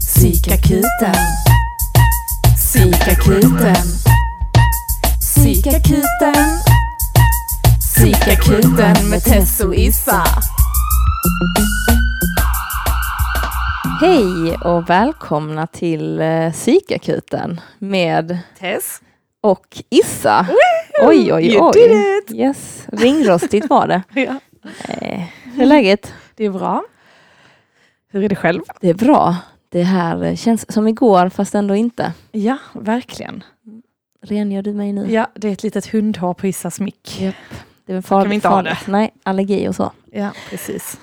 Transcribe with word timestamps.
Psykakuten. 0.00 1.14
Psykakuten. 2.56 3.74
Psykakuten. 5.20 6.34
Psykakuten 7.80 9.10
med 9.10 9.24
Tess 9.24 9.60
och 9.60 9.74
Issa. 9.74 10.22
Hej 14.00 14.56
och 14.64 14.90
välkomna 14.90 15.66
till 15.66 16.20
eh, 16.20 16.52
Psykakuten 16.52 17.60
med 17.78 18.38
Tess. 18.60 19.00
och 19.40 19.82
Issa. 19.90 20.46
Oj, 21.02 21.32
oj, 21.32 21.46
You 21.54 21.66
oj. 21.66 21.72
did 21.72 21.90
it. 21.90 22.40
Yes, 22.40 22.84
ringrostigt 22.92 23.70
var 23.70 23.86
det. 23.86 24.02
Ja. 24.14 24.34
Eh, 24.88 25.20
hur 25.54 25.62
är 25.62 25.66
läget? 25.66 26.12
Det 26.36 26.44
är 26.44 26.50
bra. 26.50 26.82
Hur 28.14 28.24
är 28.24 28.28
det 28.28 28.36
själv? 28.36 28.60
Det 28.80 28.88
är 28.90 28.94
bra. 28.94 29.36
Det 29.68 29.82
här 29.82 30.36
känns 30.36 30.72
som 30.72 30.88
igår 30.88 31.28
fast 31.28 31.54
ändå 31.54 31.74
inte. 31.74 32.12
Ja, 32.32 32.58
verkligen. 32.72 33.42
Rengör 34.22 34.62
du 34.62 34.72
mig 34.72 34.92
nu? 34.92 35.12
Ja, 35.12 35.26
det 35.34 35.48
är 35.48 35.52
ett 35.52 35.62
litet 35.62 35.86
hundhår 35.86 36.34
på 36.34 36.46
Issas 36.46 36.80
mick. 36.80 37.20
Japp. 37.20 37.34
Det 37.86 37.92
är 37.92 38.00
farligt. 38.00 38.24
kan 38.24 38.28
vi 38.30 38.34
inte 38.34 38.48
ha 38.48 38.54
farligt. 38.56 38.86
Nej, 38.86 39.10
allergi 39.22 39.68
och 39.68 39.74
så. 39.74 39.92
Ja, 40.12 40.30
precis. 40.50 41.00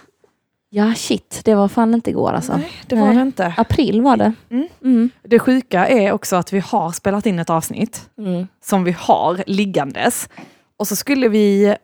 Ja, 0.70 0.94
shit. 0.96 1.42
Det 1.46 1.56
var 1.56 1.68
fan 1.68 1.94
inte 1.94 2.10
igår 2.10 2.34
alltså. 2.34 2.58
Nej, 2.58 2.72
det 2.88 2.96
var 2.96 3.08
Nej. 3.08 3.16
det 3.16 3.22
inte. 3.22 3.54
April 3.58 4.02
var 4.02 4.18
det. 4.18 4.34
Mm. 4.50 4.68
Mm. 4.84 5.10
Det 5.24 5.40
sjuka 5.40 5.88
är 5.88 6.12
också 6.12 6.36
att 6.36 6.54
vi 6.54 6.60
har 6.60 6.92
spelat 6.92 7.26
in 7.26 7.40
ett 7.40 7.50
avsnitt 7.50 8.10
Mm. 8.18 8.48
som 8.64 8.84
vi 8.84 8.92
har 8.92 9.44
liggandes. 9.48 10.30
Och 10.78 10.88
så 10.88 10.96
skulle 10.96 11.30
vi, 11.30 11.76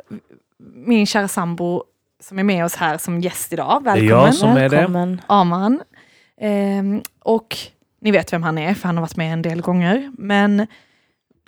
min 0.85 1.05
kära 1.05 1.27
sambo 1.27 1.83
som 2.23 2.39
är 2.39 2.43
med 2.43 2.65
oss 2.65 2.75
här 2.75 2.97
som 2.97 3.21
gäst 3.21 3.53
idag, 3.53 3.75
är 3.87 3.91
välkommen. 3.91 4.25
jag 4.25 4.35
som- 4.35 4.49
är 4.57 4.69
det. 4.69 4.75
Välkommen. 4.75 5.21
Aman. 5.27 5.81
Ehm, 6.41 7.01
och 7.23 7.57
ni 8.01 8.11
vet 8.11 8.33
vem 8.33 8.43
han 8.43 8.57
är, 8.57 8.73
för 8.73 8.87
han 8.87 8.97
har 8.97 9.01
varit 9.01 9.15
med 9.17 9.33
en 9.33 9.41
del 9.41 9.61
gånger. 9.61 10.11
Men 10.17 10.67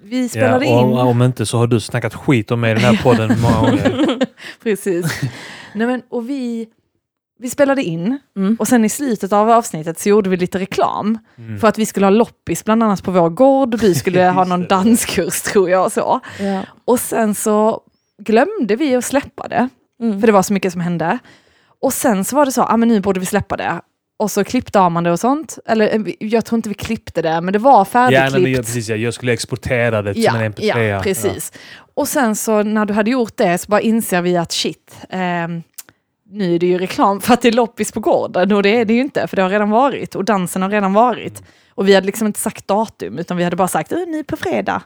vi 0.01 0.21
Ja, 0.23 0.29
spelade 0.29 0.65
in... 0.65 0.75
om 0.77 1.21
inte 1.21 1.45
så 1.45 1.57
har 1.57 1.67
du 1.67 1.79
snackat 1.79 2.15
skit 2.15 2.51
om 2.51 2.59
mig 2.61 2.71
i 2.71 2.73
den 2.73 2.83
här 2.83 3.03
podden 3.03 3.41
många 3.41 3.59
gånger. 3.61 4.19
Precis. 4.63 5.21
Nej, 5.75 5.87
men, 5.87 6.01
och 6.09 6.29
vi, 6.29 6.67
vi 7.39 7.49
spelade 7.49 7.83
in 7.83 8.19
Mm. 8.35 8.55
och 8.59 8.67
sen 8.67 8.85
i 8.85 8.89
slutet 8.89 9.33
av 9.33 9.49
avsnittet 9.49 9.99
så 9.99 10.09
gjorde 10.09 10.29
vi 10.29 10.37
lite 10.37 10.59
reklam. 10.59 11.17
Mm. 11.37 11.59
För 11.59 11.67
att 11.67 11.77
vi 11.77 11.85
skulle 11.85 12.05
ha 12.05 12.11
loppis 12.11 12.63
bland 12.65 12.83
annat 12.83 13.03
på 13.03 13.11
vår 13.11 13.29
gård 13.29 13.73
och 13.73 13.79
du 13.81 13.93
skulle 13.93 14.23
ha 14.29 14.43
någon 14.43 14.67
danskurs 14.67 15.41
tror 15.41 15.69
jag 15.69 15.85
och 15.85 15.91
så. 15.91 16.19
Ja. 16.39 16.61
Och 16.85 16.99
sen 16.99 17.35
så 17.35 17.81
glömde 18.17 18.75
vi 18.75 18.95
att 18.95 19.05
släppa 19.05 19.47
det, 19.47 19.69
Mm. 20.01 20.19
för 20.19 20.27
det 20.27 20.33
var 20.33 20.43
så 20.43 20.53
mycket 20.53 20.71
som 20.71 20.81
hände. 20.81 21.19
Och 21.81 21.93
sen 21.93 22.25
så 22.25 22.35
var 22.35 22.45
det 22.45 22.51
så, 22.51 22.63
ah, 22.63 22.77
men 22.77 22.89
nu 22.89 22.99
borde 22.99 23.19
vi 23.19 23.25
släppa 23.25 23.57
det. 23.57 23.81
Och 24.17 24.31
så 24.31 24.43
klippte 24.43 24.89
man 24.89 25.03
det 25.03 25.11
och 25.11 25.19
sånt. 25.19 25.59
Eller 25.65 25.95
eh, 25.95 26.13
jag 26.19 26.45
tror 26.45 26.57
inte 26.57 26.69
vi 26.69 26.75
klippte 26.75 27.21
det, 27.21 27.41
men 27.41 27.53
det 27.53 27.59
var 27.59 27.79
Ja, 27.79 27.85
färdigklippt. 27.85 28.43
men 28.43 28.51
jag, 28.51 28.65
precis, 28.65 28.89
ja, 28.89 28.95
jag 28.95 29.13
skulle 29.13 29.33
exportera 29.33 30.01
det 30.01 30.13
som 30.13 30.35
en 30.35 30.53
Ja, 30.57 30.75
mp3. 30.75 30.81
ja, 30.83 31.01
precis. 31.03 31.51
Och 31.93 32.07
sen 32.07 32.35
så 32.35 32.63
när 32.63 32.85
du 32.85 32.93
hade 32.93 33.11
gjort 33.11 33.37
det 33.37 33.57
så 33.57 33.67
bara 33.69 33.81
inser 33.81 34.21
vi 34.21 34.37
att 34.37 34.51
shit, 34.51 34.95
ehm, 35.09 35.63
nu 36.31 36.55
är 36.55 36.59
det 36.59 36.67
ju 36.67 36.77
reklam 36.77 37.21
för 37.21 37.33
att 37.33 37.41
det 37.41 37.47
är 37.47 37.51
loppis 37.51 37.91
på 37.91 37.99
gården 37.99 38.51
och 38.51 38.63
det 38.63 38.69
är 38.69 38.85
det 38.85 38.93
ju 38.93 39.01
inte 39.01 39.27
för 39.27 39.35
det 39.35 39.41
har 39.41 39.49
redan 39.49 39.69
varit 39.69 40.15
och 40.15 40.25
dansen 40.25 40.61
har 40.61 40.69
redan 40.69 40.93
varit. 40.93 41.43
Och 41.69 41.87
vi 41.87 41.95
hade 41.95 42.05
liksom 42.07 42.27
inte 42.27 42.39
sagt 42.39 42.67
datum 42.67 43.17
utan 43.19 43.37
vi 43.37 43.43
hade 43.43 43.55
bara 43.55 43.67
sagt 43.67 43.91
"Eh, 43.91 43.97
nu 44.07 44.23
på 44.23 44.37
fredag. 44.37 44.81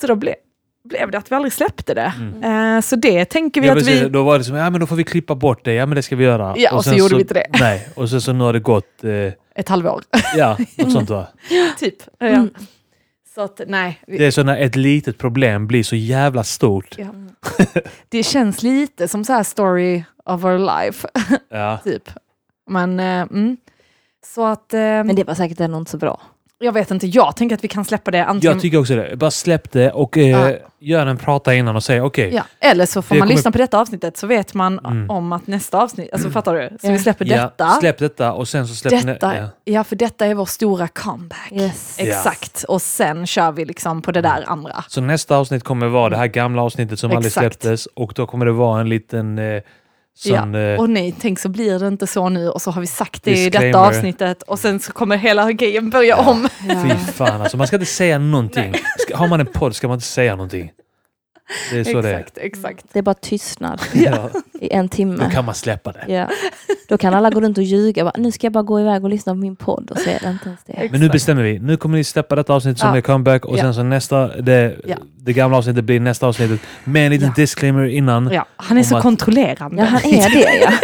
Så 0.00 0.06
då 0.06 0.14
ble, 0.14 0.34
blev 0.84 1.10
det 1.10 1.18
att 1.18 1.30
vi 1.32 1.36
aldrig 1.36 1.52
släppte 1.52 1.94
det. 1.94 2.12
Eh, 2.42 2.80
så 2.80 2.96
det 2.96 3.24
tänker 3.24 3.60
vi 3.60 3.66
Mm. 3.68 3.76
Ja, 3.76 3.80
att 3.80 3.86
precis, 3.86 4.02
vi... 4.02 4.08
Då 4.08 4.22
var 4.22 4.38
det 4.38 4.44
som, 4.44 4.56
ja 4.56 4.70
men 4.70 4.80
då 4.80 4.86
får 4.86 4.96
vi 4.96 5.04
klippa 5.04 5.34
bort 5.34 5.64
det, 5.64 5.74
ja 5.74 5.86
men 5.86 5.96
det 5.96 6.02
ska 6.02 6.16
vi 6.16 6.24
göra. 6.24 6.54
Ja, 6.56 6.74
och 6.76 6.84
så 6.84 6.90
sen 6.90 6.98
gjorde 6.98 7.14
vi 7.14 7.20
inte 7.20 7.34
det. 7.34 7.46
Nej, 7.60 7.88
och 7.94 8.10
sen 8.10 8.20
så 8.20 8.32
nu 8.32 8.44
har 8.44 8.52
det 8.52 8.60
gått, 8.60 9.04
eh, 9.04 9.32
Ett 9.54 9.68
halvår, 9.68 10.02
ja, 10.36 10.56
något 10.78 10.92
sånt 10.92 11.10
va. 11.10 11.26
typ. 11.78 11.96
Ja. 12.18 12.26
Mm. 12.26 12.50
Så 13.34 13.40
att 13.40 13.60
nej, 13.66 14.00
Det 14.06 14.26
är 14.26 14.30
så 14.30 14.42
när 14.42 14.56
ett 14.58 14.76
litet 14.76 15.18
problem 15.18 15.66
blir 15.66 15.82
så 15.82 15.96
jävla 15.96 16.44
stort. 16.44 16.94
ja. 16.98 17.06
det 18.08 18.22
känns 18.22 18.62
lite 18.62 19.08
som 19.08 19.24
så 19.24 19.32
här 19.32 19.42
story 19.42 20.04
of 20.24 20.44
our 20.44 20.58
life. 20.58 21.08
Ja. 21.50 21.78
typ. 21.84 22.10
Men, 22.70 23.00
eh, 23.00 23.06
mm. 23.22 23.56
Så 24.26 24.46
att, 24.46 24.74
eh, 24.74 24.80
Men 24.80 25.16
det 25.16 25.24
var 25.24 25.34
säkert 25.34 25.60
ändå 25.60 25.78
inte 25.78 25.90
så 25.90 25.96
bra. 25.96 26.20
Jag 26.62 26.72
vet 26.72 26.90
inte, 26.90 27.06
jag 27.06 27.36
tänker 27.36 27.56
att 27.56 27.64
vi 27.64 27.68
kan 27.68 27.84
släppa 27.84 28.10
det 28.10 28.24
antingen. 28.24 28.52
Jag 28.54 28.62
tycker 28.62 28.78
också 28.78 28.96
det. 28.96 29.16
Bara 29.16 29.30
släpp 29.30 29.70
det 29.72 29.90
och 29.90 30.18
eh, 30.18 30.28
Ja. 30.28 30.52
gör 30.80 31.06
en 31.06 31.16
prata 31.16 31.54
innan 31.54 31.76
och 31.76 31.84
säg 31.84 32.00
okej. 32.00 32.30
ja. 32.34 32.42
Eller 32.60 32.86
så 32.86 33.02
får 33.02 33.14
man 33.14 33.20
kommer- 33.20 33.34
lyssna 33.34 33.52
på 33.52 33.58
detta 33.58 33.78
avsnittet 33.80 34.16
så 34.16 34.26
vet 34.26 34.54
man 34.54 34.78
Mm. 34.78 35.10
om 35.10 35.32
att 35.32 35.46
nästa 35.46 35.82
avsnitt, 35.82 36.12
alltså 36.12 36.30
fattar 36.30 36.54
du? 36.54 36.68
Så 36.80 36.86
Ja. 36.86 36.92
vi 36.92 36.98
släpper 36.98 37.24
Ja, 37.24 37.36
detta. 37.42 37.68
släpp 37.80 37.98
detta 37.98 38.32
och 38.32 38.48
sen 38.48 38.68
så 38.68 38.74
släpp 38.74 39.06
detta 39.06 39.36
ja. 39.38 39.48
ja. 39.64 39.84
för 39.84 39.96
detta 39.96 40.26
är 40.26 40.34
vår 40.34 40.44
stora 40.44 40.88
comeback. 40.88 41.52
Yes. 41.52 41.96
Ja. 41.98 42.04
Exakt, 42.06 42.64
och 42.68 42.82
sen 42.82 43.26
kör 43.26 43.52
vi 43.52 43.64
liksom 43.64 44.02
på 44.02 44.12
det 44.12 44.20
där 44.20 44.44
andra. 44.46 44.84
Så 44.88 45.00
nästa 45.00 45.36
avsnitt 45.36 45.64
kommer 45.64 45.86
vara 45.86 46.08
det 46.10 46.16
här 46.16 46.26
gamla 46.26 46.62
avsnittet 46.62 46.98
som 46.98 47.10
aldrig 47.10 47.26
Exakt. 47.26 47.62
släpptes 47.62 47.86
och 47.86 48.12
då 48.16 48.26
kommer 48.26 48.46
det 48.46 48.52
vara 48.52 48.80
en 48.80 48.88
liten 48.88 49.38
eh, 49.38 49.62
sån... 50.16 50.54
ja. 50.54 50.60
Eh, 50.60 50.80
Och 50.80 50.90
nej, 50.90 51.14
tänk 51.20 51.38
så 51.38 51.48
blir 51.48 51.78
det 51.78 51.88
inte 51.88 52.06
så 52.06 52.28
nu 52.28 52.48
och 52.50 52.62
så 52.62 52.70
har 52.70 52.80
vi 52.80 52.86
sagt 52.86 53.22
det 53.22 53.30
i 53.30 53.34
detta 53.44 53.64
Disclaimer. 53.64 53.88
avsnittet 53.88 54.42
och 54.42 54.58
sen 54.58 54.80
så 54.80 54.92
kommer 54.92 55.16
hela 55.16 55.52
grejen 55.52 55.90
börja 55.90 56.16
om. 56.16 56.48
Fy 56.82 56.96
fan 57.12 57.40
alltså, 57.42 57.56
man 57.56 57.66
ska 57.66 57.76
inte 57.76 57.86
säga 57.86 58.18
någonting. 58.18 58.74
Ska, 58.98 59.16
har 59.16 59.28
man 59.28 59.40
en 59.40 59.46
podd 59.46 59.76
ska 59.76 59.88
man 59.88 59.94
inte 59.96 60.06
säga 60.06 60.36
någonting. 60.36 60.70
Det 61.72 61.78
är 61.80 61.84
så 61.84 61.98
exakt, 61.98 62.38
exakt. 62.38 62.84
Det 62.92 62.98
är 62.98 63.02
bara 63.02 63.14
tystnad 63.14 63.82
det 63.92 63.98
är. 64.06 64.12
Ja, 64.12 64.30
i 64.60 64.72
en 64.72 64.86
då 64.86 64.96
timme. 64.96 65.30
kan 65.32 65.44
man 65.44 65.54
släppa 65.54 65.92
det. 65.92 66.04
Ja. 66.14 66.28
Då 66.88 66.98
kan 66.98 67.14
alla 67.14 67.30
gå 67.30 67.40
runt 67.40 67.58
och 67.58 67.64
ljuga. 67.64 68.04
Bara, 68.04 68.12
nu 68.16 68.32
ska 68.32 68.44
jag 68.46 68.52
bara 68.52 68.62
gå 68.62 68.80
iväg 68.80 69.04
och 69.04 69.10
lyssna 69.10 69.32
på 69.32 69.36
min 69.36 69.56
podd 69.56 69.90
och 69.90 70.00
är 70.00 70.04
det 70.22 70.30
inte 70.30 70.46
ens 70.48 70.60
det. 70.66 70.72
Exakt. 70.72 70.90
Men 70.92 71.00
nu 71.00 71.08
bestämmer 71.08 71.42
vi. 71.42 71.58
Nu 71.58 71.76
kommer 71.76 71.98
ni 71.98 72.04
släppa 72.04 72.36
detta 72.36 72.54
avsnitt 72.54 72.78
som 72.78 72.88
Ja. 72.88 72.96
är 72.96 73.00
comeback 73.00 73.44
och 73.44 73.58
Ja. 73.58 73.62
sen 73.62 73.74
så 73.74 73.82
nästa, 73.82 74.26
det, 74.40 74.76
Ja. 74.86 74.96
det 75.16 75.32
gamla 75.32 75.56
avsnittet 75.56 75.84
blir 75.84 76.00
nästa 76.00 76.26
avsnittet. 76.26 76.60
Med 76.84 77.06
en 77.06 77.12
liten 77.12 77.28
Ja. 77.28 77.34
disclaimer 77.42 77.84
innan. 77.84 78.30
Ja, 78.32 78.46
han 78.56 78.78
är 78.78 78.82
så 78.82 78.96
att- 78.96 79.02
kontrollerande. 79.02 79.76
Ja, 79.82 79.84
han 79.84 80.00
är 80.14 80.30
det 80.30 80.58
ja. 80.60 80.70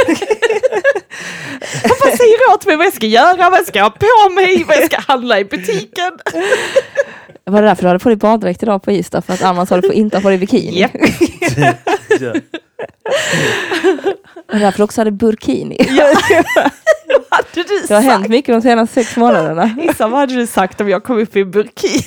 Han 1.83 1.97
bara 2.01 2.17
säger 2.17 2.55
åt 2.55 2.67
mig 2.67 2.77
vad 2.77 2.87
jag 2.87 2.93
ska 2.95 3.07
göra, 3.07 3.51
vad 3.51 3.59
jag 3.59 3.67
ska 3.67 3.83
ha 3.83 3.91
på 3.91 4.35
mig, 4.35 4.65
vad 4.69 4.77
jag 4.77 4.85
ska 4.87 5.01
handla 5.01 5.41
i 5.41 5.45
butiken. 5.45 6.13
Var 7.51 7.63
det 7.63 7.69
därför 7.69 7.83
du 7.83 7.89
hade 7.89 7.99
på 7.99 8.09
dig 8.09 8.17
baddräkt 8.17 8.63
idag 8.63 8.83
på 8.83 8.93
Ystad? 8.93 9.23
För 9.23 9.33
att 9.33 9.43
Alma 9.43 9.67
sa 9.67 9.77
du 9.81 9.83
får 9.89 9.95
inte 9.95 10.17
ha 10.17 10.23
på 10.23 10.29
dig 10.29 10.39
bikini? 10.39 10.81
Japp. 10.81 10.91
Ja. 12.21 12.35
Och 14.53 14.59
därför 14.59 14.77
du 14.79 14.83
också 14.85 15.01
hade 15.01 15.11
burkini. 15.11 15.77
hade 17.31 17.47
du 17.55 17.63
Det 17.89 17.95
har 17.95 18.03
sagt? 18.03 18.05
hänt 18.13 18.29
mycket 18.29 18.55
de 18.55 18.63
senaste 18.63 18.95
sex 18.95 19.17
månaderna. 19.17 19.77
Issa, 19.83 20.09
vad 20.09 20.21
hade 20.21 20.35
du 20.35 20.47
sagt 20.47 20.81
om 20.81 20.89
jag 20.89 21.05
kom 21.05 21.19
upp 21.19 21.37
i 21.37 21.45
burkini? 21.45 22.03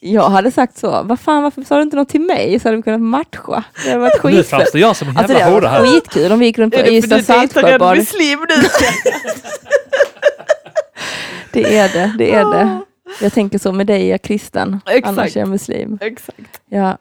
Jag 0.00 0.28
hade 0.30 0.50
sagt 0.50 0.78
så. 0.78 1.02
Vad 1.04 1.20
fan, 1.20 1.42
varför 1.42 1.62
sa 1.62 1.76
du 1.76 1.82
inte 1.82 1.96
något 1.96 2.08
till 2.08 2.20
mig? 2.20 2.60
Så 2.60 2.68
hade 2.68 2.76
vi 2.76 2.82
kunnat 2.82 3.00
matcha. 3.00 3.64
Det 3.84 3.88
hade 3.90 4.00
varit 4.00 4.24
Nu 4.24 4.42
framstår 4.42 4.80
jag 4.80 4.96
som 4.96 5.08
en 5.08 5.16
Alltså 5.16 5.32
jävla 5.32 5.48
det 5.50 5.54
hora 5.54 5.68
här. 5.68 5.84
skitkul 5.86 6.32
om 6.32 6.38
vi 6.38 6.46
gick 6.46 6.58
runt 6.58 6.74
på 6.74 6.80
Är 6.80 6.84
det 6.84 6.88
för 6.88 6.96
Ystad 6.96 7.16
du 7.16 7.22
dejtar 7.22 7.42
en 7.42 7.48
Saltsjöbad. 7.48 7.96
muslim 7.96 8.38
nu? 8.48 8.54
Det 11.52 11.78
är 11.78 11.88
det, 11.88 12.14
det 12.18 12.32
är 12.34 12.44
det. 12.44 12.80
Jag 13.20 13.32
tänker 13.32 13.58
så, 13.58 13.72
med 13.72 13.86
dig 13.86 14.06
är 14.06 14.10
jag 14.10 14.22
kristen, 14.22 14.80
Exakt. 14.86 15.06
annars 15.06 15.36
är 15.36 15.40
jag 15.40 15.48
muslim. 15.48 15.98
Exakt. 16.00 16.60
Ja. 16.68 16.98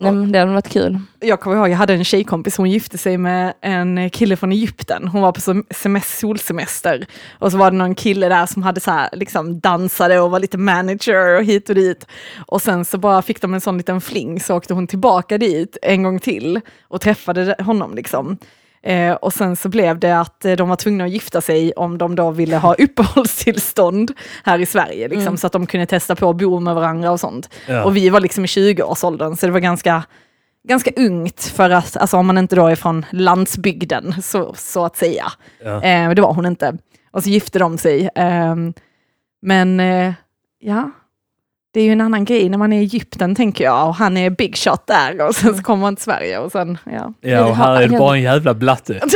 Nej, 0.00 0.12
men 0.12 0.32
det 0.32 0.38
hade 0.38 0.52
varit 0.52 0.68
kul. 0.68 1.00
Jag 1.20 1.40
kommer 1.40 1.56
ihåg, 1.56 1.68
jag 1.68 1.76
hade 1.76 1.94
en 1.94 2.04
tjejkompis, 2.04 2.56
hon 2.56 2.70
gifte 2.70 2.98
sig 2.98 3.18
med 3.18 3.52
en 3.60 4.10
kille 4.10 4.36
från 4.36 4.52
Egypten. 4.52 5.08
Hon 5.08 5.22
var 5.22 5.32
på 5.32 5.40
sem- 5.40 5.64
semester, 5.70 6.18
solsemester. 6.20 7.06
Och 7.38 7.52
så 7.52 7.58
var 7.58 7.70
det 7.70 7.76
någon 7.76 7.94
kille 7.94 8.28
där 8.28 8.46
som 8.46 8.62
hade 8.62 8.80
så 8.80 8.90
här, 8.90 9.08
liksom 9.12 9.60
dansade 9.60 10.20
och 10.20 10.30
var 10.30 10.40
lite 10.40 10.58
manager 10.58 11.36
och 11.36 11.44
hit 11.44 11.68
och 11.68 11.74
dit. 11.74 12.06
Och 12.46 12.62
sen 12.62 12.84
så 12.84 12.98
bara 12.98 13.22
fick 13.22 13.40
de 13.40 13.54
en 13.54 13.60
sån 13.60 13.76
liten 13.76 14.00
fling 14.00 14.40
så 14.40 14.56
åkte 14.56 14.74
hon 14.74 14.86
tillbaka 14.86 15.38
dit 15.38 15.76
en 15.82 16.02
gång 16.02 16.18
till 16.18 16.60
och 16.82 17.00
träffade 17.00 17.56
honom 17.58 17.94
liksom. 17.94 18.38
Eh, 18.82 19.12
och 19.12 19.32
sen 19.32 19.56
så 19.56 19.68
blev 19.68 19.98
det 19.98 20.20
att 20.20 20.44
eh, 20.44 20.52
de 20.52 20.68
var 20.68 20.76
tvungna 20.76 21.04
att 21.04 21.10
gifta 21.10 21.40
sig 21.40 21.72
om 21.72 21.98
de 21.98 22.14
då 22.14 22.30
ville 22.30 22.56
ha 22.56 22.74
uppehållstillstånd 22.78 24.12
här 24.44 24.58
i 24.58 24.66
Sverige, 24.66 25.08
liksom, 25.08 25.22
Mm. 25.26 25.36
så 25.36 25.46
att 25.46 25.52
de 25.52 25.66
kunde 25.66 25.86
testa 25.86 26.16
på 26.16 26.30
att 26.30 26.36
bo 26.36 26.60
med 26.60 26.74
varandra 26.74 27.10
och 27.10 27.20
sånt. 27.20 27.50
Ja. 27.66 27.84
Och 27.84 27.96
vi 27.96 28.08
var 28.08 28.20
liksom 28.20 28.44
i 28.44 28.46
20-årsåldern, 28.46 29.36
så 29.36 29.46
det 29.46 29.52
var 29.52 29.60
ganska, 29.60 30.02
ganska 30.68 30.90
ungt 30.96 31.42
för 31.44 31.70
att, 31.70 31.96
alltså 31.96 32.16
om 32.16 32.26
man 32.26 32.38
inte 32.38 32.56
då 32.56 32.66
är 32.66 32.74
från 32.76 33.06
landsbygden, 33.10 34.14
så, 34.22 34.54
så 34.54 34.84
att 34.84 34.96
säga. 34.96 35.24
Ja. 35.64 35.82
Eh, 35.82 36.10
det 36.10 36.22
var 36.22 36.34
hon 36.34 36.46
inte. 36.46 36.78
Och 37.10 37.22
så 37.22 37.30
gifte 37.30 37.58
de 37.58 37.78
sig. 37.78 38.10
Ehm, 38.14 38.72
men 39.42 39.80
eh, 39.80 40.12
ja, 40.58 40.90
det 41.70 41.80
är 41.80 41.84
ju 41.84 41.92
en 41.92 42.00
annan 42.00 42.24
grej 42.24 42.48
när 42.48 42.58
man 42.58 42.72
är 42.72 42.76
i 42.78 42.80
Egypten 42.80 43.34
tänker 43.34 43.64
jag, 43.64 43.88
och 43.88 43.94
han 43.94 44.16
är 44.16 44.30
big 44.30 44.56
shot 44.56 44.86
där 44.86 45.26
och 45.26 45.34
sen 45.34 45.56
så 45.56 45.62
kommer 45.62 45.80
man 45.80 45.96
till 45.96 46.04
Sverige 46.04 46.38
och 46.38 46.52
sen, 46.52 46.78
ja. 46.84 47.12
Ja, 47.20 47.44
och 47.44 47.56
här 47.56 47.82
är 47.82 47.88
det 47.88 47.98
bara 47.98 48.16
en 48.16 48.22
jävla 48.22 48.54
blatte. 48.54 49.00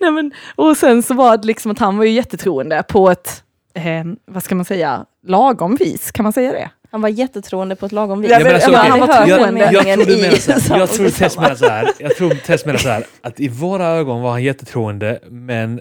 Nej, 0.00 0.10
men, 0.10 0.32
och 0.54 0.76
sen 0.76 1.02
så 1.02 1.14
var 1.14 1.36
det 1.36 1.46
liksom 1.46 1.70
att 1.70 1.78
han 1.78 1.96
var 1.96 2.04
ju 2.04 2.10
jättetroende 2.10 2.82
på 2.88 3.10
ett, 3.10 3.42
eh, 3.74 4.04
vad 4.26 4.42
ska 4.42 4.54
man 4.54 4.64
säga, 4.64 5.04
lagom 5.26 5.76
vis, 5.76 6.12
kan 6.12 6.22
man 6.22 6.32
säga 6.32 6.52
det? 6.52 6.70
Han 6.90 7.00
var 7.00 7.08
jättetroende 7.08 7.76
på 7.76 7.86
ett 7.86 7.92
lagom 7.92 8.20
vis. 8.20 8.30
Ja, 8.30 8.38
men 8.38 8.54
alltså, 8.54 8.70
okej, 8.70 8.90
han 8.90 9.00
var 9.00 9.08
jag, 9.08 9.28
jag, 9.28 9.84
tror 9.84 10.06
du 10.06 10.16
menar 10.16 10.34
i 10.34 10.40
så 10.40 10.52
här, 10.52 10.78
jag 10.78 10.90
tror 10.90 11.08
Tess 11.08 11.38
menar 11.38 11.54
så 11.54 11.68
här. 11.68 11.90
Jag 11.98 12.16
tror 12.16 12.30
Tess 12.30 12.66
menar 12.66 12.78
så 12.78 12.88
här. 12.88 13.04
Att 13.22 13.40
i 13.40 13.48
våra 13.48 13.86
ögon 13.86 14.22
var 14.22 14.30
han 14.30 14.42
jättetroende, 14.42 15.18
men 15.30 15.80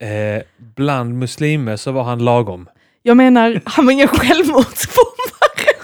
eh, 0.00 0.42
bland 0.58 1.18
muslimer 1.18 1.76
så 1.76 1.92
var 1.92 2.02
han 2.02 2.18
lagom. 2.18 2.68
Jag 3.08 3.16
menar, 3.16 3.60
han 3.64 3.86
var 3.86 3.92
ingen 3.92 4.08
självmordsbombare. 4.08 5.74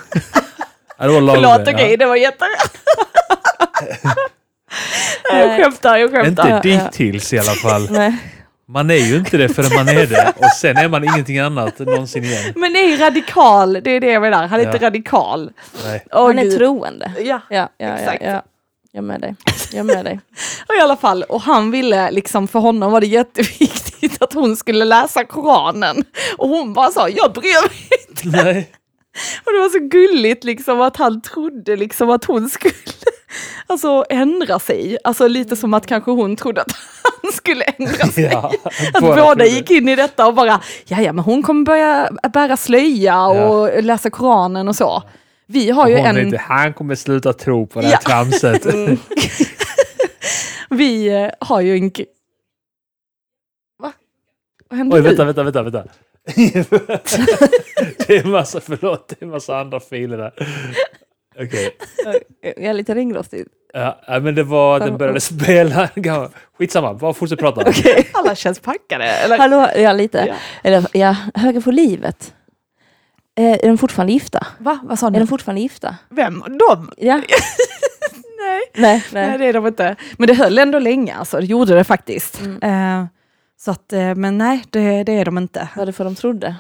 Ja, 0.98 1.06
det 1.06 1.12
var 1.12 1.20
lagom 1.20 1.42
Förlåt, 1.42 1.66
ja. 1.68 1.72
okej, 1.74 1.96
det 1.96 2.06
var 2.06 2.16
jätterätt. 2.16 2.78
jag 5.32 5.56
skämtar, 5.62 5.96
jag 5.96 6.10
skämtar. 6.10 6.28
Inte 6.28 6.68
Ja, 6.68 6.74
ja. 6.74 6.82
dittills 6.84 7.32
i 7.32 7.38
alla 7.38 7.50
fall. 7.52 7.88
Nej. 7.90 8.16
Man 8.68 8.90
är 8.90 8.94
ju 8.94 9.16
inte 9.16 9.36
det 9.36 9.48
förrän 9.48 9.74
man 9.74 9.88
är 9.88 10.06
det 10.06 10.32
och 10.36 10.50
sen 10.60 10.76
är 10.76 10.88
man 10.88 11.04
ingenting 11.04 11.38
annat 11.38 11.78
någonsin 11.78 12.24
igen. 12.24 12.52
Men 12.56 12.72
det 12.72 12.78
är 12.78 12.98
radikal, 12.98 13.72
det 13.72 13.90
är 13.90 14.00
det 14.00 14.12
jag 14.12 14.22
menar. 14.22 14.46
Han 14.46 14.60
är 14.60 14.64
Ja. 14.64 14.72
inte 14.72 14.86
radikal. 14.86 15.50
Nej. 15.84 16.06
Han 16.10 16.38
är 16.38 16.50
troende. 16.56 17.12
Ja, 17.16 17.22
Ja, 17.22 17.40
ja, 17.50 17.68
ja, 17.78 17.94
Exakt. 17.94 18.22
ja. 18.24 18.42
Jag 18.96 19.04
med 19.04 19.20
dig. 19.20 19.36
Jag 19.72 19.86
med 19.86 20.04
dig. 20.04 20.20
och 20.68 20.74
i 20.74 20.80
alla 20.80 20.96
fall. 20.96 21.22
Och 21.22 21.40
han 21.40 21.70
ville, 21.70 22.10
liksom 22.10 22.48
för 22.48 22.58
honom 22.58 22.92
var 22.92 23.00
det 23.00 23.06
jätteviktigt 23.06 24.22
att 24.22 24.32
hon 24.32 24.56
skulle 24.56 24.84
läsa 24.84 25.24
Koranen. 25.24 26.04
Och 26.38 26.48
hon 26.48 26.72
bara 26.72 26.90
sa, 26.90 27.08
jag 27.08 27.32
bryr 27.32 27.68
mig 27.68 27.88
inte. 28.08 28.44
Nej. 28.44 28.70
Och 29.44 29.52
det 29.52 29.58
var 29.58 29.68
så 29.68 29.78
gulligt 29.78 30.44
liksom 30.44 30.80
att 30.80 30.96
han 30.96 31.22
trodde 31.22 31.76
liksom 31.76 32.10
att 32.10 32.24
hon 32.24 32.48
skulle 32.48 32.74
alltså, 33.66 34.04
ändra 34.10 34.58
sig. 34.58 34.98
Alltså 35.04 35.28
lite 35.28 35.56
som 35.56 35.74
att 35.74 35.86
kanske 35.86 36.10
hon 36.10 36.36
trodde 36.36 36.60
att 36.60 36.72
han 37.22 37.32
skulle 37.32 37.64
ändra 37.64 38.06
sig. 38.06 38.24
Ja, 38.24 38.52
Att 38.94 39.00
båda 39.00 39.46
gick 39.46 39.70
in 39.70 39.88
i 39.88 39.96
detta 39.96 40.26
och 40.26 40.34
bara, 40.34 40.60
ja 40.86 41.00
ja 41.00 41.12
men 41.12 41.24
hon 41.24 41.42
kommer 41.42 41.64
börja 41.64 42.10
bära 42.32 42.56
slöja 42.56 43.26
och 43.26 43.82
läsa 43.82 44.10
Koranen 44.10 44.68
och 44.68 44.76
så. 44.76 45.02
Vi 45.54 45.70
har 45.70 45.88
ju 45.88 45.94
en... 45.94 46.18
inte, 46.18 46.36
han 46.36 46.72
kommer 46.72 46.94
sluta 46.94 47.32
tro 47.32 47.66
på 47.66 47.80
det 47.80 47.86
här 47.86 47.92
Ja. 47.92 48.00
tramset. 48.00 48.66
Vi 50.70 51.08
eh, 51.08 51.30
har 51.40 51.60
ju 51.60 51.76
en... 51.76 51.90
Va? 53.78 53.92
Vad 54.68 54.78
hände 54.78 54.96
Oj, 54.96 55.02
nu? 55.02 55.08
vänta, 55.08 55.24
vänta, 55.24 55.42
vänta. 55.42 55.62
vänta. 55.62 55.84
det 58.06 58.16
är 58.16 58.24
en 58.24 58.30
massa, 58.30 58.60
förlåt, 58.60 59.08
det 59.08 59.22
är 59.22 59.24
en 59.24 59.30
massa 59.30 59.58
andra 59.58 59.80
filer 59.80 60.18
där. 60.18 60.32
Okej. 61.40 61.76
Jag 62.40 62.64
är 62.64 62.72
lite 62.72 62.94
ringrostig. 62.94 63.46
Ja, 63.72 64.00
men 64.06 64.34
det 64.34 64.42
var, 64.42 64.80
den 64.80 64.98
började 64.98 65.20
spela. 65.20 65.88
Skitsamma, 66.58 66.94
bara 66.94 67.14
fortsätt 67.14 67.38
prata. 67.38 67.72
Alla 68.12 68.34
känns 68.34 68.58
packade. 68.58 69.04
Eller? 69.04 69.38
Hallå, 69.38 69.68
ja 69.76 69.92
lite. 69.92 70.24
Ja. 70.28 70.34
Eller 70.62 70.86
ja, 70.92 71.16
höga 71.34 71.60
på 71.60 71.70
livet. 71.70 72.34
Eh, 73.36 73.52
är 73.52 73.66
de 73.68 73.78
fortfarande 73.78 74.12
gifta? 74.12 74.46
Va? 74.58 74.78
Vad 74.82 74.98
sa 74.98 75.06
Är 75.06 75.10
ni? 75.10 75.18
de 75.18 75.26
fortfarande 75.26 75.60
gifta? 75.60 75.96
Vem? 76.10 76.40
De? 76.40 76.90
Ja. 76.96 77.14
Nej. 78.38 78.60
Nej, 78.74 79.04
Nej, 79.12 79.28
nej. 79.28 79.38
det 79.38 79.44
är 79.44 79.52
de 79.52 79.66
inte. 79.66 79.96
Men 80.18 80.26
det 80.26 80.34
höll 80.34 80.58
ändå 80.58 80.78
länge, 80.78 81.14
alltså. 81.14 81.40
Det 81.40 81.46
gjorde 81.46 81.74
det 81.74 81.84
faktiskt. 81.84 82.40
Mm. 82.40 82.62
Eh, 83.02 83.06
så 83.56 83.70
att, 83.70 83.92
eh, 83.92 84.14
men 84.14 84.38
nej, 84.38 84.64
det, 84.70 85.04
det 85.04 85.12
är 85.12 85.24
de 85.24 85.38
inte. 85.38 85.68
Vad 85.76 85.82
är 85.82 85.86
det 85.86 85.92
för 85.92 86.04
de 86.04 86.14
trodde? 86.14 86.56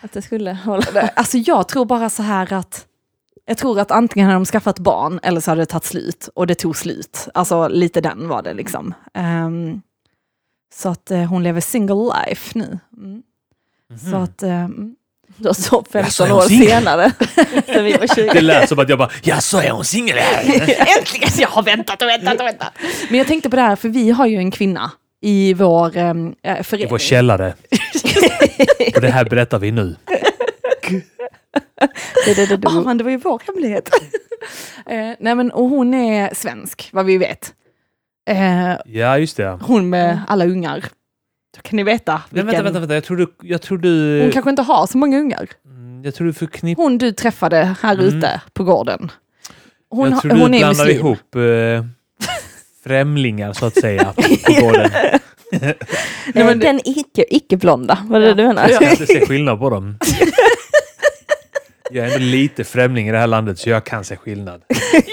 Att 0.00 0.12
det 0.12 0.22
skulle 0.22 0.52
hålla? 0.52 0.84
Alltså 1.16 1.38
jag 1.38 1.68
tror 1.68 1.84
bara 1.84 2.10
så 2.10 2.22
här 2.22 2.52
att 2.52 2.86
jag 3.46 3.58
tror 3.58 3.80
att 3.80 3.90
antingen 3.90 4.26
hade 4.28 4.36
de 4.36 4.44
skaffat 4.44 4.78
barn 4.78 5.20
eller 5.22 5.40
så 5.40 5.50
hade 5.50 5.62
det 5.62 5.66
tagit 5.66 5.84
slut 5.84 6.28
och 6.34 6.46
det 6.46 6.54
tog 6.54 6.76
slut. 6.76 7.28
Alltså 7.34 7.68
lite 7.68 8.00
den 8.00 8.28
var 8.28 8.42
det 8.42 8.54
liksom. 8.54 8.94
Ehm, 9.14 9.82
så 10.74 10.88
att 10.88 11.12
hon 11.28 11.42
lever 11.42 11.60
single 11.60 12.10
life 12.26 12.58
nu. 12.58 12.78
Mm. 12.96 13.22
Så 14.10 14.16
att, 14.16 14.42
eh, 14.42 14.68
har 15.48 15.54
så 15.54 15.84
Ja, 15.92 16.04
så 16.10 16.24
15 16.24 16.26
är 16.26 16.30
hon 16.30 16.38
år 16.44 16.48
senare. 16.66 17.12
Vi 17.82 17.92
var 17.92 18.14
20. 18.14 18.30
Det 18.32 18.40
lät 18.40 18.68
som 18.68 18.78
att 18.78 18.88
jag 18.88 18.98
bara, 18.98 19.10
ja 19.22 19.40
så 19.40 19.58
är 19.58 19.70
hon 19.70 19.84
singel 19.84 20.16
här. 20.18 20.42
Äntligen! 20.98 21.28
Jag 21.38 21.48
har 21.48 21.62
väntat 21.62 22.02
och 22.02 22.08
väntat 22.08 22.40
och 22.40 22.46
väntat. 22.46 22.72
Men 23.10 23.18
jag 23.18 23.26
tänkte 23.26 23.50
på 23.50 23.56
det 23.56 23.62
här, 23.62 23.76
för 23.76 23.88
vi 23.88 24.10
har 24.10 24.26
ju 24.26 24.36
en 24.36 24.50
kvinna 24.50 24.90
i 25.22 25.54
vår 25.54 25.96
eh, 25.96 26.14
I 26.60 26.62
förening. 26.64 26.90
vår 26.90 26.98
källare. 26.98 27.54
Och 28.94 29.00
det 29.00 29.10
här 29.10 29.24
berättar 29.24 29.58
vi 29.58 29.70
nu. 29.70 29.96
Det, 32.26 32.34
det, 32.34 32.46
det, 32.46 32.56
det. 32.56 32.70
men 32.84 32.98
det 32.98 33.04
var 33.04 33.10
ju 33.10 33.16
vår 33.16 33.42
hemlighet. 33.46 33.90
eh, 34.86 35.10
nej 35.20 35.34
men, 35.34 35.50
och 35.52 35.64
hon 35.68 35.94
är 35.94 36.34
svensk, 36.34 36.88
vad 36.92 37.06
vi 37.06 37.18
vet. 37.18 37.52
Eh, 38.30 38.72
Ja, 38.86 39.18
just 39.18 39.36
det. 39.36 39.58
hon 39.62 39.90
med 39.90 40.20
alla 40.28 40.44
ungar. 40.46 40.84
Då 41.56 41.60
kan 41.62 41.76
ni 41.76 41.82
veta. 41.82 42.22
Vilken... 42.30 42.46
vänta, 42.46 42.62
vänta, 42.62 42.78
vänta. 42.80 42.94
Jag 42.94 43.04
tror 43.04 43.16
du... 43.16 43.26
Jag 43.42 43.62
tror 43.62 43.78
du, 43.78 44.20
Hon 44.22 44.30
kanske 44.30 44.50
inte 44.50 44.62
har 44.62 44.86
så 44.86 44.98
många 44.98 45.18
ungar. 45.18 45.48
Mm, 45.66 46.04
jag 46.04 46.14
tror 46.14 46.26
du 46.26 46.32
förknippar... 46.32 46.82
Hon 46.82 46.98
du 46.98 47.12
träffade 47.12 47.76
här 47.82 47.94
Mm. 47.94 48.06
ute 48.18 48.40
på 48.52 48.64
gården. 48.64 49.10
Hon, 49.90 50.10
jag 50.10 50.20
tror 50.20 50.32
du 50.34 50.40
hon 50.40 50.54
är 50.54 50.58
blandar 50.58 50.84
muslim. 50.84 50.96
ihop 51.06 51.34
eh, 51.36 51.84
främlingar 52.84 53.52
så 53.52 53.66
att 53.66 53.74
säga 53.80 54.12
på 54.46 54.52
gården. 54.60 54.90
Nej, 56.34 56.44
men 56.44 56.58
Den 56.58 56.80
icke, 56.84 57.24
icke-blonda, 57.30 57.98
var 58.04 58.20
det 58.20 58.26
Ja. 58.28 58.34
det 58.34 58.42
du 58.42 58.48
menar? 58.48 58.68
Jag 58.68 58.80
kan 58.80 58.90
inte 58.90 59.06
se 59.06 59.20
skillnad 59.26 59.58
på 59.58 59.70
dem. 59.70 59.98
Jag 61.90 62.06
är 62.06 62.14
ändå 62.14 62.26
lite 62.26 62.64
främling 62.64 63.08
i 63.08 63.12
det 63.12 63.18
här 63.18 63.26
landet 63.26 63.58
så 63.58 63.70
jag 63.70 63.84
kan 63.84 64.04
se 64.04 64.16
skillnad. 64.16 64.62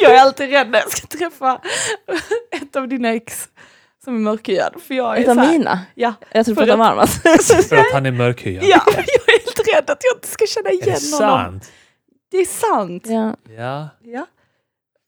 Jag 0.02 0.16
är 0.16 0.22
alltid 0.22 0.50
rädd 0.50 0.70
när 0.70 0.80
jag 0.80 0.92
ska 0.92 1.08
träffa 1.08 1.62
ett 2.62 2.76
av 2.76 2.88
dina 2.88 3.14
ex 3.14 3.48
som 4.10 4.16
är 4.16 4.20
mörkhyad. 4.20 4.74
För 4.88 4.94
jag 4.96 5.18
är 5.18 5.22
Ett 5.22 5.30
av 5.30 5.34
så 5.36 5.40
här, 5.40 5.52
mina? 5.52 5.80
Ja, 5.96 6.14
Jag 6.32 6.46
tror 6.46 6.56
För 6.56 6.66
du 6.66 6.72
om 6.72 6.82
Armas. 6.82 7.22
För 7.70 7.76
att 7.78 7.94
han 7.94 8.06
är 8.06 8.12
mörkhyad. 8.12 8.64
ja, 8.64 8.82
jag 8.88 8.96
är 8.96 9.40
helt 9.46 9.68
rädd 9.76 9.90
att 9.90 10.04
jag 10.04 10.18
inte 10.18 10.28
ska 10.28 10.46
känna 10.46 10.70
Är 10.70 10.74
igen 10.74 10.86
det 11.12 11.26
honom. 11.26 11.42
sant? 11.52 11.72
Det 12.32 12.38
är 12.38 12.46
sant. 12.46 13.04
Ja. 13.06 13.36
Ja. 13.58 13.90
Ja. 14.04 14.26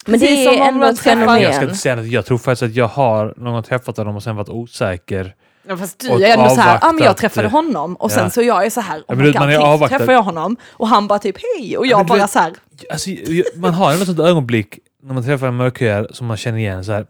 Men 0.06 0.20
det 0.20 0.26
Precis 0.28 0.46
som 0.46 0.54
är 0.54 0.62
om 0.62 0.68
ändå 0.68 0.88
ett 0.88 1.00
fenomen. 1.00 1.42
Jag 1.42 1.56
ska 1.56 1.64
inte 1.64 1.76
säga 1.76 1.96
något. 1.96 2.08
Jag 2.08 2.26
tror 2.26 2.38
faktiskt 2.38 2.64
att 2.64 2.76
jag 2.76 2.88
har 2.88 3.34
någon 3.38 3.54
gång 3.54 3.64
träffat 3.64 3.98
honom 3.98 4.16
och 4.16 4.24
sen 4.24 4.36
varit 4.36 4.50
osäker. 4.50 5.36
Ja, 5.68 5.78
fast 5.78 6.00
du 6.00 6.26
är 6.26 6.38
ändå 6.38 6.50
så 6.50 6.62
här, 6.62 6.80
ja 6.82 6.92
men 6.92 7.04
jag 7.04 7.18
träffade 7.18 7.48
honom 7.48 7.96
och 7.96 8.12
sen 8.12 8.24
ja. 8.24 8.30
så 8.30 8.42
jag 8.42 8.66
är 8.66 8.70
så 8.70 8.82
här, 8.82 9.00
oh 9.00 9.04
men 9.08 9.18
du- 9.18 9.32
God, 9.32 9.40
man 9.42 9.50
är 9.50 9.58
avvaktad. 9.58 9.98
träffar 9.98 10.14
jag 10.14 10.22
honom 10.24 10.58
och 10.72 10.88
han 10.88 11.08
bara 11.08 11.20
typ 11.20 11.36
hej 11.58 11.78
och 11.78 11.88
jag 11.88 12.00
du 12.00 12.04
bara 12.08 12.18
vet- 12.20 12.30
så 12.30 12.40
här, 12.40 12.54
Alltså, 12.92 13.10
man 13.56 13.74
har 13.74 13.94
ändå 13.94 14.12
ett 14.12 14.20
ögonblick 14.20 14.80
när 15.04 15.14
man 15.14 15.24
träffar 15.24 15.48
en 15.48 15.56
mörkhyad 15.56 16.08
som 16.16 16.28
man 16.28 16.38
känner 16.38 16.58
igen. 16.58 16.86
Så 16.86 16.92
här, 16.92 17.06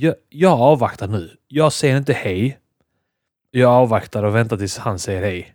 jag, 0.00 0.14
jag 0.28 0.60
avvaktar 0.60 1.06
nu. 1.08 1.30
Jag 1.48 1.72
säger 1.72 1.96
inte 1.96 2.12
hej. 2.12 2.58
Jag 3.50 3.70
avvaktar 3.72 4.22
och 4.22 4.34
väntar 4.34 4.56
tills 4.56 4.78
han 4.78 4.98
säger 4.98 5.22
hej. 5.22 5.54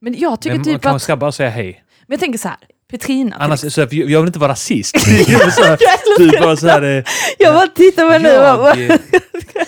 men 0.00 0.18
jag 0.18 0.40
tycker 0.40 0.50
Men 0.56 0.58
man 0.58 0.74
typ 0.74 0.82
kan, 0.82 0.96
att, 0.96 1.02
ska 1.02 1.16
bara 1.16 1.32
säga 1.32 1.50
hej. 1.50 1.84
men 2.06 2.14
jag 2.14 2.20
tänker 2.20 2.38
så 2.38 2.48
här, 2.48 2.56
Petrina. 2.90 3.36
Annars, 3.40 3.72
så 3.72 3.80
jag 3.80 3.92
jag 3.92 4.20
vill 4.20 4.26
inte 4.26 4.38
vara 4.38 4.52
rasist. 4.52 4.94
typ 6.18 6.40
bara 6.42 6.56
så 6.56 6.66
här, 6.68 6.82
eh, 6.82 7.04
Jag 7.38 7.54
bara 7.54 7.66
tittar 7.66 8.12
på 8.12 8.18
nu 8.18 8.28
och 8.28 8.44
jag, 8.44 8.78
eh, 8.80 8.98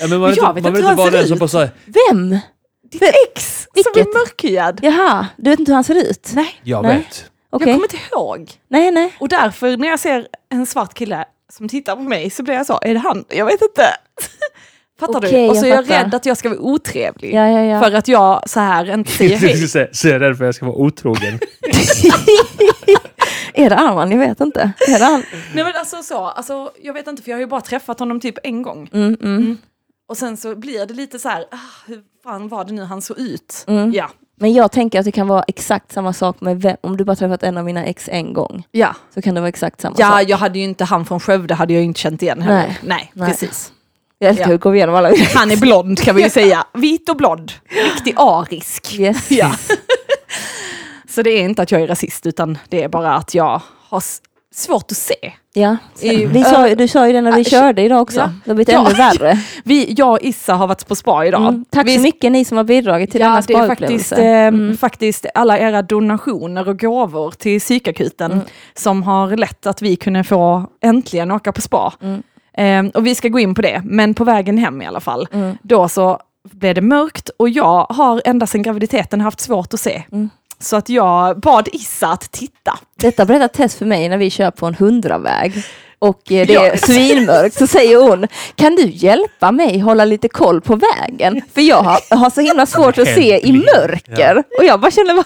ja, 0.01 0.07
men 0.09 0.21
man 0.21 0.31
vill 0.31 0.37
Jag 0.43 0.51
inte, 0.51 0.53
vet 0.55 0.63
man 0.63 0.73
vill 0.73 0.83
inte 0.83 0.89
hur 0.89 0.97
vara 0.97 1.05
han 1.05 1.13
den 1.13 1.21
ser 1.23 1.27
som 1.29 1.35
ut. 1.35 1.41
bara 1.41 1.49
så 1.49 1.59
här, 1.59 1.71
Vem? 2.11 2.31
Ditt 2.93 3.03
ex 3.03 3.59
som 3.63 3.71
Vilket? 3.75 3.97
är 3.97 4.19
mörkhyad. 4.19 4.81
Jaha, 4.83 5.27
du 5.37 5.51
vet 5.51 5.59
inte 5.59 5.73
hur 5.73 5.75
han 5.75 5.85
ser 5.85 6.11
ut? 6.11 6.31
Nej, 6.35 6.61
jag 6.63 6.83
Nej. 6.83 6.97
vet. 6.97 7.31
Okej. 7.51 7.69
jag 7.69 7.77
kommer 7.77 7.87
inte 7.87 7.99
ihåg. 8.13 8.51
Nej, 8.69 8.91
nej. 8.91 9.13
Och 9.21 9.29
därför 9.29 9.77
när 9.77 9.89
jag 9.89 10.01
ser 10.01 10.27
en 10.53 10.67
svart 10.67 10.95
kille 10.95 11.25
som 11.57 11.69
tittar 11.69 11.97
på 11.97 12.03
mig 12.03 12.31
så 12.31 12.43
blir 12.43 12.55
jag 12.55 12.67
så, 12.67 12.79
är 12.83 12.95
det 12.95 13.01
han? 13.01 13.25
Jag 13.29 13.47
vet 13.47 13.63
inte. 13.63 13.83
Fattar 15.01 15.19
Okej, 15.19 15.45
du? 15.45 15.51
Och 15.51 15.57
så 15.57 15.67
jag 15.67 15.73
är 15.73 15.77
jag 15.77 15.87
fattar. 15.87 16.05
rädd 16.05 16.15
att 16.15 16.27
jag 16.27 16.37
ska 16.37 16.49
vara 16.49 16.61
otrevlig. 16.61 17.35
Ja, 17.35 17.49
ja, 17.49 17.65
ja. 17.65 17.81
För 17.81 17.93
att 17.93 18.09
jag 18.09 18.51
så 18.51 18.61
här 18.61 18.95
inte 18.95 19.11
säger 19.17 19.37
hej. 19.37 19.69
så 19.93 20.09
är 20.09 20.13
jag 20.13 20.21
rädd 20.21 20.37
för 20.37 20.45
att 20.45 20.49
jag 20.49 20.55
ska 20.55 20.67
vara 20.67 20.77
otrogen. 20.77 21.39
Är 23.55 23.71
det 23.71 23.77
Arman? 23.77 24.11
Jag 24.11 24.19
vet 24.19 24.41
inte. 24.41 24.73
Är 24.89 24.99
det 24.99 25.05
han? 25.05 25.23
Nej 25.55 25.65
men 25.65 25.73
alltså 25.77 26.03
så, 26.03 26.19
alltså, 26.19 26.71
jag 26.83 26.95
vet 26.95 27.07
inte 27.07 27.23
för 27.23 27.31
jag 27.31 27.37
har 27.37 27.41
ju 27.41 27.47
bara 27.47 27.61
träffat 27.61 27.99
honom 27.99 28.21
typ 28.21 28.39
en 28.43 28.63
gång. 28.63 28.91
Mm, 28.93 29.17
mm. 29.23 29.59
Och 30.09 30.17
sen 30.17 30.37
så 30.37 30.57
blir 30.57 30.87
det 30.87 30.95
lite 30.95 31.19
så 31.19 31.29
här, 31.29 31.45
ah, 31.51 31.57
hur 31.87 32.03
fan 32.23 32.49
var 32.49 32.65
det 32.65 32.73
nu 32.73 32.83
han 32.83 33.03
såg 33.03 33.19
ut? 33.19 33.65
Mm. 33.69 33.93
Ja. 33.93 34.11
Men 34.37 34.53
jag 34.53 34.73
tänker 34.73 34.99
att 34.99 35.05
det 35.05 35.13
kan 35.13 35.29
vara 35.29 35.43
exakt 35.43 35.93
samma 35.93 36.13
sak 36.13 36.41
med 36.41 36.63
vem, 36.63 36.77
om 36.81 36.97
du 36.97 37.05
bara 37.05 37.17
träffat 37.17 37.43
en 37.43 37.59
av 37.59 37.65
mina 37.65 37.85
ex 37.85 38.09
en 38.13 38.33
gång. 38.33 38.67
Ja. 38.71 38.95
Så 39.15 39.23
kan 39.23 39.35
det 39.35 39.41
vara 39.41 39.49
exakt 39.49 39.81
samma 39.81 39.97
ja, 39.99 40.11
sak. 40.11 40.23
jag 40.29 40.37
hade 40.37 40.59
ju 40.59 40.65
inte 40.65 40.85
han 40.85 41.05
från 41.05 41.21
Skövde, 41.21 41.55
hade 41.55 41.73
jag 41.73 41.81
ju 41.81 41.87
inte 41.87 42.01
känt 42.01 42.23
igen 42.23 42.43
heller. 42.43 42.57
Nej. 42.67 42.79
Nej, 42.83 43.11
Nej. 43.15 43.29
precis. 43.31 43.73
Jag 44.19 44.29
älskar 44.29 44.45
Ja. 44.45 44.49
hur 44.51 44.59
går 44.59 44.75
igenom 44.77 44.95
alla. 44.95 45.13
Han 45.35 45.51
är 45.51 45.57
blond 45.57 45.99
kan 46.03 46.17
vi 46.17 46.23
ju 46.23 46.31
säga. 46.31 46.65
Vit 46.75 47.09
och 47.09 47.17
blond. 47.17 47.53
Riktig 47.95 48.15
arisk. 48.17 48.95
Yes. 48.95 49.31
Ja. 49.31 49.53
Så 51.09 51.23
det 51.23 51.31
är 51.31 51.43
inte 51.43 51.63
att 51.63 51.71
jag 51.73 51.81
är 51.83 51.87
rasist 51.87 52.27
utan 52.27 52.59
det 52.69 52.83
är 52.83 52.89
bara 52.89 53.15
att 53.15 53.35
jag 53.35 53.63
har 53.89 54.03
svårt 54.55 54.91
att 54.91 54.97
se. 54.97 55.33
Ja. 55.53 55.77
Vi 56.03 56.45
sa, 56.45 56.75
du 56.75 56.89
sa 56.89 57.07
ju 57.07 57.13
det 57.13 57.21
när 57.21 57.33
vi 57.33 57.41
Äh, 57.41 57.45
körde 57.45 57.83
idag 57.83 58.03
också. 58.03 58.19
ja. 58.21 58.31
Det 58.45 58.51
har 58.51 58.55
blivit 58.55 58.73
Ja. 58.73 58.87
ännu 58.87 58.95
värre. 58.95 59.39
Vi, 59.65 59.95
jag 59.99 60.11
och 60.13 60.19
Issa 60.23 60.55
har 60.55 60.67
varit 60.67 60.89
på 60.89 60.95
spa 60.95 61.25
idag. 61.25 61.41
Mm. 61.49 61.65
Tack 61.71 61.87
vi, 61.87 61.95
så 61.97 62.01
mycket 62.03 62.33
ni 62.33 62.45
som 62.45 62.57
har 62.57 62.65
bidragit 62.65 63.11
till 63.11 63.21
Ja, 63.21 63.27
denna 63.29 63.41
det 63.41 63.55
är 63.55 63.67
faktiskt, 63.67 64.13
eh, 64.13 64.19
Mm. 64.25 64.77
faktiskt 64.77 65.27
alla 65.35 65.59
era 65.59 65.83
donationer 65.83 66.69
och 66.69 66.79
gåvor 66.79 67.31
till 67.31 67.61
psykakuten 67.61 68.33
Mm. 68.33 68.45
som 68.75 69.03
har 69.03 69.37
lett 69.37 69.67
att 69.67 69.83
vi 69.83 69.97
kunde 69.97 70.25
få 70.25 70.67
äntligen 70.83 71.31
åka 71.31 71.53
på 71.53 71.61
spa. 71.61 71.93
Mm. 72.03 72.23
Eh, 72.87 72.93
och 72.97 73.07
vi 73.07 73.15
ska 73.15 73.29
gå 73.29 73.39
in 73.39 73.55
på 73.55 73.63
det, 73.63 73.83
men 73.85 74.15
på 74.15 74.25
vägen 74.25 74.59
hem 74.59 74.83
i 74.83 74.87
alla 74.87 75.01
fall. 75.01 75.29
Mm. 75.33 75.57
Då 75.63 75.89
så 75.89 76.19
blev 76.53 76.75
det 76.75 76.81
mörkt 76.81 77.31
och 77.37 77.49
jag 77.49 77.87
har 77.91 78.23
ända 78.25 78.47
sedan 78.47 78.63
graviditeten 78.63 79.21
haft 79.21 79.41
svårt 79.41 79.75
att 79.75 79.81
se. 79.81 80.03
Mm. 80.55 80.61
så 80.61 80.77
att 80.77 80.89
jag 80.89 81.41
bad 81.41 81.69
Issa 81.73 82.09
att 82.09 82.33
titta. 82.33 82.79
Detta 82.97 83.25
berättar 83.25 83.49
Tess 83.49 83.75
för 83.77 83.87
mig 83.87 84.09
när 84.09 84.19
vi 84.19 84.31
kör 84.31 84.51
på 84.51 84.67
en 84.67 84.75
hundraväg 84.75 85.63
och 85.99 86.33
eh, 86.33 86.47
det 86.47 86.53
Ja. 86.53 86.67
är 86.67 86.77
svinmörkt 86.77 87.59
så 87.59 87.67
säger 87.67 87.97
hon 87.97 88.27
Kan 88.55 88.77
du 88.77 88.83
hjälpa 88.91 89.53
mig 89.53 89.79
hålla 89.79 90.05
lite 90.05 90.29
koll 90.29 90.61
på 90.61 90.77
vägen? 90.77 91.41
För 91.55 91.61
jag 91.61 91.77
har, 91.83 92.17
har 92.17 92.31
så 92.31 92.41
himla 92.41 92.67
svårt 92.67 92.99
att 92.99 93.09
se 93.15 93.47
i 93.49 93.53
mörker. 93.53 94.43
Och 94.59 94.65
jag 94.65 94.81
bara 94.81 94.91
känner 94.91 95.15
vad 95.15 95.25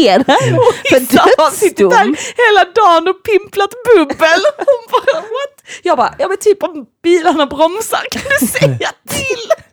är 0.00 0.18
det 0.18 0.24
här 0.32 0.58
för 0.90 0.98
suttit 1.00 1.76
där 1.76 1.86
dödsdom? 1.90 2.16
hela 2.36 2.64
dagen 2.74 3.08
och 3.08 3.22
pimplat 3.22 3.70
bubbel. 3.96 4.40
Hon 4.56 4.86
bara 4.92 5.20
what? 5.20 5.62
Jag 5.82 5.96
bara, 5.96 6.14
ja 6.18 6.28
men 6.28 6.36
typ 6.40 6.62
om 6.62 6.86
bilarna 7.02 7.46
bromsar 7.46 8.00
kan 8.10 8.22
du 8.40 8.46
säga 8.46 8.90
till? 9.08 9.64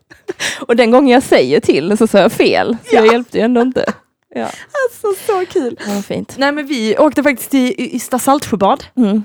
Och 0.67 0.75
den 0.75 0.91
gången 0.91 1.13
jag 1.13 1.23
säger 1.23 1.59
till 1.59 1.97
så 1.97 2.07
sa 2.07 2.17
jag 2.19 2.31
fel. 2.31 2.77
Så 2.89 2.95
jag 2.95 3.05
Ja. 3.05 3.11
hjälpte 3.11 3.37
ju 3.37 3.43
ändå 3.43 3.61
inte. 3.61 3.93
Ja, 4.35 4.45
Alltså 4.45 5.25
så 5.27 5.45
kul. 5.45 5.79
var 5.87 6.01
fint. 6.01 6.35
Nej 6.37 6.51
men 6.51 6.67
vi 6.67 6.97
åkte 6.97 7.23
faktiskt 7.23 7.51
till 7.51 7.73
Ystad 7.77 8.19
Saltsjöbad. 8.19 8.83
Mm. 8.97 9.23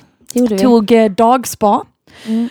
Tog 0.60 0.92
eh, 0.92 1.10
dagspa. 1.10 1.84
Mm. 2.26 2.48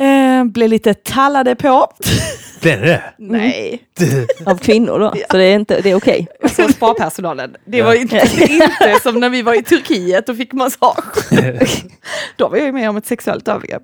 Eh, 0.00 0.52
blev 0.52 0.68
lite 0.70 0.94
tallade 0.94 1.54
på. 1.54 1.92
Är 2.62 2.80
det. 2.80 3.02
Nej. 3.18 3.82
Av 4.46 4.58
kvinnor 4.58 4.98
då. 4.98 5.12
Så 5.30 5.36
det 5.36 5.44
är, 5.44 5.54
inte, 5.54 5.80
det 5.80 5.90
är 5.90 5.94
okej. 5.94 6.26
Alltså 6.42 6.68
spa-personalen. 6.68 7.56
Det 7.64 7.82
var 7.82 7.94
Ja. 7.94 8.00
inte, 8.00 8.16
inte 8.40 8.98
som 9.02 9.20
när 9.20 9.30
vi 9.30 9.42
var 9.42 9.54
i 9.54 9.62
Turkiet 9.62 10.28
och 10.28 10.36
fick 10.36 10.52
massage. 10.52 11.30
Då 12.36 12.48
var 12.48 12.56
jag 12.58 12.74
med 12.74 12.90
om 12.90 12.96
ett 12.96 13.06
sexuellt 13.06 13.48
övergrepp. 13.48 13.82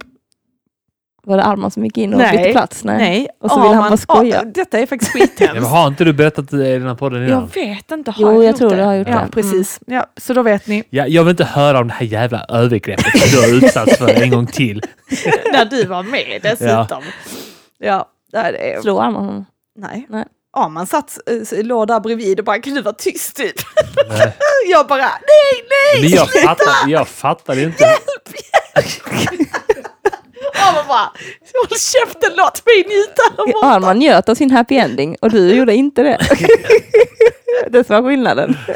Var 1.26 1.36
det 1.36 1.42
Arman 1.42 1.70
som 1.70 1.84
gick 1.84 1.98
in 1.98 2.12
och 2.12 2.18
Nej. 2.18 2.36
bytte 2.38 2.52
plats? 2.52 2.84
Nej. 2.84 2.96
Nej. 2.98 3.28
Och 3.40 3.50
så 3.50 3.62
ville 3.62 3.74
han 3.74 3.90
bara 3.90 3.96
skoja. 3.96 4.36
Ja, 4.36 4.44
detta 4.44 4.78
är 4.78 4.86
faktiskt 4.86 5.12
Ja, 5.14 5.20
skithemskt. 5.20 5.70
har 5.70 5.86
inte 5.86 6.04
du 6.04 6.12
berättat 6.12 6.50
det 6.50 6.68
i 6.68 6.72
den 6.78 6.88
här 6.88 6.94
podden 6.94 7.20
Jag 7.22 7.28
innan? 7.28 7.46
vet 7.54 7.90
inte. 7.90 8.10
Har 8.10 8.32
Jo, 8.32 8.42
jag 8.42 8.44
gjort 8.50 8.56
tror 8.56 8.70
du 8.76 8.82
har 8.82 8.94
gjort 8.94 9.08
ja, 9.08 9.14
det. 9.14 9.18
Mm. 9.18 9.30
Precis. 9.30 9.80
Ja, 9.86 10.06
så 10.16 10.34
då 10.34 10.42
vet 10.42 10.66
ni. 10.66 10.84
Ja, 10.90 11.06
jag 11.06 11.24
vill 11.24 11.30
inte 11.30 11.44
höra 11.44 11.78
om 11.80 11.88
det 11.88 11.94
här 11.94 12.06
jävla 12.06 12.46
övergreppet 12.48 13.18
som 13.18 13.28
du 13.30 13.40
har 13.40 13.56
utsatts 13.64 13.98
för 13.98 14.22
en 14.22 14.30
gång 14.30 14.46
till. 14.46 14.82
när 15.52 15.64
du 15.64 15.84
var 15.84 16.02
med 16.02 16.40
dessutom. 16.42 17.02
Ja, 17.78 18.08
nej, 18.32 18.52
det 18.52 18.72
är... 18.72 18.80
Slå 18.80 19.00
Arman 19.00 19.24
honom? 19.24 19.44
Nej. 19.78 20.06
Nej. 20.10 20.24
Ja, 20.56 20.68
man 20.68 20.86
satt, 20.86 21.18
äh, 21.52 21.64
låg 21.64 21.88
där 21.88 22.00
bredvid 22.00 22.38
och 22.38 22.44
bara, 22.44 22.58
kan 22.58 22.74
du 22.74 22.82
vara 22.82 22.94
tyst 22.94 23.36
typ? 23.36 23.54
Nej. 24.08 24.32
Jag 24.70 24.86
bara, 24.86 24.98
nej, 24.98 25.66
nej! 25.70 26.02
Men 26.02 26.10
jag 26.10 26.30
fattar, 26.30 26.88
jag 26.90 27.08
fattar 27.08 27.58
inte. 27.58 27.84
Ja, 30.54 30.72
man 30.74 30.86
bara, 30.88 31.10
håll 31.68 31.78
käften, 31.78 32.30
låt 32.36 32.66
mig 32.66 32.84
njuta. 32.88 33.22
här 33.36 33.52
borta." 33.52 33.66
Arman 33.66 33.98
njöt 33.98 34.28
av 34.28 34.34
sin 34.34 34.50
happy 34.50 34.76
ending 34.76 35.16
och 35.20 35.30
du 35.30 35.54
gjorde 35.54 35.74
inte 35.74 36.02
det. 36.02 36.18
det 37.70 37.90
var 37.90 38.02
skillnaden. 38.02 38.56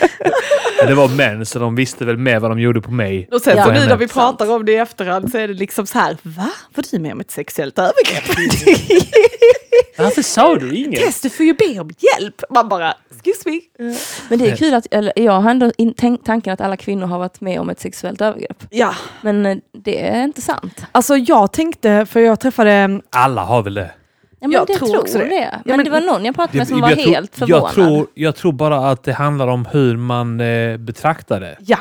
Det 0.87 0.95
var 0.95 1.09
män, 1.09 1.47
så 1.47 1.59
de 1.59 1.75
visste 1.75 2.05
väl 2.05 2.17
mer 2.17 2.41
vad 2.41 2.51
de 2.51 2.61
gjorde 2.61 2.81
på 2.81 2.91
mig. 2.91 3.29
Och 3.33 3.41
sen 3.41 3.57
Ja. 3.57 3.65
så 3.65 3.73
nu 3.73 3.87
när 3.87 3.97
vi 3.97 4.09
pratar 4.09 4.51
om 4.51 4.65
det 4.65 4.73
i 4.73 4.77
efterhand 4.77 5.31
så 5.31 5.39
är 5.39 5.49
det 5.49 5.55
liksom 5.55 5.87
så 5.87 5.99
här, 5.99 6.17
va? 6.23 6.51
Var 6.75 6.85
du 6.91 6.99
med 6.99 7.13
om 7.13 7.21
ett 7.21 7.31
sexuellt 7.31 7.79
övergrepp? 7.79 8.25
Varför 9.99 10.23
sa 10.23 10.55
du 10.57 10.75
inget? 10.77 11.01
Tess, 11.01 11.21
du 11.21 11.31
får 11.31 11.47
ju 11.47 11.55
be 11.55 11.81
om 11.81 11.91
hjälp. 11.99 12.43
Man 12.51 12.69
bara, 12.69 12.95
excuse 13.11 13.43
me. 13.51 13.61
Men 14.29 14.39
det 14.39 14.51
är 14.51 14.57
kul 14.57 14.75
att, 14.75 14.87
eller, 14.91 15.13
jag 15.17 15.33
har 15.41 15.51
ändå 15.51 15.73
in, 15.79 15.95
tanken 16.25 16.53
att 16.53 16.61
alla 16.61 16.77
kvinnor 16.77 17.07
har 17.07 17.19
varit 17.19 17.41
med 17.41 17.61
om 17.61 17.71
ett 17.71 17.81
sexuellt 17.81 18.21
övergrepp. 18.21 18.65
Ja, 18.71 18.95
Men 19.21 19.47
eh, 19.47 19.57
det 19.73 20.07
är 20.07 20.25
inte 20.25 20.41
sant. 20.41 20.85
alltså 20.93 21.17
jag 21.17 21.53
tänkte, 21.53 22.07
för 22.07 22.21
jag 22.21 22.41
träffade, 22.41 23.01
Alla 23.11 23.43
har 23.43 23.63
väl 23.63 23.75
det. 23.75 23.91
Ja, 24.41 24.49
men 24.49 24.51
Jag 24.53 24.67
det 24.67 24.75
tror 24.75 24.89
tror, 24.89 25.01
också 25.01 25.19
det. 25.19 25.25
det. 25.25 25.35
Ja, 25.53 25.59
Men, 25.65 25.77
men- 25.77 25.85
det 25.85 25.91
var 25.91 26.01
någon 26.01 26.25
jag 26.25 26.35
pratade 26.35 26.59
med 26.59 26.69
som 26.69 26.81
var 26.81 26.91
tror- 26.91 27.05
helt 27.07 27.37
förvånad. 27.37 27.63
Jag 27.65 27.75
tror, 27.75 28.07
jag 28.15 28.37
tror 28.37 28.53
bara 28.53 28.91
att 28.91 29.03
det 29.05 29.13
handlar 29.13 29.49
om 29.49 29.67
hur 29.73 29.97
man 29.97 30.41
eh, 30.41 30.77
betraktar 30.77 31.41
det. 31.41 31.57
ja. 31.61 31.79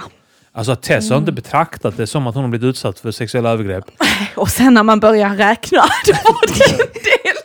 Alltså 0.58 0.72
att 0.72 0.82
Tess 0.82 1.10
har 1.10 1.18
inte 1.18 1.32
betraktat 1.32 1.98
det 1.98 2.08
som 2.08 2.28
att 2.28 2.36
hon 2.36 2.44
har 2.44 2.50
blivit 2.50 2.66
utsatt 2.66 3.00
för 3.00 3.12
sexuella 3.12 3.50
övergrepp. 3.50 3.86
Och 4.36 4.50
sen 4.50 4.74
när 4.74 4.84
man 4.84 5.00
börjar 5.00 5.30
räkna, 5.30 5.82
då 6.06 6.12
var 6.14 6.48
det 6.58 6.72
en 6.72 6.78
del. 6.78 7.36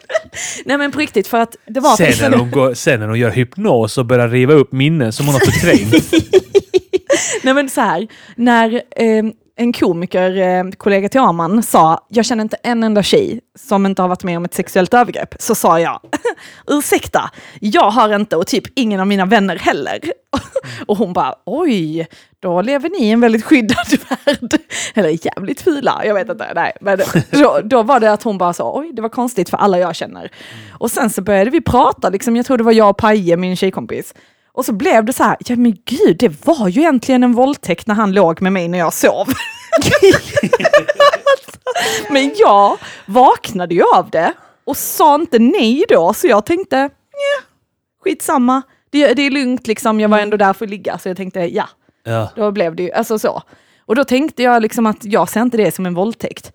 Nej 0.65 0.79
men 0.79 0.93
på 0.93 0.99
riktigt, 0.99 1.27
för 1.27 1.39
att 1.41 1.57
det 1.67 1.81
var 1.81 1.97
Sen 1.97 2.31
när, 2.31 2.39
hon 2.39 2.51
går, 2.51 2.75
sen 2.75 3.01
när 3.01 3.09
hon 3.09 3.19
gör 3.19 3.31
hypnos 3.31 3.99
och 3.99 4.07
börjar 4.07 4.29
riva 4.29 4.53
upp 4.55 4.73
minnen 4.73 5.13
som 5.13 5.27
hon 5.27 5.33
har 5.35 5.41
förträngt. 5.41 6.13
Nej 7.43 7.55
men 7.55 7.69
så 7.71 7.81
här, 7.81 8.09
när 8.37 8.75
eh, 8.75 9.25
en 9.61 9.73
komiker, 9.73 10.37
eh, 10.37 10.71
kollega 10.77 11.09
till 11.09 11.21
Arman, 11.21 11.63
sa 11.63 12.07
jag 12.09 12.25
känner 12.25 12.43
inte 12.43 12.57
en 12.63 12.83
enda 12.83 13.03
tjej 13.03 13.41
som 13.59 13.87
inte 13.87 14.03
har 14.03 14.09
varit 14.09 14.25
med 14.25 14.37
om 14.37 14.45
ett 14.45 14.55
sexuellt 14.55 14.95
övergrepp, 14.95 15.35
så 15.39 15.55
sa 15.55 15.81
jag 15.81 16.01
ursäkta, 16.67 17.31
jag 17.61 17.91
har 17.91 18.15
inte 18.15 18.37
och 18.37 18.47
typ 18.47 18.65
ingen 18.75 19.01
av 19.01 19.07
mina 19.07 19.25
vänner 19.25 19.57
heller. 19.57 20.01
och 20.87 20.97
hon 20.97 21.13
bara 21.13 21.35
oj, 21.47 22.07
då 22.41 22.63
lever 22.63 22.89
ni 22.89 23.07
i 23.07 23.11
en 23.11 23.21
väldigt 23.21 23.45
skyddad 23.45 23.87
värld. 24.09 24.61
Eller 24.95 25.27
jävligt 25.27 25.61
fula, 25.61 26.03
jag 26.05 26.15
vet 26.15 26.29
inte. 26.29 26.53
Nej, 26.55 26.73
men 26.81 27.01
då, 27.31 27.61
då 27.65 27.83
var 27.83 28.01
det 28.01 28.13
att 28.13 28.23
hon 28.23 28.39
bara 28.39 28.53
sa 28.53 28.73
oj, 28.75 28.91
det 28.93 29.03
var 29.03 29.09
konstigt 29.09 29.51
för 29.51 29.57
alla 29.57 29.79
jag 29.79 29.97
känner. 29.97 30.31
Och 30.73 30.91
sen 30.91 31.11
så 31.11 31.23
började 31.23 31.51
vi 31.51 31.61
prata, 31.61 32.11
liksom, 32.11 32.37
jag 32.37 32.47
tror 32.47 32.59
det 32.59 32.65
var 32.65 32.73
jag 32.73 32.91
och 32.91 32.97
Paje, 32.97 33.37
min 33.37 33.57
tjejkompis. 33.57 34.15
Och 34.61 34.67
så 34.67 34.73
blev 34.73 35.05
det 35.05 35.13
så 35.13 35.23
här, 35.25 35.37
ja 35.47 35.57
men 35.57 35.77
gud, 35.85 36.17
det 36.19 36.47
var 36.47 36.69
ju 36.69 36.81
egentligen 36.81 37.25
en 37.25 37.33
våldtäkt 37.33 37.87
när 37.87 37.95
han 37.95 38.13
låg 38.13 38.43
med 38.43 38.53
mig 38.53 38.69
när 38.69 38.79
jag 38.79 38.93
sov. 38.93 39.29
men 42.11 42.35
jag 42.37 42.79
vaknade 43.07 43.75
ju 43.75 43.83
av 43.95 44.11
det 44.11 44.33
och 44.65 44.77
sa 44.77 45.15
inte 45.15 45.39
nej 45.39 45.85
då, 45.89 46.13
så 46.13 46.27
jag 46.27 46.47
tänkte, 46.47 46.77
ja, 47.13 47.45
skitsamma. 48.05 48.63
Det, 48.91 49.15
det 49.15 49.23
är 49.23 49.31
lugnt 49.31 49.67
liksom, 49.67 50.01
jag 50.01 50.09
var 50.09 50.19
ändå 50.19 50.37
där 50.37 50.53
för 50.53 50.65
att 50.65 50.71
ligga, 50.71 50.99
så 50.99 51.09
jag 51.09 51.17
tänkte 51.17 51.41
ja, 51.41 51.69
Ja. 52.05 52.31
då 52.37 52.51
blev 52.51 52.77
det 52.77 52.83
ju, 52.83 52.93
alltså 52.93 53.19
så. 53.19 53.43
Och 53.87 53.95
då 53.95 54.05
tänkte 54.05 54.43
jag 54.43 54.63
liksom 54.63 54.87
att 54.87 55.05
jag 55.05 55.29
ser 55.29 55.43
inte 55.43 55.57
det 55.57 55.75
som 55.75 55.87
en 55.87 55.95
våldtäkt. 55.95 56.53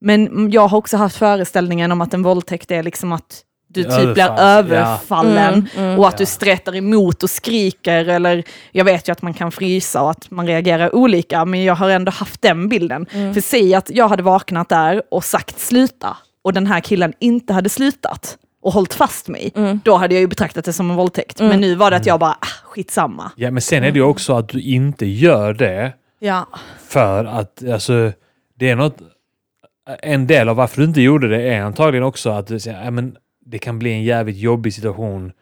Men 0.00 0.50
jag 0.50 0.68
har 0.68 0.78
också 0.78 0.96
haft 0.96 1.16
föreställningen 1.16 1.92
om 1.92 2.00
att 2.00 2.14
en 2.14 2.22
våldtäkt 2.22 2.70
är 2.70 2.82
liksom 2.82 3.12
att 3.12 3.42
du 3.74 3.84
typ 3.84 4.14
blir 4.14 4.24
Överfall, 4.24 4.36
ja. 4.36 4.42
överfallen 4.42 5.54
Mm, 5.76 5.86
mm. 5.86 5.98
och 5.98 6.08
att 6.08 6.16
du 6.18 6.26
stretar 6.26 6.76
emot 6.76 7.22
och 7.22 7.30
skriker 7.30 8.08
eller 8.08 8.44
jag 8.72 8.84
vet 8.84 9.08
ju 9.08 9.12
att 9.12 9.22
man 9.22 9.34
kan 9.34 9.52
frysa 9.52 10.02
och 10.02 10.10
att 10.10 10.30
man 10.30 10.46
reagerar 10.46 10.94
olika 10.94 11.44
men 11.44 11.64
jag 11.64 11.74
har 11.74 11.90
ändå 11.90 12.12
haft 12.12 12.42
den 12.42 12.68
bilden. 12.68 13.06
Mm. 13.12 13.34
För 13.34 13.40
säg 13.40 13.74
att 13.74 13.90
jag 13.90 14.08
hade 14.08 14.22
vaknat 14.22 14.68
där 14.68 15.02
och 15.10 15.24
sagt 15.24 15.60
sluta 15.60 16.16
och 16.44 16.52
den 16.52 16.66
här 16.66 16.80
killen 16.80 17.12
inte 17.20 17.52
hade 17.52 17.68
slutat 17.68 18.36
och 18.62 18.72
hållit 18.72 18.94
fast 18.94 19.28
mig, 19.28 19.52
Mm. 19.56 19.80
då 19.84 19.96
hade 19.96 20.14
jag 20.14 20.20
ju 20.20 20.26
betraktat 20.26 20.64
det 20.64 20.72
som 20.72 20.90
en 20.90 20.96
våldtäkt. 20.96 21.40
Men 21.40 21.60
nu 21.60 21.74
var 21.74 21.90
det 21.90 21.96
att 21.96 22.06
jag 22.06 22.20
bara, 22.20 22.30
ah, 22.40 22.46
skitsamma. 22.64 23.32
ja, 23.36 23.50
men 23.50 23.62
sen 23.62 23.84
är 23.84 23.90
det 23.90 23.98
ju 23.98 24.04
också 24.04 24.32
att 24.36 24.48
du 24.48 24.60
inte 24.60 25.06
gör 25.06 25.54
det 25.54 25.92
Ja. 26.18 26.46
för 26.88 27.24
att 27.24 27.68
alltså, 27.72 28.12
det 28.58 28.70
är 28.70 28.76
något... 28.76 28.96
En 30.02 30.26
del 30.26 30.48
av 30.48 30.56
varför 30.56 30.80
du 30.80 30.84
inte 30.86 31.00
gjorde 31.00 31.28
det 31.28 31.42
är 31.54 31.62
antagligen 31.62 32.04
också 32.04 32.30
att 32.30 32.46
du 32.46 32.60
säger, 32.60 32.90
men 32.90 33.16
det 33.46 33.58
kan 33.58 33.78
bli 33.78 33.92
en 33.92 34.02
jävligt 34.02 34.36
jobbig 34.36 34.74
situation 34.74 35.32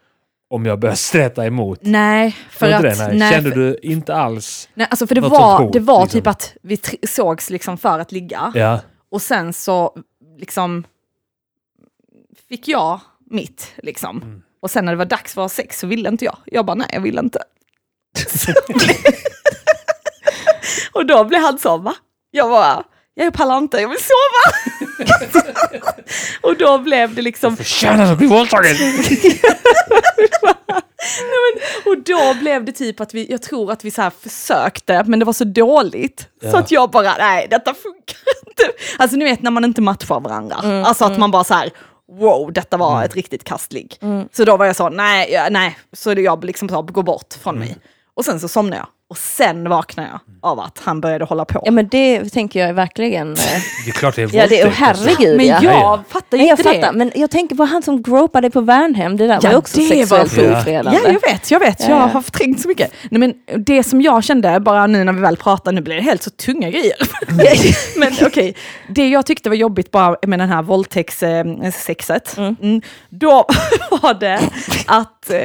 om 0.50 0.66
jag 0.66 0.78
börjar 0.78 0.94
streta 0.94 1.46
emot. 1.46 1.78
Nej, 1.82 2.36
för 2.50 2.70
att... 2.70 2.82
det, 2.82 2.94
nej. 2.98 3.18
nej, 3.18 3.32
Kände 3.32 3.50
för- 3.50 3.56
du 3.58 3.78
inte 3.82 4.14
alls? 4.14 4.68
Nej, 4.74 4.86
alltså 4.90 5.06
för 5.06 5.14
det 5.14 5.20
Något 5.20 5.30
var, 5.32 5.58
hot, 5.62 5.72
det 5.72 5.80
var 5.80 6.02
liksom. 6.02 6.20
typ 6.20 6.26
att 6.26 6.56
vi 6.62 6.80
sågs 7.08 7.50
liksom 7.50 7.78
för 7.78 7.98
att 7.98 8.12
ligga 8.12 8.52
Ja. 8.54 8.80
och 9.10 9.22
sen 9.22 9.52
så 9.52 9.96
liksom 10.38 10.84
fick 12.48 12.68
jag 12.68 13.00
mitt 13.30 13.72
liksom. 13.76 14.22
Mm. 14.22 14.42
Och 14.60 14.70
sen 14.70 14.84
när 14.84 14.92
det 14.92 14.98
var 14.98 15.04
dags 15.04 15.34
för 15.34 15.40
att 15.40 15.50
ha 15.50 15.54
sex 15.56 15.78
så 15.78 15.86
ville 15.86 16.08
inte 16.08 16.24
jag. 16.24 16.36
Jag 16.44 16.66
bara 16.66 16.74
nej, 16.74 16.88
jag 16.92 17.00
vill 17.00 17.18
inte. 17.18 17.38
Och 20.92 21.06
då 21.06 21.24
blev 21.24 21.40
han 21.40 21.58
så, 21.58 21.76
va? 21.78 21.94
Jag 22.30 22.50
bara, 22.50 22.84
jag 23.14 23.32
pallar 23.34 23.58
inte, 23.58 23.76
jag 23.80 23.88
vill 23.88 23.98
sova. 23.98 24.54
och 26.42 26.56
då 26.56 26.78
blev 26.78 27.14
det 27.14 27.22
liksom, 27.22 27.56
Förtjänar 27.56 28.12
att 28.12 28.18
bli 28.18 28.26
våldtagen! 28.26 28.76
och 31.86 31.98
då 32.04 32.34
blev 32.40 32.64
det 32.64 32.72
typ 32.72 33.00
att 33.00 33.14
vi, 33.14 33.30
jag 33.30 33.42
tror 33.42 33.72
att 33.72 33.84
vi 33.84 33.90
så 33.90 34.02
här 34.02 34.12
försökte, 34.22 35.04
men 35.06 35.18
det 35.18 35.24
var 35.24 35.32
så 35.32 35.44
dåligt. 35.44 36.20
Så 36.42 36.46
Ja. 36.46 36.58
att 36.58 36.70
jag 36.70 36.90
bara, 36.90 37.14
nej 37.18 37.46
detta 37.50 37.74
funkar 37.74 38.16
inte. 38.46 38.62
Alltså 38.98 39.16
ni 39.16 39.24
vet 39.24 39.42
när 39.42 39.50
man 39.50 39.64
inte 39.64 39.80
matchar 39.80 40.20
varandra. 40.20 40.56
alltså 40.86 41.04
att 41.04 41.18
man 41.18 41.30
bara 41.30 41.44
så 41.44 41.54
här, 41.54 41.70
wow, 42.20 42.52
detta 42.52 42.76
var 42.76 43.04
ett 43.04 43.14
riktigt 43.14 43.44
kastligg. 43.44 43.96
Så 44.32 44.44
då 44.44 44.56
var 44.56 44.66
jag 44.66 44.76
så, 44.76 44.88
nej, 44.88 45.46
nej. 45.50 45.78
Så 45.92 46.14
det 46.14 46.22
jag 46.22 46.44
liksom 46.44 46.68
sa, 46.68 46.82
gå 46.82 47.02
bort 47.02 47.34
från 47.42 47.58
mig. 47.58 47.76
Och 48.14 48.24
sen 48.24 48.40
så 48.40 48.48
somnade 48.48 48.76
jag. 48.76 48.86
Och 49.12 49.18
sen 49.18 49.68
vaknade 49.68 50.08
jag 50.08 50.20
av 50.50 50.60
att 50.60 50.78
han 50.84 51.00
började 51.00 51.24
hålla 51.24 51.44
på. 51.44 51.62
Ja 51.64 51.70
men 51.72 51.88
det 51.88 52.24
tänker 52.32 52.66
jag 52.66 52.74
verkligen. 52.74 53.32
eh, 53.32 53.36
Det 53.84 53.90
är 53.90 53.92
klart 53.92 54.16
det 54.16 54.22
är 54.22 54.30
Ja 54.36 54.46
det 54.48 54.60
är, 54.60 54.64
våldtäkt, 54.64 54.82
alltså. 54.88 55.04
herregud 55.08 55.36
men 55.36 55.46
ja. 55.46 55.58
jag 55.62 55.72
Ja, 55.74 56.02
fattar 56.08 56.36
ju 56.38 56.42
Nej, 56.42 56.48
jag 56.48 56.58
inte 56.58 56.62
fattar, 56.72 56.92
det. 56.92 56.98
men 56.98 57.12
jag 57.14 57.30
tänker 57.30 57.56
på 57.56 57.64
han 57.64 57.82
som 57.82 58.02
gropade 58.02 58.50
på 58.50 58.60
Värnhem, 58.60 59.16
det 59.16 59.26
där 59.26 59.34
var 59.36 59.44
Ja, 59.44 59.50
ju 59.50 59.56
också 59.56 59.76
det 59.80 59.86
sexuellt 59.88 60.36
var- 60.36 60.44
Ja. 60.44 60.58
ofredande. 60.58 61.00
Ja, 61.04 61.10
jag 61.12 61.32
vet, 61.32 61.50
jag 61.50 61.60
vet. 61.60 61.80
Ja, 61.80 61.88
Jag 61.88 61.98
ja. 61.98 62.06
har 62.06 62.22
förträngt 62.22 62.60
så 62.60 62.68
mycket. 62.68 62.92
Nej, 63.10 63.18
men 63.18 63.34
det 63.64 63.82
som 63.82 64.02
jag 64.02 64.24
kände, 64.24 64.60
bara 64.60 64.86
nu 64.86 65.04
när 65.04 65.12
vi 65.12 65.20
väl 65.20 65.36
pratar, 65.36 65.72
nu 65.72 65.80
blir 65.80 65.96
det 65.96 66.02
helt 66.02 66.22
så 66.22 66.30
tunga 66.30 66.70
grejer. 66.70 66.96
men 67.98 68.12
okej, 68.26 68.54
det 68.88 69.08
jag 69.08 69.26
tyckte 69.26 69.48
var 69.48 69.56
jobbigt 69.56 69.90
bara 69.90 70.16
med 70.26 70.38
den 70.38 70.48
här 70.48 70.62
våldtäktssexet, 70.62 72.36
Mm. 72.38 72.56
mm. 72.62 72.80
då 73.10 73.46
var 74.02 74.14
det 74.14 74.40
att 74.86 75.30
eh, 75.30 75.38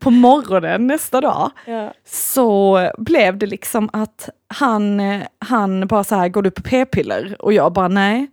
på 0.00 0.10
morgonen 0.10 0.86
nästa 0.86 1.20
dag 1.20 1.50
Ja. 1.66 1.92
så 2.10 2.90
blev 3.00 3.38
det 3.38 3.46
liksom 3.46 3.90
att 3.92 4.28
han, 4.48 5.00
eh, 5.00 5.22
han 5.38 5.86
bara 5.86 6.04
så 6.04 6.14
här, 6.14 6.28
går 6.28 6.42
du 6.42 6.50
på 6.50 6.62
p-piller? 6.62 7.36
Och 7.38 7.52
jag 7.52 7.72
bara 7.72 7.88
nej. 7.88 8.30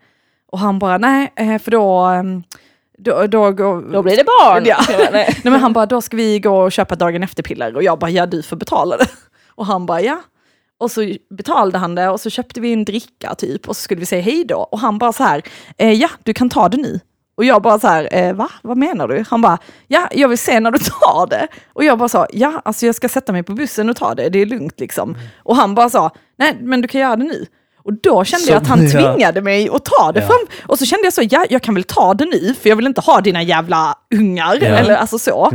Och 0.52 0.60
han 0.60 0.80
bara 0.80 0.98
nej, 0.98 1.34
eh, 1.36 1.58
för 1.58 1.72
då, 1.72 2.00
ehm, 2.00 2.44
då, 2.98 3.28
då, 3.28 3.52
går, 3.52 3.92
Då 3.92 4.04
blir 4.04 4.18
det 4.18 4.24
barn. 4.24 4.64
Ja. 4.66 4.78
Nej. 5.12 5.40
Nej 5.44 5.52
men 5.52 5.60
han 5.60 5.74
bara, 5.74 5.86
då 5.86 6.02
ska 6.02 6.18
vi 6.18 6.40
gå 6.40 6.58
och 6.58 6.72
köpa 6.72 6.96
dagen 6.96 7.24
efter-piller. 7.24 7.76
Och 7.76 7.84
jag 7.84 8.00
bara, 8.00 8.12
ja 8.12 8.26
du 8.26 8.44
får 8.44 8.56
betala 8.56 8.98
det. 8.98 9.08
Och 9.56 9.66
han 9.66 9.86
bara, 9.86 10.02
ja. 10.02 10.22
Och 10.80 10.92
så 10.92 11.14
betalade 11.30 11.78
han 11.78 11.96
det 11.96 12.10
och 12.10 12.22
så 12.22 12.30
köpte 12.30 12.62
vi 12.62 12.74
en 12.74 12.86
dricka 12.86 13.36
typ 13.36 13.70
och 13.70 13.76
så 13.76 13.82
skulle 13.82 14.00
vi 14.00 14.06
säga 14.06 14.22
hej 14.22 14.46
då. 14.48 14.58
Och 14.58 14.80
han 14.80 14.98
bara 14.98 15.14
så 15.14 15.24
här, 15.24 15.42
eh, 15.78 15.92
ja 15.92 16.10
du 16.24 16.34
kan 16.34 16.50
ta 16.50 16.70
det 16.70 16.78
nu. 16.78 17.00
Och 17.38 17.46
jag 17.46 17.62
bara 17.62 17.80
så 17.80 17.88
här, 17.88 18.10
eh, 18.12 18.34
va? 18.34 18.50
Vad 18.62 18.78
menar 18.78 19.08
du? 19.08 19.24
Han 19.30 19.42
bara, 19.42 19.58
ja 19.88 20.08
jag 20.12 20.28
vill 20.28 20.38
se 20.38 20.60
när 20.60 20.72
du 20.72 20.78
tar 20.80 21.28
det. 21.28 21.48
Och 21.74 21.84
jag 21.84 21.98
bara 21.98 22.10
sa, 22.10 22.28
ja 22.30 22.62
alltså 22.66 22.86
jag 22.86 22.96
ska 22.96 23.10
sätta 23.10 23.32
mig 23.32 23.44
på 23.44 23.54
bussen 23.54 23.90
och 23.90 23.96
ta 23.96 24.16
det, 24.16 24.30
det 24.30 24.40
är 24.40 24.46
lugnt 24.46 24.80
liksom. 24.80 25.18
Och 25.44 25.56
han 25.56 25.76
bara 25.76 25.90
sa, 25.90 26.12
nej 26.38 26.58
men 26.62 26.82
du 26.82 26.88
kan 26.88 27.02
göra 27.02 27.16
det 27.16 27.24
nu. 27.24 27.46
Och 27.88 27.94
då 28.04 28.24
kände 28.26 28.46
Så- 28.46 28.52
jag 28.52 28.62
att 28.62 28.68
han 28.68 28.84
ja. 28.88 28.92
tvingade 28.92 29.42
mig 29.42 29.70
att 29.70 29.86
ta 29.86 30.12
det 30.12 30.20
Ja. 30.20 30.28
fram. 30.28 30.38
Och 30.66 30.80
så 30.80 30.86
kände 30.86 31.04
jag 31.06 31.14
så, 31.14 31.22
ja 31.30 31.46
jag 31.50 31.62
kan 31.62 31.74
väl 31.74 31.84
ta 31.84 32.14
det 32.14 32.26
nu 32.26 32.56
för 32.62 32.70
jag 32.70 32.76
vill 32.76 32.86
inte 32.88 33.02
ha 33.02 33.22
dina 33.22 33.44
jävla 33.44 33.96
ungar. 34.16 34.58
Ja. 34.62 34.68
Eller 34.68 34.96
alltså 34.96 35.20
så. 35.20 35.50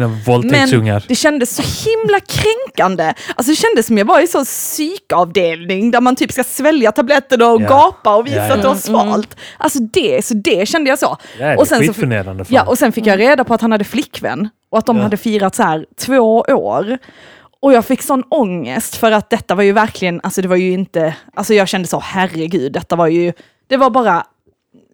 Men 0.44 1.00
det 1.08 1.14
kändes 1.14 1.54
så 1.56 1.62
himla 1.90 2.20
kränkande. 2.20 3.14
Alltså 3.36 3.52
det 3.52 3.56
kändes 3.56 3.86
som 3.86 3.98
jag 3.98 4.04
var 4.04 4.20
i 4.20 4.26
så 4.26 4.44
psykavdelning 4.44 5.90
där 5.90 6.00
man 6.00 6.16
typ 6.16 6.32
ska 6.32 6.44
svälja 6.44 6.92
tabletterna 6.92 7.46
och 7.46 7.60
gapa 7.62 8.16
och 8.16 8.26
visa 8.26 8.52
att 8.52 8.62
du 8.62 8.68
har 8.68 8.74
svalt. 8.74 9.36
Alltså 9.58 9.78
det, 9.78 10.24
så 10.24 10.34
det 10.34 10.68
kände 10.68 10.90
jag 10.90 10.98
så. 10.98 11.16
Ja, 11.40 11.56
och 11.56 11.66
sen 11.68 11.94
så. 11.94 12.44
Ja, 12.48 12.62
och 12.62 12.78
sen 12.78 12.92
fick 12.92 13.06
jag 13.06 13.18
reda 13.18 13.44
på 13.44 13.54
att 13.54 13.60
han 13.60 13.72
hade 13.72 13.84
flickvän 13.84 14.48
och 14.70 14.78
att 14.78 14.86
de 14.86 14.96
hade 15.00 15.16
firat 15.16 15.54
så 15.54 15.62
här 15.62 15.86
två 16.00 16.40
år. 16.40 16.98
Och 17.62 17.72
jag 17.72 17.84
fick 17.84 18.02
sån 18.02 18.24
ångest 18.28 18.96
för 18.96 19.12
att 19.12 19.30
detta 19.30 19.54
var 19.54 19.62
ju 19.62 19.72
verkligen, 19.72 20.20
alltså 20.22 20.42
det 20.42 20.48
var 20.48 20.56
ju 20.56 20.72
inte, 20.72 21.16
alltså 21.34 21.54
jag 21.54 21.68
kände 21.68 21.88
så 21.88 21.98
herregud, 21.98 22.72
detta 22.72 22.96
var 22.96 23.06
ju, 23.06 23.32
det 23.66 23.76
var 23.76 23.90
bara, 23.90 24.26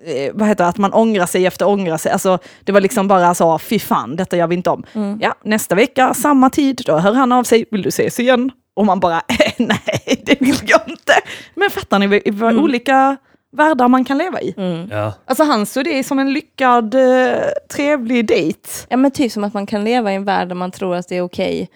eh, 0.07 0.33
vad 0.35 0.49
heter 0.49 0.65
det, 0.65 0.69
att 0.69 0.79
man 0.79 0.93
ångrar 0.93 1.27
sig 1.27 1.47
efter 1.47 1.69
ångra 1.69 1.99
sig. 1.99 2.13
Alltså 2.13 2.39
det 2.65 2.73
var 2.73 2.81
liksom 2.81 3.09
bara 3.09 3.35
så, 3.35 3.59
fy 3.59 3.79
fan, 3.79 4.17
detta 4.17 4.37
gör 4.37 4.47
vi 4.47 4.55
inte 4.55 4.71
om. 4.71 4.85
Ja, 5.21 5.35
nästa 5.45 5.75
vecka, 5.75 6.15
samma 6.15 6.51
tid, 6.51 6.83
då 6.87 6.97
hör 6.97 7.13
han 7.15 7.33
av 7.33 7.45
sig, 7.45 7.65
vill 7.71 7.83
du 7.83 7.89
ses 7.89 8.21
igen? 8.21 8.51
Och 8.75 8.87
man 8.87 9.01
bara, 9.01 9.17
eh, 9.29 9.53
nej, 9.59 10.23
det 10.27 10.41
vill 10.41 10.59
jag 10.67 10.81
inte. 10.87 11.13
Men 11.55 11.71
fattar 11.71 11.99
ni 11.99 12.07
vad 12.07 12.35
vad 12.35 12.57
olika 12.57 13.17
världar 13.53 13.89
man 13.89 14.05
kan 14.05 14.19
leva 14.19 14.41
i? 14.41 14.55
Ja. 14.91 15.13
Alltså 15.25 15.45
han 15.45 15.67
såg 15.67 15.85
det 15.85 16.05
som 16.05 16.19
en 16.19 16.33
lyckad, 16.33 16.95
eh, 16.95 17.39
trevlig 17.71 18.27
dejt. 18.27 18.69
Ja 18.89 18.97
men 18.97 19.11
typ 19.11 19.33
som 19.33 19.45
att 19.45 19.55
man 19.55 19.67
kan 19.67 19.85
leva 19.85 20.13
i 20.13 20.15
en 20.15 20.25
värld 20.25 20.49
där 20.49 20.55
man 20.55 20.71
tror 20.71 20.97
att 20.97 21.09
det 21.09 21.17
är 21.17 21.23
okej 21.23 21.69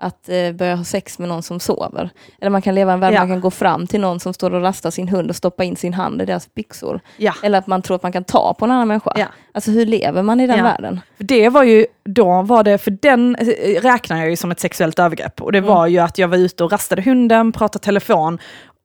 att 0.00 0.28
eh, 0.28 0.52
börja 0.52 0.74
ha 0.76 0.84
sex 0.84 1.18
med 1.18 1.28
någon 1.28 1.42
som 1.42 1.60
sover. 1.60 2.10
Eller 2.40 2.50
man 2.50 2.62
kan 2.62 2.74
leva 2.74 2.92
en 2.92 3.00
värld 3.00 3.14
Ja. 3.14 3.18
man 3.18 3.28
kan 3.28 3.40
gå 3.40 3.50
fram 3.50 3.86
till 3.86 4.00
någon 4.00 4.20
som 4.20 4.34
står 4.34 4.54
och 4.54 4.62
rastar 4.62 4.90
sin 4.90 5.08
hund 5.08 5.30
och 5.30 5.36
stoppa 5.36 5.64
in 5.64 5.76
sin 5.76 5.94
hand 5.94 6.22
i 6.22 6.24
deras 6.24 6.54
byxor. 6.54 7.00
Ja. 7.16 7.32
Eller 7.42 7.58
att 7.58 7.66
man 7.66 7.82
tror 7.82 7.94
att 7.96 8.02
man 8.02 8.12
kan 8.12 8.24
ta 8.24 8.54
på 8.54 8.64
en 8.64 8.70
annan 8.70 8.88
människa. 8.88 9.12
Ja. 9.16 9.26
Alltså 9.52 9.70
hur 9.70 9.86
lever 9.86 10.22
man 10.22 10.40
i 10.40 10.46
den 10.46 10.64
världen? 10.64 11.00
För 11.16 11.24
Det 11.24 11.48
var 11.48 11.62
ju, 11.62 11.86
då 12.04 12.42
var 12.42 12.62
det, 12.64 12.78
för 12.78 12.90
den 12.90 13.36
eh, 13.36 13.46
räknar 13.82 14.18
jag 14.18 14.30
ju 14.30 14.36
som 14.36 14.50
ett 14.50 14.60
sexuellt 14.60 14.98
övergrepp. 14.98 15.42
Och 15.42 15.52
det 15.52 15.60
var 15.60 15.86
ju 15.86 15.98
att 15.98 16.18
jag 16.18 16.28
var 16.28 16.36
ute 16.38 16.64
och 16.64 16.72
rastade 16.72 17.02
hunden, 17.02 17.52
pratade 17.52 17.84
telefon, 17.84 18.38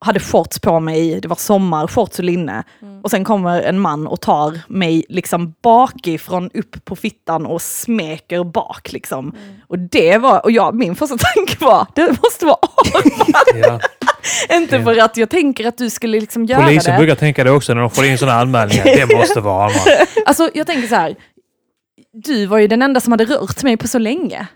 hade 0.06 0.20
shorts 0.20 0.60
på 0.60 0.80
mig, 0.80 1.22
det 1.22 1.28
var 1.28 1.36
sommar, 1.36 1.88
shorts 1.88 2.20
och 2.20 2.26
linne. 2.26 2.64
Och 3.04 3.12
sen 3.12 3.24
kommer 3.24 3.62
en 3.62 3.80
man 3.80 4.08
och 4.08 4.22
tar 4.22 4.60
mig 4.68 5.06
liksom 5.10 5.54
bakifrån 5.64 6.50
upp 6.54 6.86
på 6.86 6.96
fittan 6.96 7.46
och 7.46 7.62
smeker 7.62 8.44
bak 8.44 8.92
liksom. 8.92 9.36
Och 9.68 9.80
det 9.80 10.18
var, 10.18 10.44
och 10.44 10.52
jag, 10.52 10.76
min 10.76 10.96
första 10.96 11.18
tanke 11.36 11.66
var, 11.66 11.88
det 11.96 12.08
måste 12.24 12.46
vara 12.46 12.58
Arman. 12.62 13.62
Ja. 13.62 13.80
Inte 14.56 14.84
för 14.84 14.98
att 14.98 15.18
jag 15.18 15.30
tänker 15.30 15.68
att 15.68 15.78
du 15.78 15.90
skulle 15.90 16.20
liksom 16.20 16.46
göra 16.46 16.64
Polisen 16.64 16.94
det. 16.94 16.98
brukar 16.98 17.16
tänka 17.16 17.44
det 17.44 17.52
också 17.52 17.74
när 17.74 17.82
de 17.82 17.90
får 17.90 18.06
in 18.06 18.18
sådana 18.18 18.40
anmälningar. 18.40 18.86
Det 18.86 19.16
måste 19.18 19.40
vara 19.40 19.66
Arman. 19.66 20.06
Alltså 20.26 20.50
jag 20.54 20.68
tänker 20.68 20.88
så 20.88 20.96
här, 20.96 21.16
du 22.14 22.46
var 22.46 22.58
ju 22.58 22.68
den 22.68 22.82
enda 22.82 23.00
som 23.00 23.12
hade 23.12 23.26
rört 23.26 23.64
mig 23.64 23.78
på 23.78 23.88
så 23.88 24.00
länge. 24.00 24.48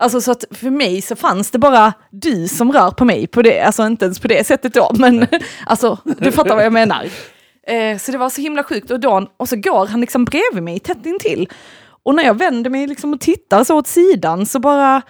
Alltså 0.00 0.20
så 0.20 0.30
att 0.32 0.44
för 0.50 0.70
mig 0.70 1.02
så 1.02 1.16
fanns 1.16 1.50
det 1.50 1.58
bara 1.58 1.92
du 2.10 2.48
som 2.48 2.72
rör 2.72 2.90
på 2.90 3.04
mig 3.04 3.26
på 3.26 3.42
det, 3.42 3.60
alltså 3.60 3.86
inte 3.86 4.04
ens 4.04 4.18
på 4.18 4.28
det 4.28 4.46
sättet 4.46 4.74
då, 4.74 4.90
men 4.94 5.26
alltså 5.66 5.98
du 6.04 6.32
fattar 6.32 6.54
vad 6.54 6.64
jag 6.64 6.72
menar. 6.72 7.08
Eh, 7.66 7.98
så 7.98 8.12
det 8.12 8.18
var 8.18 8.30
så 8.30 8.40
himla 8.40 8.64
sjukt 8.64 8.90
och, 8.90 9.00
då, 9.00 9.30
och 9.36 9.48
så 9.48 9.56
går 9.56 9.86
han 9.86 10.00
liksom 10.00 10.24
bredvid 10.24 10.62
mig 10.62 10.78
tätt 10.80 11.06
intill. 11.06 11.48
Och 12.02 12.14
när 12.14 12.24
jag 12.24 12.38
vänder 12.38 12.70
mig 12.70 12.86
liksom 12.86 13.12
och 13.12 13.20
tittar 13.20 13.64
så 13.64 13.76
åt 13.76 13.86
sidan 13.86 14.46
så 14.46 14.58
bara 14.58 15.02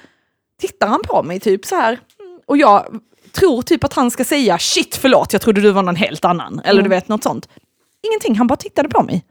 tittar 0.61 0.87
han 0.87 1.01
på 1.05 1.23
mig 1.23 1.41
typ 1.41 1.65
så 1.67 1.75
här. 1.77 1.93
Mm, 1.93 2.41
Och 2.47 2.57
jag 2.57 3.01
tror 3.33 3.63
typ 3.63 3.85
att 3.85 3.93
han 3.93 4.11
ska 4.11 4.25
säga 4.25 4.59
shit 4.59 4.97
förlåt, 4.97 5.33
jag 5.33 5.43
trodde 5.43 5.61
du 5.61 5.71
var 5.71 5.83
någon 5.83 5.97
helt 5.97 6.25
annan. 6.25 6.61
Eller 6.65 6.83
du 6.83 6.89
vet 6.89 7.09
något 7.09 7.23
sånt. 7.23 7.49
Ingenting, 8.03 8.37
han 8.39 8.47
bara 8.47 8.57
tittade 8.57 8.89
på 8.89 9.03
mig. 9.03 9.25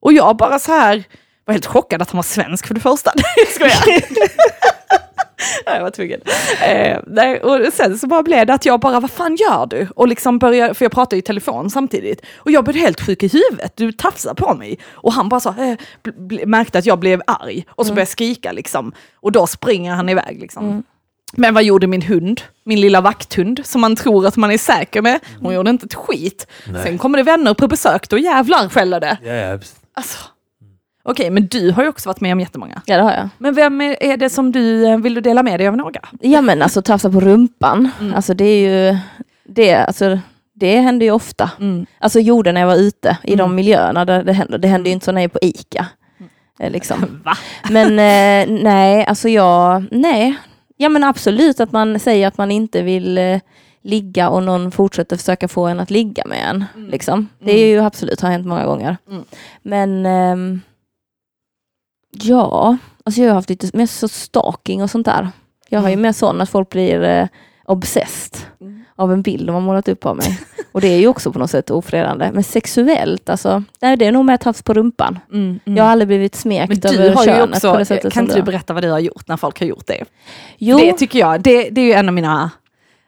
Och 0.00 0.12
jag 0.12 0.36
bara 0.36 0.58
så 0.58 0.72
här 0.72 1.04
var 1.44 1.52
helt 1.52 1.66
chockad 1.66 2.02
att 2.02 2.10
han 2.10 2.16
var 2.18 2.22
svensk 2.22 2.66
för 2.66 2.74
det 2.74 2.80
första. 2.80 3.12
Jag 3.36 3.48
skojar. 3.48 4.02
Nej, 5.66 5.76
jag 5.76 5.82
var 5.82 5.90
tvungen. 5.90 6.20
Eh, 6.62 6.98
nej, 7.06 7.40
och 7.40 7.72
sen 7.72 7.98
så 7.98 8.06
bara 8.06 8.22
blev 8.22 8.46
det 8.46 8.54
att 8.54 8.66
jag 8.66 8.80
bara, 8.80 9.00
vad 9.00 9.10
fan 9.10 9.36
gör 9.36 9.66
du? 9.66 9.88
Och 9.94 10.08
liksom 10.08 10.38
började, 10.38 10.74
för 10.74 10.84
jag 10.84 10.92
pratade 10.92 11.16
i 11.16 11.22
telefon 11.22 11.70
samtidigt. 11.70 12.20
Och 12.36 12.50
jag 12.50 12.64
blev 12.64 12.76
helt 12.76 13.00
sjuk 13.00 13.22
i 13.22 13.28
huvudet, 13.28 13.72
du 13.76 13.92
tafsar 13.92 14.34
på 14.34 14.54
mig. 14.54 14.78
Och 14.92 15.12
han 15.12 15.28
bara 15.28 15.40
så, 15.40 15.48
eh, 15.48 15.76
märkte 16.46 16.78
att 16.78 16.86
jag 16.86 16.98
blev 16.98 17.22
arg. 17.26 17.64
Och 17.70 17.86
så 17.86 17.92
började 17.92 18.00
jag 18.00 18.08
skrika 18.08 18.52
liksom. 18.52 18.92
Och 19.14 19.32
då 19.32 19.46
springer 19.46 19.92
han 19.92 20.08
iväg 20.08 20.40
liksom. 20.40 20.82
Men 21.32 21.54
vad 21.54 21.64
gjorde 21.64 21.86
min 21.86 22.02
hund? 22.02 22.40
Min 22.64 22.80
lilla 22.80 23.00
vakthund 23.00 23.60
som 23.64 23.80
man 23.80 23.96
tror 23.96 24.26
att 24.26 24.36
man 24.36 24.50
är 24.50 24.58
säker 24.58 25.02
med. 25.02 25.20
Hon 25.40 25.54
gjorde 25.54 25.70
inte 25.70 25.86
ett 25.86 25.94
skit. 25.94 26.46
Nej. 26.72 26.82
Sen 26.82 26.98
kommer 26.98 27.18
det 27.18 27.24
vänner 27.24 27.54
på 27.54 27.68
besök, 27.68 28.08
då 28.08 28.18
jävlar 28.18 28.68
skäller 28.68 29.00
det. 29.00 29.18
Ja, 29.24 29.32
ja. 29.32 29.58
Alltså. 29.94 30.18
Okej, 31.08 31.30
men 31.30 31.46
du 31.46 31.70
har 31.72 31.82
ju 31.82 31.88
också 31.88 32.08
varit 32.08 32.20
med 32.20 32.32
om 32.32 32.40
jättemånga. 32.40 32.82
Ja 32.86 32.96
det 32.96 33.02
har 33.02 33.12
jag. 33.12 33.28
Men 33.38 33.54
vem 33.54 33.80
är 33.80 34.02
är 34.02 34.16
det 34.16 34.30
som 34.30 34.52
du, 34.52 34.86
eh, 34.86 34.98
vill 34.98 35.14
du 35.14 35.20
dela 35.20 35.42
med 35.42 35.60
dig 35.60 35.68
av 35.68 35.76
några? 35.76 36.00
Ja 36.20 36.40
men 36.40 36.62
alltså 36.62 36.82
tafsa 36.82 37.10
på 37.10 37.20
rumpan, 37.20 37.90
Mm. 38.00 38.14
alltså 38.14 38.34
det 38.34 38.44
är 38.44 38.60
ju, 38.90 38.98
det, 39.48 39.74
alltså, 39.74 40.18
det 40.54 40.76
händer 40.80 41.06
ju 41.06 41.12
ofta. 41.12 41.50
Alltså 41.98 42.20
gjorde 42.20 42.52
när 42.52 42.60
jag 42.60 42.68
var 42.68 42.76
ute 42.76 43.16
i 43.22 43.34
de 43.36 43.40
Mm. 43.44 43.54
miljöerna 43.56 44.04
där 44.04 44.22
det 44.24 44.32
händer. 44.32 44.58
Det 44.58 44.68
händer 44.68 44.88
ju 44.88 44.92
inte 44.92 45.04
så 45.04 45.12
när 45.12 45.20
jag 45.20 45.24
är 45.24 45.28
på 45.28 45.38
ICA. 45.42 45.86
Eh, 46.60 46.70
Liksom. 46.70 47.20
Va? 47.24 47.36
Men 47.70 47.86
eh, 47.88 48.62
nej, 48.62 49.04
alltså 49.06 49.28
jag, 49.28 49.84
nej. 49.90 50.34
Ja 50.76 50.88
men 50.88 51.04
absolut 51.04 51.60
att 51.60 51.72
man 51.72 51.98
säger 52.00 52.28
att 52.28 52.38
man 52.38 52.50
inte 52.50 52.82
vill 52.82 53.18
eh, 53.18 53.40
ligga 53.82 54.28
och 54.28 54.42
någon 54.42 54.70
fortsätter 54.70 55.16
försöka 55.16 55.48
få 55.48 55.66
en 55.66 55.80
att 55.80 55.90
ligga 55.90 56.24
med 56.26 56.38
en. 56.50 56.64
Liksom. 56.90 57.28
Det 57.38 57.52
är 57.52 57.66
ju 57.66 57.78
absolut, 57.84 58.20
har 58.20 58.30
hänt 58.30 58.46
många 58.46 58.64
gånger. 58.66 58.96
Mm. 59.10 59.22
Men 59.62 60.06
ehm, 60.06 60.60
ja, 62.24 62.76
alltså 63.04 63.20
jag 63.20 63.28
har 63.28 63.34
haft 63.34 63.50
lite 63.50 63.76
mer 63.76 63.86
så 63.86 64.08
stalking 64.08 64.82
och 64.82 64.90
sånt 64.90 65.06
där. 65.06 65.28
Jag 65.68 65.80
har 65.80 65.88
ju 65.88 65.92
Mm. 65.92 66.02
mer 66.02 66.12
sån 66.12 66.40
att 66.40 66.50
folk 66.50 66.68
blir 66.70 67.02
eh, 67.02 67.26
obsessed 67.64 68.40
Mm. 68.60 68.84
av 68.96 69.12
en 69.12 69.22
bild 69.22 69.46
de 69.46 69.54
har 69.54 69.60
målat 69.60 69.88
upp 69.88 70.06
av 70.06 70.16
mig. 70.16 70.40
Och 70.72 70.80
det 70.80 70.88
är 70.88 70.98
ju 70.98 71.08
också 71.08 71.32
på 71.32 71.38
något 71.38 71.50
sätt 71.50 71.70
ofredande. 71.70 72.30
Men 72.34 72.42
sexuellt, 72.44 73.28
alltså, 73.28 73.62
nej, 73.80 73.96
det 73.96 74.06
är 74.06 74.12
nog 74.12 74.24
mer 74.24 74.36
tafs 74.36 74.62
på 74.62 74.74
rumpan. 74.74 75.18
Mm, 75.32 75.60
mm. 75.64 75.76
Jag 75.76 75.84
har 75.84 75.90
aldrig 75.90 76.08
blivit 76.08 76.34
smekt 76.34 76.68
men 76.84 76.94
över 77.00 77.24
könet 77.24 77.54
också, 77.56 77.72
på 77.72 77.78
det 77.78 77.84
sättet 77.84 78.02
kan 78.12 78.12
som 78.12 78.22
inte 78.24 78.34
du 78.36 78.42
berätta 78.42 78.74
vad 78.74 78.82
du 78.82 78.90
har 78.90 78.98
gjort 78.98 79.28
när 79.28 79.36
folk 79.36 79.60
har 79.60 79.66
gjort 79.66 79.86
det? 79.86 80.04
Jo, 80.58 80.78
Det 80.78 80.92
tycker 80.92 81.18
jag, 81.18 81.40
det, 81.42 81.70
det 81.70 81.80
är 81.80 81.84
ju 81.84 81.92
en 81.92 82.08
av 82.08 82.14
mina 82.14 82.50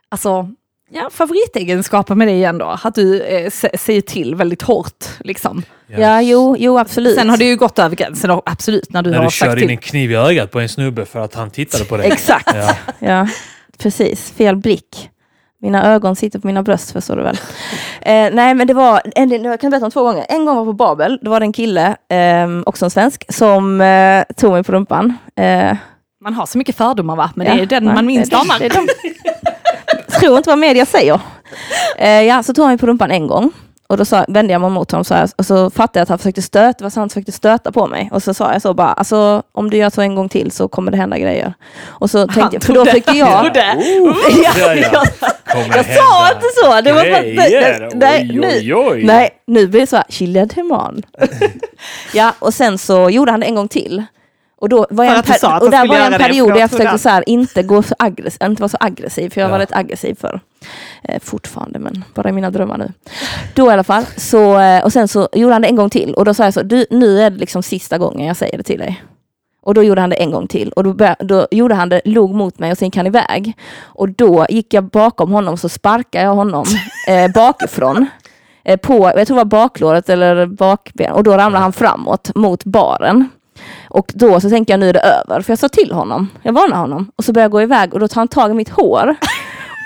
alltså, 0.09 0.51
ja, 0.91 1.09
favoritegenskaper 1.13 2.15
med 2.15 2.29
dig 2.29 2.45
ändå. 2.45 2.79
Att 2.85 2.95
du 2.95 3.23
eh, 3.23 3.47
sä- 3.47 3.77
säger 3.77 4.01
till 4.01 4.35
väldigt 4.35 4.63
hårt. 4.63 5.05
Liksom. 5.21 5.63
ja, 5.87 6.23
jo, 6.23 6.57
jo 6.59 6.79
absolut. 6.79 7.15
Sen 7.15 7.31
har 7.31 7.37
det 7.37 7.45
ju 7.45 7.57
gått 7.57 7.79
över 7.79 7.97
gränsen, 7.97 8.31
och 8.31 8.43
absolut, 8.51 8.93
när 8.93 9.03
du 9.03 9.11
När 9.11 9.17
har 9.19 9.25
du 9.25 9.31
sagt 9.31 9.51
kör 9.51 9.57
in 9.57 9.63
till. 9.63 9.71
en 9.71 9.77
kniv 9.77 10.13
i 10.13 10.15
ögat 10.15 10.51
på 10.51 10.61
en 10.61 10.69
snubbe 10.69 11.05
för 11.05 11.21
att 11.21 11.35
han 11.35 11.51
tittade 11.51 11.85
på 11.85 11.97
dig. 11.97 12.07
Exakt, 12.07 12.51
Ja. 12.55 12.77
ja. 12.99 13.29
Precis, 13.79 14.31
fel 14.31 14.57
blick. 14.57 15.11
Mina 15.61 15.93
ögon 15.95 16.17
sitter 16.17 16.39
på 16.39 16.47
mina 16.47 16.63
bröst 16.63 16.91
förstår 16.93 17.17
du 17.17 17.23
väl. 17.23 17.37
Eh, 18.03 18.31
nej 18.33 18.55
men 18.55 18.67
det 18.67 18.75
var, 18.75 19.03
en, 19.15 19.45
jag 19.45 19.61
kan 19.61 19.71
berätta 19.71 19.85
om 19.87 19.91
två 19.93 20.03
gånger. 20.03 20.27
En 20.29 20.45
gång 20.45 20.57
var 20.57 20.65
på 20.65 20.73
Babel, 20.73 21.19
då 21.23 21.31
var 21.31 21.41
det 21.41 21.47
en 21.47 21.53
kille, 21.53 21.87
eh, 22.09 22.61
också 22.67 22.85
en 22.85 22.91
svensk, 22.91 23.25
som 23.35 23.81
eh, 23.81 24.23
tog 24.37 24.53
mig 24.53 24.63
på 24.65 24.73
rumpan. 24.73 25.15
Eh, 25.37 25.77
Man 26.25 26.35
har 26.35 26.47
så 26.47 26.59
mycket 26.59 26.77
fördomar 26.77 27.17
va? 27.17 27.31
Men 27.35 27.47
ja, 27.47 27.55
det 27.55 27.63
är 27.63 27.67
den 27.67 27.85
nej, 27.85 27.95
man 27.95 28.07
minst 28.07 28.33
anar. 28.35 28.59
tror 30.21 30.37
inte 30.37 30.51
vad 30.51 30.59
media 30.59 30.87
säger. 30.87 31.21
Eh, 31.99 32.23
ja, 32.23 32.43
så 32.43 32.55
tog 32.55 32.63
han 32.65 32.71
mig 32.73 32.79
på 32.79 32.87
rumpan 32.87 33.11
en 33.11 33.27
gång. 33.27 33.53
Och 33.87 33.97
då 33.97 34.05
sa, 34.05 34.25
vände 34.29 34.53
jag 34.53 34.61
mig 34.61 34.71
mot 34.71 34.91
honom 34.91 35.05
så 35.05 35.15
här, 35.15 35.29
och 35.37 35.47
så 35.47 35.71
fattade 35.71 35.99
jag 35.99 36.03
att 36.03 36.09
han 36.09 36.19
försökte 36.19 36.43
stöta, 36.43 36.75
det 36.79 36.85
var 36.85 36.91
så 36.91 37.01
han 37.01 37.09
försökte 37.09 37.33
stöta 37.33 37.73
på 37.73 37.87
mig. 37.87 38.09
Och 38.13 38.23
så 38.23 38.35
sa 38.35 38.53
jag 38.53 38.63
så 38.63 38.75
bara, 38.75 38.93
alltså 38.93 39.43
om 39.53 39.71
du 39.71 39.77
gör 39.77 39.91
så 39.91 40.01
en 40.01 40.15
gång 40.15 40.29
till 40.29 40.51
så 40.51 40.69
kommer 40.69 40.91
det 40.91 40.97
hända 40.97 41.19
grejer. 41.19 41.55
Och 41.87 42.11
så 42.11 42.27
tänkte 42.27 42.57
jag, 42.57 42.63
för 42.63 42.73
då 42.75 42.85
tyckte 42.85 43.13
jag... 43.13 43.41
trodde. 43.41 43.77
Ja, 44.45 44.53
Ja, 44.59 44.75
ja. 44.75 45.05
jag, 45.55 45.67
jag 45.77 45.85
sa 45.87 46.29
inte 46.33 46.47
så! 46.63 46.81
Det 46.81 46.93
var 46.93 47.03
grejer. 47.05 47.91
nej, 47.95 48.41
oj, 48.43 48.75
oj. 48.75 49.05
nej, 49.05 49.31
nu 49.47 49.67
blir 49.67 49.81
det 49.81 49.87
så 49.87 49.97
här, 49.97 50.05
she 50.09 50.27
led 50.27 50.53
him 50.53 50.73
on. 50.73 51.03
ja, 52.15 52.33
och 52.39 52.55
sen 52.55 52.79
så 52.79 53.11
gjorde 53.11 53.31
han 53.31 53.41
det 53.41 53.47
en 53.47 53.55
gång 53.55 53.69
till. 53.69 54.05
Och, 54.61 54.69
då 54.69 54.87
var 54.91 55.05
jag 55.05 55.17
en 55.17 55.23
per- 55.23 55.63
och 55.63 55.71
där 55.71 55.89
var 55.89 55.97
en 55.97 56.13
period 56.19 56.53
där 56.53 56.61
jag 56.61 56.71
försökte 56.71 56.99
så 56.99 57.09
här, 57.09 57.29
inte, 57.29 57.63
gå 57.63 57.83
så 57.83 57.95
aggressiv, 57.99 58.43
inte 58.47 58.63
vara 58.63 58.69
så 58.69 58.77
aggressiv, 58.81 59.31
för 59.31 59.41
jag 59.41 59.49
var 59.49 59.57
Ja. 59.57 59.63
rätt 59.63 59.73
aggressiv 59.77 60.15
för 60.21 60.41
eh, 61.03 61.21
fortfarande, 61.23 61.79
men 61.79 62.05
bara 62.15 62.29
i 62.29 62.33
mina 62.33 62.51
drömmar 62.51 62.79
nu. 62.79 62.93
Då 63.55 63.71
i 63.71 63.73
alla 63.73 63.85
fall, 63.85 64.05
så, 64.17 64.59
eh, 64.59 64.85
och 64.85 64.93
sen 64.93 65.09
så 65.09 65.29
gjorde 65.33 65.53
han 65.55 65.63
det 65.63 65.69
en 65.69 65.77
gång 65.77 65.91
till 65.91 66.15
och 66.15 66.25
då 66.25 66.35
sa 66.35 66.45
jag 66.45 66.55
så, 66.55 66.63
du, 66.63 66.87
nu 66.91 67.21
är 67.21 67.31
det 67.31 67.37
liksom 67.39 67.63
sista 67.63 67.99
gången 67.99 68.27
jag 68.27 68.37
säger 68.37 68.57
det 68.59 68.63
till 68.65 68.79
dig. 68.79 69.03
Och 69.63 69.75
då 69.75 69.83
gjorde 69.83 70.01
han 70.01 70.11
det 70.11 70.17
en 70.17 70.31
gång 70.31 70.47
till 70.47 70.73
och 70.73 70.85
då, 70.85 70.93
bör, 70.93 71.15
då 71.19 71.47
gjorde 71.51 71.75
han 71.75 71.89
det, 71.89 72.01
log 72.05 72.35
mot 72.35 72.59
mig 72.59 72.73
och 72.73 72.79
sen 72.79 72.87
gick 72.87 72.97
han 72.97 73.07
iväg. 73.07 73.53
Och 73.83 74.09
då 74.09 74.47
gick 74.49 74.75
jag 74.75 74.85
bakom 74.85 75.33
honom 75.33 75.57
så 75.57 75.69
sparkade 75.69 76.25
jag 76.25 76.35
honom 76.35 76.65
eh, 77.09 77.33
bakifrån. 77.33 78.07
Eh, 78.65 78.77
på, 78.77 79.13
jag 79.17 79.27
tror 79.27 79.37
det 79.37 79.41
var 79.41 79.45
baklåret 79.45 80.09
eller 80.09 80.47
bakben 80.47 81.13
och 81.13 81.23
då 81.23 81.31
ramlade 81.37 81.63
han 81.63 81.73
framåt 81.73 82.31
mot 82.35 82.65
baren. 82.65 83.29
Och 83.89 84.13
då 84.15 84.41
så 84.41 84.51
tänkte 84.51 84.73
jag 84.73 84.81
nu 84.81 84.89
är 84.89 84.93
det 84.93 85.01
över, 85.01 85.43
för 85.43 85.53
jag 85.53 85.59
sa 85.59 85.69
till 85.69 85.93
honom, 85.93 86.29
jag 86.43 86.53
varnade 86.53 86.81
honom. 86.81 87.11
Och 87.17 87.25
så 87.25 87.33
började 87.33 87.45
jag 87.45 87.51
gå 87.53 87.63
iväg 87.63 87.95
och 87.95 88.01
då 88.01 88.09
tar 88.09 88.21
han 88.21 88.29
tag 88.29 88.51
i 88.51 88.55
mitt 88.55 88.69
hår 88.69 89.17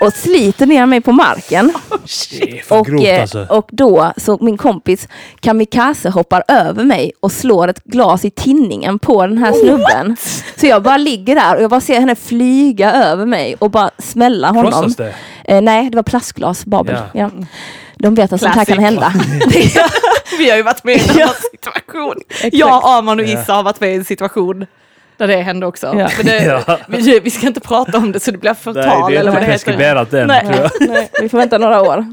och 0.01 0.13
sliter 0.13 0.65
ner 0.65 0.85
mig 0.85 1.01
på 1.01 1.11
marken. 1.11 1.73
För 2.67 2.79
Och, 2.79 2.85
grovt 2.85 3.05
eh, 3.05 3.21
alltså. 3.21 3.45
och 3.49 3.69
då 3.71 4.13
så 4.17 4.37
min 4.41 4.57
kompis 4.57 5.07
kamikaze 5.39 6.09
hoppar 6.09 6.43
över 6.47 6.83
mig 6.83 7.11
och 7.19 7.31
slår 7.31 7.67
ett 7.67 7.83
glas 7.83 8.25
i 8.25 8.29
tinningen 8.29 8.99
på 8.99 9.27
den 9.27 9.37
här 9.37 9.51
snubben. 9.53 10.15
Så 10.59 10.67
jag 10.67 10.83
bara 10.83 10.97
ligger 10.97 11.35
där 11.35 11.55
och 11.55 11.63
jag 11.63 11.69
bara 11.69 11.81
ser 11.81 11.99
henne 11.99 12.15
flyga 12.15 12.93
över 12.93 13.25
mig 13.25 13.55
och 13.59 13.71
bara 13.71 13.89
smälla 13.97 14.47
honom. 14.47 14.71
Krossas 14.71 14.95
det? 14.95 15.13
Eh, 15.45 15.61
nej, 15.61 15.89
det 15.89 15.95
var 15.95 16.03
plastglas, 16.03 16.65
Babel. 16.65 16.95
Ja. 17.13 17.19
Ja. 17.37 17.45
De 17.97 18.15
vet 18.15 18.33
att 18.33 18.41
sånt 18.41 18.55
här 18.55 18.65
kan 18.65 18.79
hända. 18.79 19.13
Vi 20.37 20.49
har 20.49 20.57
ju 20.57 20.63
varit 20.63 20.83
med 20.83 20.95
i 20.97 21.09
en 21.09 21.15
annan 21.21 21.35
situation. 21.51 22.15
Jag, 22.51 22.81
Arman 22.83 23.19
och 23.19 23.25
Ja. 23.25 23.41
Issa 23.41 23.53
har 23.53 23.63
varit 23.63 23.79
med 23.79 23.91
i 23.91 23.95
en 23.95 24.05
situation 24.05 24.65
där 25.17 25.27
det 25.27 25.37
hände 25.37 25.65
också. 25.65 25.87
Ja. 25.87 26.09
Men 26.17 26.25
det, 26.25 26.43
Ja. 26.67 26.77
vi, 26.87 27.19
vi 27.19 27.29
ska 27.31 27.47
inte 27.47 27.59
prata 27.59 27.97
om 27.97 28.11
det 28.11 28.19
så 28.19 28.31
det 28.31 28.37
blir 28.37 28.53
förtal. 28.53 28.85
Nej, 28.85 29.03
det 29.09 29.15
är 29.15 29.19
eller 29.19 29.31
vad 29.31 29.39
inte 29.41 29.45
det 29.47 29.51
heter. 29.51 29.65
preskriberat 29.65 30.13
än. 30.13 30.27
Nej. 30.27 30.41
tror 30.45 30.55
jag. 30.55 30.71
Nej, 30.89 31.09
vi 31.21 31.29
får 31.29 31.37
vänta 31.37 31.57
några 31.57 31.81
år. 31.81 32.05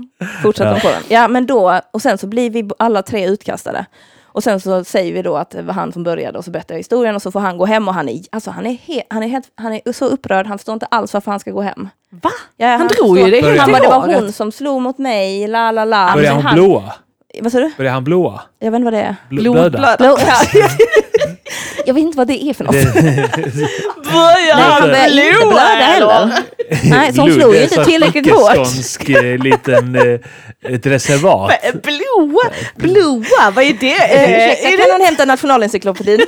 Fortsätta 0.42 0.70
Ja. 0.70 0.78
på 0.80 0.88
den. 0.88 1.02
Ja, 1.09 1.28
men 1.28 1.46
då, 1.46 1.80
och 1.92 2.02
sen 2.02 2.18
så 2.18 2.26
blir 2.26 2.50
vi 2.50 2.70
alla 2.78 3.02
tre 3.02 3.26
utkastade. 3.28 3.87
Och 4.33 4.42
sen 4.44 4.61
så 4.61 4.85
säger 4.85 5.12
vi 5.12 5.22
då 5.22 5.37
att 5.37 5.50
det 5.50 5.62
var 5.62 5.74
han 5.74 5.92
som 5.92 6.02
började 6.02 6.38
och 6.38 6.44
så 6.44 6.50
berättar 6.50 6.74
jag 6.74 6.78
historien 6.78 7.14
och 7.16 7.22
så 7.22 7.30
får 7.33 7.40
han 7.40 7.59
gå 7.59 7.66
hem 7.66 7.88
och 7.88 7.94
han 7.94 8.09
är, 8.09 8.20
alltså 8.33 8.50
han 8.50 8.66
är, 8.66 8.72
he, 8.87 9.02
han 9.11 9.22
är, 9.22 9.28
helt, 9.28 9.44
han 9.54 9.72
är 9.72 9.92
så 9.92 10.04
upprörd, 10.06 10.46
han 10.46 10.59
förstår 10.59 10.72
inte 10.72 10.87
alls 10.87 11.14
varför 11.14 11.30
han 11.30 11.40
ska 11.40 11.50
gå 11.50 11.62
hem. 11.62 11.88
Va? 12.11 12.30
Ja, 12.56 12.66
Han 12.68 12.78
drog 12.78 12.90
förstår- 12.90 13.18
ju 13.18 13.30
det 13.30 13.40
helt 13.46 13.61
Han 13.61 13.72
bara, 13.72 13.83
det 13.83 13.88
var 13.88 14.14
hon 14.20 14.33
som 14.33 14.52
slog 14.52 14.83
mot 14.83 14.98
mig, 14.98 15.48
la 15.48 15.70
la 15.72 15.85
la. 15.85 16.12
Börjar 16.14 16.35
Men 16.35 16.42
han 16.42 16.46
han- 16.46 16.54
blåa? 16.54 16.92
Vad 17.38 17.53
sa 17.53 17.59
du? 17.59 17.71
Börjar 17.77 17.93
han 17.93 18.05
blåa? 18.05 18.40
Jag 18.59 18.71
vet 18.71 18.79
inte 18.79 18.85
vad 18.85 18.93
det 18.95 19.01
är. 19.01 19.16
Bl- 19.31 19.40
Blod, 19.40 19.55
blöda? 19.55 19.79
blöda. 19.79 19.97
Blå, 19.97 20.19
ja. 20.55 20.69
jag 21.87 21.95
vet 21.95 22.01
inte 22.03 22.19
vad 22.19 22.27
det 22.27 22.45
är 22.45 22.55
för 22.55 22.64
något. 22.64 22.75
Börjar 24.12 24.55
han 24.57 24.83
blöda 24.83 24.97
eller? 25.05 25.83
heller. 25.87 26.31
Nej, 26.85 27.12
så 27.14 27.21
hon 27.21 27.33
slog 27.33 27.55
ju 27.55 27.59
är 27.61 27.62
inte 27.62 27.85
tillräckligt 27.85 28.31
hårt. 28.31 28.40
icke-skånsk, 28.55 29.09
eh, 29.09 29.38
liten, 29.38 29.95
eh, 29.97 30.21
ett 30.75 30.87
reservat. 30.87 31.53
Blåa? 31.83 32.43
Blåa? 32.77 33.51
Vad 33.55 33.64
är 33.64 33.73
det? 33.81 33.95
Eh, 33.95 34.23
ursäkta, 34.23 34.69
är 34.69 34.77
kan 34.77 34.87
det 34.87 34.93
någon 34.93 35.07
hämta 35.07 35.25
nationalencyklopedin? 35.25 36.21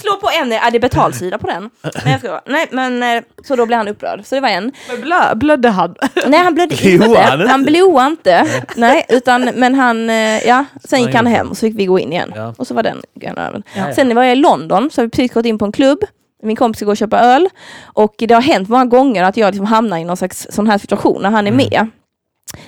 Slå 0.00 0.16
på 0.16 0.28
en, 0.42 0.52
är 0.52 0.70
det 0.70 0.80
betalsida 0.80 1.38
på 1.38 1.46
den? 1.46 1.70
Nej, 1.82 1.92
jag 2.12 2.18
ska, 2.20 2.40
nej 2.46 2.66
men 2.70 3.02
eh, 3.02 3.22
så 3.44 3.56
då 3.56 3.66
blev 3.66 3.76
han 3.78 3.88
upprörd. 3.88 4.20
Så 4.24 4.34
det 4.34 4.40
var 4.40 4.48
en. 4.48 4.72
Men 4.88 5.00
blö, 5.00 5.34
blödde 5.34 5.68
han? 5.68 5.94
Nej 6.26 6.40
han 6.40 6.54
blödde 6.54 6.74
inte. 6.90 7.20
han? 7.20 7.48
Han 7.48 7.62
blåade 7.64 8.06
inte. 8.06 8.46
Nej, 8.76 9.06
utan 9.08 9.44
men 9.44 9.74
han, 9.74 10.10
eh, 10.10 10.46
ja, 10.46 10.64
sen 10.84 11.02
gick 11.02 11.14
Han 11.14 11.26
hem 11.26 11.48
och 11.50 11.56
så 11.56 11.60
fick 11.60 11.78
vi 11.78 11.86
gå 11.86 11.98
in 11.98 12.12
igen. 12.12 12.32
Ja. 12.36 12.54
Och 12.58 12.66
så 12.66 12.74
var 12.74 12.82
den 12.82 13.02
grejen 13.14 13.38
över. 13.38 13.62
Ja. 13.76 13.94
Sen 13.94 14.14
var 14.14 14.22
jag 14.22 14.32
i 14.32 14.36
London 14.36 14.90
så 14.90 15.00
har 15.00 15.06
vi 15.06 15.10
precis 15.10 15.32
gått 15.32 15.46
in 15.46 15.58
på 15.58 15.64
en 15.64 15.72
klubb. 15.72 15.98
Min 16.42 16.56
kompis 16.56 16.78
ska 16.78 16.84
gå 16.86 16.90
och 16.90 16.96
köpa 16.96 17.18
öl. 17.20 17.48
Och 17.84 18.14
det 18.18 18.34
har 18.34 18.42
hänt 18.42 18.68
många 18.68 18.84
gånger 18.84 19.24
att 19.24 19.36
jag 19.36 19.46
liksom 19.50 19.66
hamnar 19.66 19.98
i 19.98 20.04
någon 20.04 20.16
slags 20.16 20.46
sån 20.50 20.66
här 20.66 20.78
situation 20.78 21.22
när 21.22 21.30
han 21.30 21.46
är 21.46 21.52
Mm. 21.52 21.66
med. 21.70 21.86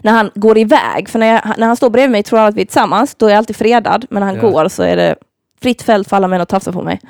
När 0.02 0.12
han 0.12 0.30
går 0.34 0.58
iväg, 0.58 1.08
för 1.08 1.18
när, 1.18 1.26
jag, 1.32 1.40
när 1.58 1.66
han 1.66 1.76
står 1.76 1.90
bredvid 1.90 2.10
mig 2.10 2.22
tror 2.22 2.40
jag 2.40 2.48
att 2.48 2.54
vi 2.54 2.60
är 2.60 2.64
tillsammans, 2.66 3.14
då 3.14 3.26
är 3.26 3.30
jag 3.30 3.38
alltid 3.38 3.56
fredad. 3.56 4.06
Men 4.10 4.20
när 4.20 4.26
han 4.26 4.36
Ja. 4.36 4.50
går 4.50 4.68
så 4.68 4.82
är 4.82 4.96
det 4.96 5.14
fritt 5.62 5.83
fält 5.83 6.09
för 6.09 6.16
alla 6.16 6.29
män 6.29 6.40
att 6.40 6.48
tafsa 6.48 6.72
på 6.72 6.83
mig. 6.83 7.01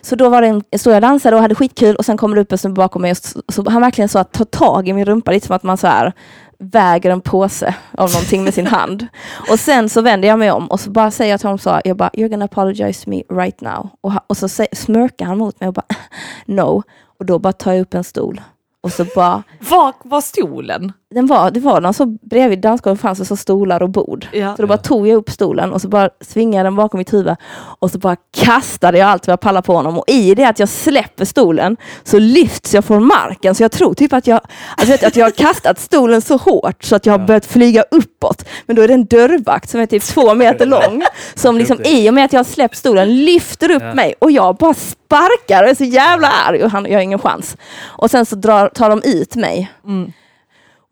Så 0.00 0.16
då 0.16 0.28
var 0.28 0.42
det 0.42 0.48
en, 0.48 0.62
stod 0.78 0.92
jag 0.92 0.96
och 0.96 1.02
dansade 1.02 1.36
och 1.36 1.42
hade 1.42 1.54
skitkul 1.54 1.96
och 1.96 2.04
sen 2.04 2.16
kommer 2.16 2.36
det 2.36 2.42
upp 2.42 2.52
en 2.52 2.58
snubbe 2.58 2.74
bakom 2.74 3.02
mig 3.02 3.10
och 3.10 3.16
så, 3.16 3.42
så 3.48 3.70
han 3.70 3.82
verkligen 3.82 4.08
så 4.08 4.18
att 4.18 4.32
ta 4.32 4.44
tag 4.44 4.88
i 4.88 4.92
min 4.92 5.04
rumpa 5.04 5.30
lite 5.30 5.46
som 5.46 5.56
att 5.56 5.62
man 5.62 5.76
så 5.76 5.86
här 5.86 6.12
väger 6.58 7.10
en 7.10 7.20
påse 7.20 7.74
av 7.98 8.10
någonting 8.12 8.44
med 8.44 8.54
sin 8.54 8.66
hand. 8.76 9.06
Och 9.50 9.58
sen 9.60 9.88
så 9.88 10.00
vänder 10.00 10.28
jag 10.28 10.38
mig 10.38 10.50
om 10.50 10.66
och 10.66 10.80
så 10.80 10.90
bara 10.90 11.10
säger 11.10 11.30
jag 11.30 11.40
till 11.40 11.46
honom 11.46 11.58
så 11.58 11.80
jag 11.84 11.96
bara 11.96 12.08
you're 12.10 12.28
gonna 12.28 12.44
apologize 12.44 13.04
to 13.04 13.10
me 13.10 13.22
right 13.30 13.60
now. 13.60 13.88
Och, 14.00 14.12
och 14.26 14.36
så 14.36 14.46
sä- 14.46 14.74
smörkar 14.74 15.26
han 15.26 15.38
mot 15.38 15.60
mig 15.60 15.66
och 15.68 15.74
bara 15.74 15.86
no. 16.46 16.82
Och 17.18 17.26
då 17.26 17.38
bara 17.38 17.52
tar 17.52 17.72
jag 17.72 17.80
upp 17.80 17.94
en 17.94 18.04
stol. 18.04 18.40
Och 18.80 18.92
så 18.92 19.04
bara, 19.14 19.42
Var 19.70 19.94
var 20.04 20.20
stolen? 20.20 20.92
Den 21.12 21.26
var, 21.26 21.50
det 21.50 21.60
var 21.60 21.80
någon 21.80 21.94
så 21.94 22.06
bredvid 22.06 22.60
dansgolvet 22.60 23.00
fanns 23.00 23.18
det 23.18 23.24
så 23.24 23.36
stolar 23.36 23.82
och 23.82 23.88
bord. 23.90 24.26
Ja. 24.32 24.56
Så 24.56 24.62
då 24.62 24.68
bara 24.68 24.78
tog 24.78 25.08
jag 25.08 25.16
upp 25.16 25.30
stolen 25.30 25.72
och 25.72 25.80
så 25.80 25.88
bara 25.88 26.10
svingade 26.20 26.56
jag 26.56 26.66
den 26.66 26.76
bakom 26.76 26.98
mitt 26.98 27.12
huvud 27.12 27.36
och 27.78 27.90
så 27.90 27.98
bara 27.98 28.16
kastade 28.36 28.98
jag 28.98 29.08
allt 29.08 29.26
vad 29.26 29.32
jag 29.32 29.40
pallade 29.40 29.66
på 29.66 29.74
honom 29.74 29.98
och 29.98 30.04
i 30.08 30.34
det 30.34 30.44
att 30.44 30.58
jag 30.58 30.68
släpper 30.68 31.24
stolen 31.24 31.76
så 32.04 32.18
lyfts 32.18 32.74
jag 32.74 32.84
från 32.84 33.04
marken 33.06 33.54
så 33.54 33.62
jag 33.62 33.72
tror 33.72 33.94
typ 33.94 34.12
att 34.12 34.26
jag, 34.26 34.40
alltså 34.76 34.92
vet, 34.92 35.04
att 35.04 35.16
jag 35.16 35.26
har 35.26 35.30
kastat 35.30 35.78
stolen 35.80 36.22
så 36.22 36.36
hårt 36.36 36.84
så 36.84 36.96
att 36.96 37.06
jag 37.06 37.12
har 37.12 37.18
Ja. 37.18 37.26
börjat 37.26 37.46
flyga 37.46 37.84
uppåt. 37.90 38.44
Men 38.66 38.76
då 38.76 38.82
är 38.82 38.88
det 38.88 38.94
en 38.94 39.04
dörrvakt 39.06 39.70
som 39.70 39.80
är 39.80 39.86
typ 39.86 40.02
två 40.02 40.34
meter 40.34 40.66
lång 40.66 41.02
som 41.34 41.58
liksom 41.58 41.78
i 41.84 42.10
och 42.10 42.14
med 42.14 42.24
att 42.24 42.32
jag 42.32 42.38
har 42.40 42.44
släppt 42.44 42.76
stolen 42.76 43.24
lyfter 43.24 43.70
upp 43.70 43.82
Ja. 43.82 43.94
mig 43.94 44.14
och 44.18 44.30
jag 44.30 44.56
bara 44.56 44.74
sparkar 44.74 45.62
och 45.64 45.68
är 45.70 45.74
så 45.74 45.84
jävla 45.84 46.28
arg 46.48 46.64
och 46.64 46.70
han, 46.70 46.86
jag 46.86 46.94
har 46.94 47.02
ingen 47.02 47.18
chans. 47.18 47.56
Och 47.82 48.10
sen 48.10 48.26
så 48.26 48.36
drar, 48.36 48.68
tar 48.68 48.90
de 48.90 49.02
ut 49.04 49.36
mig 49.36 49.72
Mm. 49.84 50.12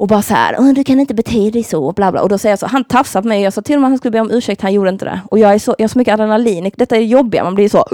Och 0.01 0.09
bara 0.09 0.23
så 0.23 0.35
här, 0.35 0.57
"Åh, 0.59 0.69
du 0.73 0.85
kan 0.85 1.01
inte 1.01 1.15
bete 1.15 1.51
dig 1.51 1.65
så, 1.65 1.93
bla 1.93 2.13
bla. 2.13 2.23
Och 2.23 2.29
då 2.29 2.39
säger 2.39 2.53
jag 2.53 2.59
så, 2.59 2.67
han 2.67 2.85
tafsade 2.85 3.23
på 3.23 3.29
mig, 3.29 3.43
jag 3.43 3.53
sa 3.53 3.63
till 3.63 3.75
honom 3.75 3.85
att 3.85 3.91
han 3.91 3.99
skulle 3.99 4.13
be 4.13 4.21
om 4.21 4.31
ursäkt, 4.31 4.63
han 4.63 4.73
gjorde 4.73 4.89
inte 4.91 5.05
det. 5.05 5.21
Och 5.31 5.39
jag, 5.39 5.55
är 5.55 5.59
så, 5.59 5.75
jag 5.79 5.83
har 5.85 5.89
så 5.89 5.99
mycket 5.99 6.15
adrenalin, 6.15 6.71
detta 6.77 6.97
är 6.97 7.01
jobbiga, 7.01 7.45
man 7.45 7.55
blir 7.55 7.69
så, 7.69 7.85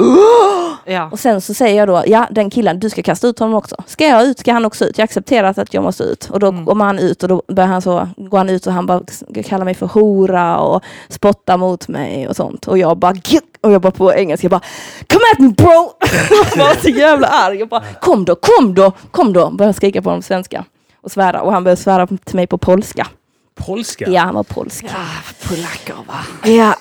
Ja. 0.89 1.09
och 1.13 1.19
sen 1.19 1.41
så 1.41 1.55
säger 1.55 1.77
jag 1.79 1.89
då, 1.89 2.03
ja 2.07 2.27
den 2.31 2.51
killen, 2.51 2.81
du 2.81 2.91
ska 2.91 3.03
kasta 3.03 3.27
ut 3.27 3.39
honom 3.39 3.55
också. 3.55 3.77
Ska 3.87 4.07
jag 4.07 4.25
ut, 4.25 4.39
ska 4.39 4.53
han 4.53 4.65
också 4.65 4.85
ut. 4.85 4.99
Jag 4.99 5.05
accepterar 5.05 5.55
att 5.57 5.75
jag 5.75 5.83
måste 5.83 6.03
ut. 6.05 6.29
Och 6.31 6.41
då 6.41 6.47
Mm. 6.49 6.67
kommer 6.67 6.85
han 6.85 6.99
ut 6.99 7.23
och 7.23 7.29
då 7.29 7.43
börjar 7.49 7.69
han 7.69 7.83
så, 7.83 8.09
går 8.17 8.39
han 8.39 8.49
ut 8.51 8.67
och 8.67 8.73
han 8.73 8.87
bara 8.87 9.01
kallar 9.45 9.65
mig 9.65 9.75
för 9.75 9.87
hora 9.87 10.59
och 10.59 10.83
spottar 11.09 11.57
mot 11.57 11.89
mig 11.89 12.29
och 12.29 12.37
sånt. 12.37 12.69
Och 12.69 12.79
jag 12.79 12.97
bara, 12.99 13.15
och 13.61 13.73
jag 13.73 13.81
bara 13.81 13.93
på 13.93 14.13
engelska, 14.15 14.45
jag 14.45 14.51
bara, 14.51 14.61
come 15.09 15.25
at 15.33 15.39
me 15.39 15.49
bro! 15.49 15.93
jag 16.57 16.65
var 16.65 16.83
så 16.83 16.89
jävla 16.89 17.27
arg. 17.29 17.59
Jag 17.59 17.69
bara, 17.69 17.83
kom 18.01 18.25
då, 18.25 18.35
kom 18.35 18.75
då, 18.75 18.93
kom 19.11 19.33
då. 19.33 19.51
Började 19.51 19.75
skrika 19.75 20.03
på 20.03 20.09
honom 20.11 20.21
på 20.23 20.27
svenska 20.27 20.65
och 21.07 21.13
svära. 21.13 21.43
Och 21.43 21.53
han 21.53 21.65
började 21.65 21.83
svära 21.83 22.07
till 22.07 22.37
mig 22.37 22.47
på 22.47 22.59
polska. 22.59 23.07
Polska? 23.55 24.05
Ja, 24.09 24.21
han 24.21 24.35
var 24.35 24.43
polsk. 24.43 24.85
Ah, 24.85 25.49
polacker 25.49 25.95
va? 25.95 26.51
Ja. 26.51 26.75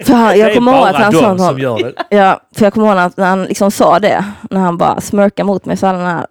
För 0.04 0.14
han, 0.14 0.38
jag 0.38 0.54
kommer 0.54 0.72
ihåg 0.72 0.86
att 0.86 0.96
han 0.96 1.12
sa 1.12 1.38
som 1.38 1.58
gör 1.58 1.78
det. 1.78 2.16
Ja, 2.16 2.40
för 2.56 2.64
jag 2.64 2.72
kommer 2.72 2.86
ihåg 2.86 2.98
att 2.98 3.16
när 3.16 3.26
han 3.26 3.44
liksom 3.44 3.70
sa 3.70 3.98
det, 3.98 4.24
när 4.50 4.60
han 4.60 4.78
bara 4.78 5.00
smörkade 5.00 5.46
mot 5.46 5.64
mig 5.64 5.76
så 5.76 5.86
hade 5.86 5.98
han 5.98 6.06
den 6.06 6.16
här 6.16 6.26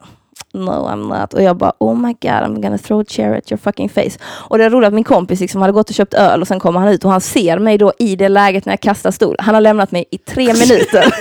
No 0.53 0.87
I'm 0.89 1.19
not. 1.19 1.33
Och 1.33 1.43
jag 1.43 1.57
bara 1.57 1.73
oh 1.77 1.95
my 1.95 2.13
god 2.13 2.31
I'm 2.31 2.61
gonna 2.61 2.77
throw 2.77 3.01
a 3.01 3.05
chair 3.07 3.33
at 3.37 3.51
your 3.51 3.57
fucking 3.57 3.89
face. 3.89 4.19
Och 4.23 4.57
det 4.57 4.63
är 4.63 4.69
roligt 4.69 4.87
att 4.87 4.93
min 4.93 5.03
kompis 5.03 5.39
liksom 5.39 5.61
hade 5.61 5.73
gått 5.73 5.89
och 5.89 5.95
köpt 5.95 6.13
öl 6.13 6.41
och 6.41 6.47
sen 6.47 6.59
kommer 6.59 6.79
han 6.79 6.89
ut 6.89 7.05
och 7.05 7.11
han 7.11 7.21
ser 7.21 7.59
mig 7.59 7.77
då 7.77 7.93
i 7.99 8.15
det 8.15 8.29
läget 8.29 8.65
när 8.65 8.73
jag 8.73 8.79
kastar 8.79 9.11
stol. 9.11 9.35
Han 9.39 9.55
har 9.55 9.61
lämnat 9.61 9.91
mig 9.91 10.05
i 10.11 10.17
tre 10.17 10.53
minuter. 10.53 11.13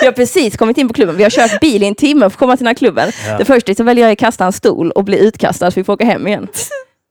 Vi 0.00 0.06
har 0.06 0.12
precis 0.12 0.56
kommit 0.56 0.78
in 0.78 0.88
på 0.88 0.94
klubben. 0.94 1.16
Vi 1.16 1.22
har 1.22 1.30
kört 1.30 1.60
bil 1.60 1.82
i 1.82 1.86
en 1.86 1.94
timme 1.94 2.20
för 2.20 2.26
att 2.26 2.36
komma 2.36 2.56
till 2.56 2.64
den 2.64 2.66
här 2.66 2.74
klubben. 2.74 3.12
Ja. 3.28 3.38
Det 3.38 3.44
första 3.44 3.74
så 3.74 3.84
väljer 3.84 4.04
jag 4.04 4.12
att 4.12 4.18
kasta 4.18 4.44
en 4.44 4.52
stol 4.52 4.90
och 4.90 5.04
bli 5.04 5.18
utkastad 5.18 5.70
så 5.70 5.80
vi 5.80 5.84
får 5.84 5.92
åka 5.92 6.04
hem 6.04 6.26
igen. 6.26 6.48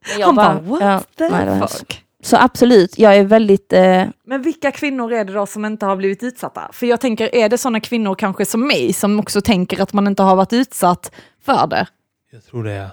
Men 0.09 0.19
jag 0.19 0.25
Han 0.25 0.35
bara, 0.35 0.53
what 0.53 0.81
ja, 0.81 1.01
the 1.17 1.29
nej, 1.29 1.59
fuck? 1.59 2.03
Så 2.23 2.37
absolut, 2.37 2.99
jag 2.99 3.15
är 3.17 3.23
väldigt 3.23 3.73
eh, 3.73 4.07
Men 4.23 4.41
vilka 4.41 4.71
kvinnor 4.71 5.13
är 5.13 5.25
det 5.25 5.33
då 5.33 5.45
som 5.45 5.65
inte 5.65 5.85
har 5.85 5.95
blivit 5.95 6.23
utsatta? 6.23 6.69
För 6.73 6.85
jag 6.85 7.01
tänker, 7.01 7.35
är 7.35 7.49
det 7.49 7.57
sådana 7.57 7.79
kvinnor 7.79 8.15
kanske 8.15 8.45
som 8.45 8.67
mig 8.67 8.93
som 8.93 9.19
också 9.19 9.41
tänker 9.41 9.81
att 9.81 9.93
man 9.93 10.07
inte 10.07 10.23
har 10.23 10.35
varit 10.35 10.53
utsatt 10.53 11.11
för 11.41 11.67
det? 11.67 11.87
Jag 12.31 12.43
tror 12.45 12.63
det. 12.63 12.71
är- 12.71 12.89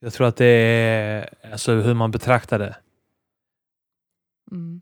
Jag 0.00 0.12
tror 0.12 0.26
att 0.26 0.36
det 0.36 0.44
är 0.46 1.28
alltså 1.52 1.72
hur 1.72 1.94
man 1.94 2.10
betraktar 2.10 2.58
det. 2.58 2.76
Mm. 4.50 4.80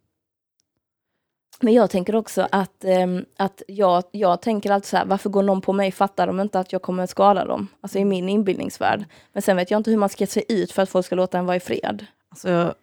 Men 1.61 1.75
jag 1.75 1.91
tänker 1.91 2.15
också 2.15 2.49
att, 2.53 2.85
ehm, 2.85 3.25
att 3.37 3.63
jag, 3.69 4.05
jag 4.11 4.43
tänker 4.43 4.71
alltid 4.71 4.87
så 4.89 4.97
här, 4.97 5.05
varför 5.07 5.31
går 5.31 5.43
någon 5.43 5.61
på 5.61 5.73
mig? 5.73 5.93
Fattar 5.93 6.27
de 6.27 6.41
inte 6.41 6.61
att 6.61 6.73
jag 6.73 6.83
kommer 6.83 7.03
att 7.05 7.11
skada 7.11 7.45
dem? 7.45 7.69
Alltså 7.81 7.99
i 7.99 8.05
min 8.05 8.29
inbildningsvärld. 8.29 9.05
Men 9.33 9.43
sen 9.43 9.57
vet 9.57 9.71
jag 9.71 9.79
inte 9.81 9.91
hur 9.91 9.99
man 9.99 10.09
ska 10.09 10.27
se 10.27 10.53
ut 10.63 10.73
för 10.73 10.83
att 10.83 10.89
folk 10.89 11.07
ska 11.07 11.15
låta 11.15 11.39
en 11.39 11.47
vara 11.47 11.57
i 11.57 11.61
fred. 11.61 12.07
Alltså, 12.37 12.75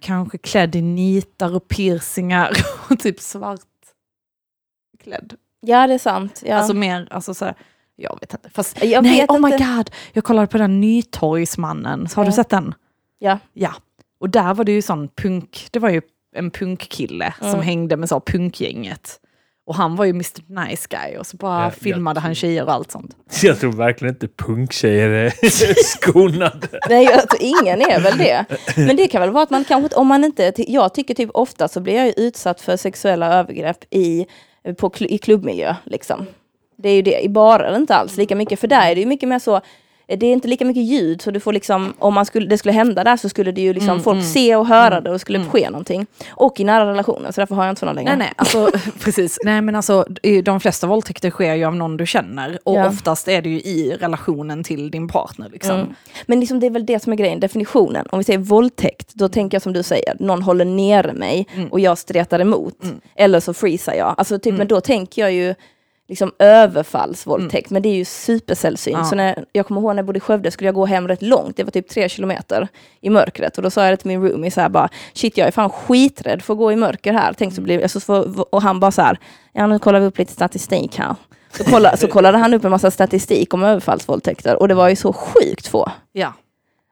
kanske 0.00 0.38
klädd 0.38 0.76
i 0.76 0.82
nitar 0.82 1.54
och 1.56 1.68
piercingar 1.68 2.50
och 2.90 2.98
typ 2.98 3.20
svart 3.20 3.60
klädd. 5.02 5.34
Ja, 5.60 5.86
det 5.86 5.94
är 5.94 5.98
sant. 5.98 6.42
Ja. 6.46 6.56
Alltså 6.56 6.74
mer, 6.74 7.08
alltså 7.10 7.34
så 7.34 7.44
här, 7.44 7.54
jag 7.96 8.18
vet 8.20 8.32
inte. 8.34 8.50
Fast, 8.50 8.84
jag 8.84 9.02
nej, 9.04 9.20
vet 9.20 9.30
oh 9.30 9.40
my 9.40 9.52
inte. 9.52 9.64
god, 9.76 9.90
jag 10.12 10.24
kollade 10.24 10.46
på 10.46 10.58
den 10.58 10.80
Nytorgsmannen, 10.80 12.08
så 12.08 12.20
har 12.20 12.24
Ja. 12.24 12.30
du 12.30 12.34
sett 12.34 12.48
den? 12.48 12.74
Ja. 13.18 13.38
Ja. 13.52 13.74
Och 14.18 14.30
där 14.30 14.54
var 14.54 14.64
det 14.64 14.72
ju 14.72 14.82
sån 14.82 15.08
punk, 15.08 15.68
det 15.70 15.78
var 15.78 15.90
ju 15.90 16.02
en 16.36 16.50
punkkille 16.50 17.34
som 17.38 17.48
Mm. 17.48 17.60
hängde 17.62 17.96
med 17.96 18.08
så 18.08 18.20
punkgänget. 18.20 19.20
Och 19.66 19.74
han 19.74 19.96
var 19.96 20.04
ju 20.04 20.10
Mr 20.10 20.64
Nice 20.66 20.86
Guy 20.90 21.16
och 21.18 21.26
så 21.26 21.36
bara 21.36 21.64
Ja, 21.64 21.70
filmade 21.70 22.18
jag- 22.18 22.22
han 22.22 22.34
tjejer 22.34 22.64
och 22.64 22.72
allt 22.72 22.90
sånt. 22.90 23.16
Jag 23.42 23.60
tror 23.60 23.72
verkligen 23.72 24.14
inte 24.14 24.28
punktjejer 24.28 25.08
är 25.08 25.32
skonade. 25.84 26.68
Nej, 26.88 27.04
jag 27.04 27.28
tror 27.28 27.42
ingen 27.42 27.80
är 27.80 28.00
väl 28.00 28.18
det. 28.18 28.44
Men 28.76 28.96
det 28.96 29.08
kan 29.08 29.20
väl 29.20 29.30
vara 29.30 29.42
att 29.42 29.50
man 29.50 29.64
kanske, 29.64 29.96
om 29.96 30.06
man 30.06 30.24
inte, 30.24 30.52
jag 30.56 30.94
tycker 30.94 31.14
typ 31.14 31.30
ofta 31.34 31.68
så 31.68 31.80
blir 31.80 31.94
jag 31.94 32.06
ju 32.06 32.12
utsatt 32.16 32.60
för 32.60 32.76
sexuella 32.76 33.34
övergrepp 33.34 33.84
i, 33.90 34.26
på, 34.78 34.92
i 34.98 35.18
klubbmiljö. 35.18 35.74
Liksom. 35.84 36.26
Det 36.78 36.88
är 36.88 36.94
ju 36.94 37.02
det, 37.02 37.20
i 37.20 37.28
barer 37.28 37.76
inte 37.76 37.94
alls 37.94 38.16
lika 38.16 38.36
mycket, 38.36 38.60
för 38.60 38.68
där 38.68 38.90
är 38.90 38.94
det 38.94 39.00
ju 39.00 39.06
mycket 39.06 39.28
mer 39.28 39.38
så, 39.38 39.60
det 40.06 40.26
är 40.26 40.32
inte 40.32 40.48
lika 40.48 40.64
mycket 40.64 40.82
ljud, 40.82 41.22
så 41.22 41.30
du 41.30 41.40
får 41.40 41.52
liksom, 41.52 41.94
om 41.98 42.14
man 42.14 42.26
skulle, 42.26 42.46
det 42.46 42.58
skulle 42.58 42.72
hända 42.72 43.04
där 43.04 43.16
så 43.16 43.28
skulle 43.28 43.52
det 43.52 43.60
ju 43.60 43.72
liksom 43.72 43.90
Mm, 43.90 44.02
folk 44.02 44.14
mm. 44.16 44.26
se 44.26 44.56
och 44.56 44.66
höra 44.66 45.00
det 45.00 45.10
och 45.10 45.20
skulle 45.20 45.44
ske 45.44 45.70
någonting. 45.70 46.06
Och 46.30 46.60
i 46.60 46.64
nära 46.64 46.90
relationer, 46.90 47.32
så 47.32 47.40
därför 47.40 47.54
har 47.54 47.64
jag 47.64 47.72
inte 47.72 47.80
sådana 47.80 47.92
längre. 47.96 48.16
Nej, 48.16 48.18
nej, 48.18 48.32
alltså, 48.36 48.70
precis. 49.04 49.38
Nej, 49.44 49.60
men 49.62 49.74
alltså, 49.76 50.06
de 50.44 50.60
flesta 50.60 50.86
våldtäkter 50.86 51.30
sker 51.30 51.54
ju 51.54 51.64
av 51.64 51.74
någon 51.76 51.96
du 51.96 52.06
känner 52.06 52.58
och 52.64 52.74
Ja. 52.76 52.88
oftast 52.88 53.28
är 53.28 53.42
det 53.42 53.48
ju 53.48 53.56
i 53.60 53.96
relationen 54.00 54.64
till 54.64 54.90
din 54.90 55.08
partner. 55.08 55.48
Liksom. 55.52 55.76
Mm. 55.76 55.94
Men 56.26 56.40
liksom 56.40 56.60
det 56.60 56.66
är 56.66 56.70
väl 56.70 56.86
det 56.86 57.02
som 57.02 57.12
är 57.12 57.16
grejen, 57.16 57.40
definitionen. 57.40 58.06
Om 58.10 58.18
vi 58.18 58.24
säger 58.24 58.38
våldtäkt, 58.38 59.14
då 59.14 59.28
tänker 59.28 59.54
jag 59.54 59.62
som 59.62 59.72
du 59.72 59.82
säger, 59.82 60.16
någon 60.20 60.42
håller 60.42 60.64
nere 60.64 61.12
mig 61.12 61.46
Mm. 61.56 61.68
och 61.68 61.80
jag 61.80 61.98
stretar 61.98 62.40
emot. 62.40 62.82
Mm. 62.84 63.00
Eller 63.16 63.40
så 63.40 63.54
freezar 63.54 63.94
jag. 63.94 64.14
Alltså 64.18 64.38
typ, 64.38 64.46
Mm. 64.46 64.58
Men 64.58 64.68
då 64.68 64.80
tänker 64.80 65.22
jag 65.22 65.32
ju 65.32 65.54
liksom 66.08 66.32
överfallsvåldtäkt, 66.38 67.70
men 67.70 67.82
det 67.82 67.88
är 67.88 67.94
ju 67.94 68.04
supersällsynt. 68.04 68.98
Ja. 68.98 69.04
Så 69.04 69.16
när, 69.16 69.44
jag 69.52 69.66
kommer 69.66 69.80
ihåg 69.80 69.90
när 69.90 69.96
jag 69.96 70.06
bodde 70.06 70.16
i 70.16 70.20
Skövde 70.20 70.50
skulle 70.50 70.68
jag 70.68 70.74
gå 70.74 70.86
hem 70.86 71.08
rätt 71.08 71.22
långt, 71.22 71.56
det 71.56 71.64
var 71.64 71.70
typ 71.70 71.88
tre 71.88 72.08
kilometer 72.08 72.68
i 73.00 73.10
mörkret. 73.10 73.56
Och 73.56 73.62
då 73.62 73.70
sa 73.70 73.84
jag 73.84 73.92
det 73.92 73.96
till 73.96 74.08
min 74.08 74.22
roomie 74.22 74.50
så 74.50 74.60
här 74.60 74.68
bara, 74.68 74.88
shit 75.12 75.36
jag 75.36 75.48
är 75.48 75.52
fan 75.52 75.70
skiträdd 75.70 76.42
för 76.42 76.54
att 76.54 76.58
gå 76.58 76.72
i 76.72 76.76
mörker 76.76 77.12
här. 77.12 77.32
Tänk 77.32 77.54
så 77.54 77.60
blir, 77.60 77.82
alltså, 77.82 78.00
så, 78.00 78.44
och 78.50 78.62
han 78.62 78.80
bara 78.80 78.90
så 78.90 79.02
här, 79.02 79.18
ja 79.52 79.66
nu 79.66 79.78
kollar 79.78 80.00
vi 80.00 80.06
upp 80.06 80.18
lite 80.18 80.32
statistik 80.32 80.98
här. 80.98 81.14
Så, 81.56 81.64
kolla, 81.64 81.96
så 81.96 82.08
kollade 82.08 82.38
han 82.38 82.54
upp 82.54 82.64
en 82.64 82.70
massa 82.70 82.90
statistik 82.90 83.54
om 83.54 83.62
överfallsvåldtäkter 83.62 84.56
och 84.56 84.68
det 84.68 84.74
var 84.74 84.88
ju 84.88 84.96
så 84.96 85.12
sjukt 85.12 85.66
få. 85.66 85.90
Ja. 86.12 86.32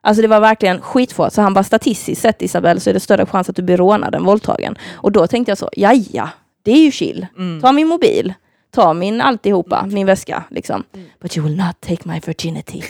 Alltså 0.01 0.21
det 0.21 0.27
var 0.27 0.39
verkligen 0.39 0.81
skitfå. 0.81 1.29
Så 1.29 1.41
han 1.41 1.53
bara 1.53 1.63
statistiskt 1.63 2.21
sett 2.21 2.41
Isabel 2.41 2.81
så 2.81 2.89
är 2.89 2.93
det 2.93 2.99
större 2.99 3.25
chans 3.25 3.49
att 3.49 3.55
du 3.55 3.61
blir 3.61 3.77
rånad 3.77 4.15
än 4.15 4.23
våldtagen. 4.23 4.77
Och 4.93 5.11
då 5.11 5.27
tänkte 5.27 5.51
jag 5.51 5.57
så, 5.57 5.69
ja 5.73 6.29
det 6.63 6.71
är 6.71 6.85
ju 6.85 6.91
chill. 6.91 7.27
Mm. 7.37 7.61
Ta 7.61 7.71
min 7.71 7.87
mobil, 7.87 8.33
ta 8.73 8.93
min 8.93 9.21
alltihopa, 9.21 9.85
min 9.89 10.05
väska 10.05 10.43
liksom. 10.49 10.83
But 11.21 11.37
you 11.37 11.47
will 11.47 11.57
not 11.57 11.81
take 11.81 12.07
my 12.09 12.19
virginity. 12.25 12.81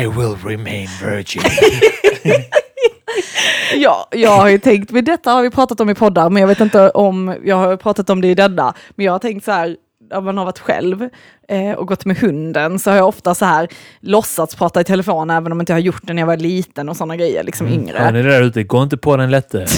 I 0.00 0.06
will 0.06 0.36
remain 0.44 0.88
virgin. 1.04 1.42
Ja, 3.76 4.08
jag 4.10 4.30
har 4.30 4.48
ju 4.48 4.58
tänkt, 4.58 4.90
men 4.90 5.04
detta 5.04 5.30
har 5.30 5.42
vi 5.42 5.50
pratat 5.50 5.80
om 5.80 5.90
i 5.90 5.94
poddar, 5.94 6.30
men 6.30 6.40
jag 6.40 6.48
vet 6.48 6.60
inte 6.60 6.90
om 6.90 7.36
jag 7.44 7.56
har 7.56 7.76
pratat 7.76 8.10
om 8.10 8.20
det 8.20 8.28
i 8.28 8.34
denna. 8.34 8.74
Men 8.94 9.06
jag 9.06 9.12
har 9.12 9.18
tänkt 9.18 9.44
så 9.44 9.52
här, 9.52 9.76
om 10.14 10.24
man 10.24 10.38
har 10.38 10.44
varit 10.44 10.58
själv 10.58 11.08
eh, 11.48 11.70
och 11.72 11.86
gått 11.88 12.04
med 12.04 12.18
hunden 12.18 12.78
så 12.78 12.90
har 12.90 12.96
jag 12.96 13.08
ofta 13.08 13.34
så 13.34 13.44
här 13.44 13.68
låtsats 14.00 14.54
prata 14.54 14.80
i 14.80 14.84
telefon 14.84 15.30
även 15.30 15.52
om 15.52 15.60
inte 15.60 15.72
jag 15.72 15.76
har 15.76 15.82
gjort 15.82 16.00
det 16.02 16.12
när 16.12 16.22
jag 16.22 16.26
var 16.26 16.36
liten 16.36 16.88
och 16.88 16.96
sådana 16.96 17.16
grejer, 17.16 17.44
liksom 17.44 17.68
yngre. 17.68 17.98
Hör 17.98 18.12
ni 18.12 18.22
det 18.22 18.28
där 18.30 18.42
ute? 18.42 18.62
Gå 18.62 18.82
inte 18.82 18.96
på 18.96 19.16
den 19.16 19.30
lätte. 19.30 19.66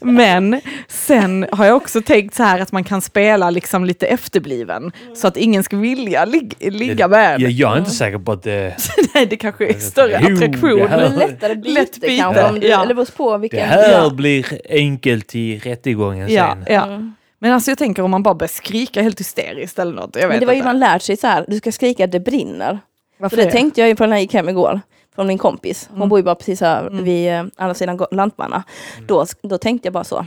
Men 0.00 0.60
sen 0.88 1.46
har 1.52 1.64
jag 1.66 1.76
också 1.76 2.02
tänkt 2.02 2.34
så 2.34 2.42
här 2.42 2.60
att 2.60 2.72
man 2.72 2.84
kan 2.84 3.00
spela 3.02 3.50
liksom 3.50 3.84
lite 3.84 4.06
efterbliven 4.06 4.92
så 5.14 5.28
att 5.28 5.36
ingen 5.36 5.62
ska 5.64 5.76
vilja 5.76 6.24
lig 6.24 6.54
ligga 6.60 7.08
med 7.08 7.34
en. 7.34 7.40
Jag, 7.40 7.50
jag 7.50 7.72
är 7.74 7.78
inte 7.78 7.90
säker 7.90 8.18
på 8.18 8.32
att 8.32 8.42
det... 8.42 8.76
Nej, 9.14 9.26
det 9.26 9.36
kanske 9.36 9.68
är 9.68 9.72
större 9.78 10.18
Jo, 10.28 10.34
attraktion. 10.36 10.78
det 10.78 10.88
här- 10.88 11.10
lättare 11.16 11.54
byte, 11.54 11.70
Lätt 11.70 12.00
byte, 12.00 12.16
kanske, 12.16 12.42
om 12.48 12.60
du, 12.60 12.66
ja. 12.66 12.82
eller 12.82 12.94
beror 12.94 13.06
på 13.16 13.32
Det 13.32 13.38
vilken... 13.38 13.68
här 13.68 13.90
Ja. 13.92 14.10
blir 14.10 14.46
enkelt 14.70 15.34
i 15.34 15.58
rättegången 15.58 16.28
Ja, 16.32 16.48
sen. 16.64 16.74
ja. 16.74 16.84
Mm. 16.86 17.14
Men 17.38 17.52
alltså 17.52 17.70
jag 17.70 17.78
tänker 17.78 18.02
om 18.02 18.10
man 18.10 18.22
bara 18.22 18.34
börjar 18.34 18.48
skrika 18.48 19.02
helt 19.02 19.20
hysteriskt 19.20 19.78
eller 19.78 19.92
något. 19.92 20.16
Jag 20.16 20.22
vet 20.22 20.30
Men 20.30 20.40
det 20.40 20.46
var 20.46 20.52
ju 20.52 20.56
inte. 20.58 20.66
man 20.68 20.78
lärt 20.78 21.02
sig 21.02 21.16
så 21.16 21.26
här, 21.26 21.44
du 21.48 21.56
ska 21.56 21.72
skrika 21.72 22.06
det 22.06 22.20
brinner. 22.20 22.78
Varför 23.18 23.36
För 23.36 23.42
det 23.42 23.48
det? 23.48 23.52
tänkte 23.52 23.80
jag 23.80 23.88
ju 23.88 23.96
på 23.96 24.06
när 24.06 24.12
jag 24.16 24.20
gick 24.22 24.34
hem 24.34 24.48
igår. 24.48 24.80
Från 25.16 25.26
min 25.26 25.38
kompis. 25.38 25.86
Hon 25.90 25.96
Mm. 25.96 26.08
bor 26.08 26.18
ju 26.18 26.22
bara 26.22 26.34
precis 26.34 26.60
här 26.60 26.86
Mm. 26.86 27.04
vid 27.04 27.32
eh, 27.32 27.44
andra 27.56 27.74
sidan 27.74 28.06
Lantmanna. 28.10 28.62
Då, 29.06 29.26
då 29.42 29.58
tänkte 29.58 29.86
jag 29.86 29.92
bara 29.92 30.04
så. 30.04 30.26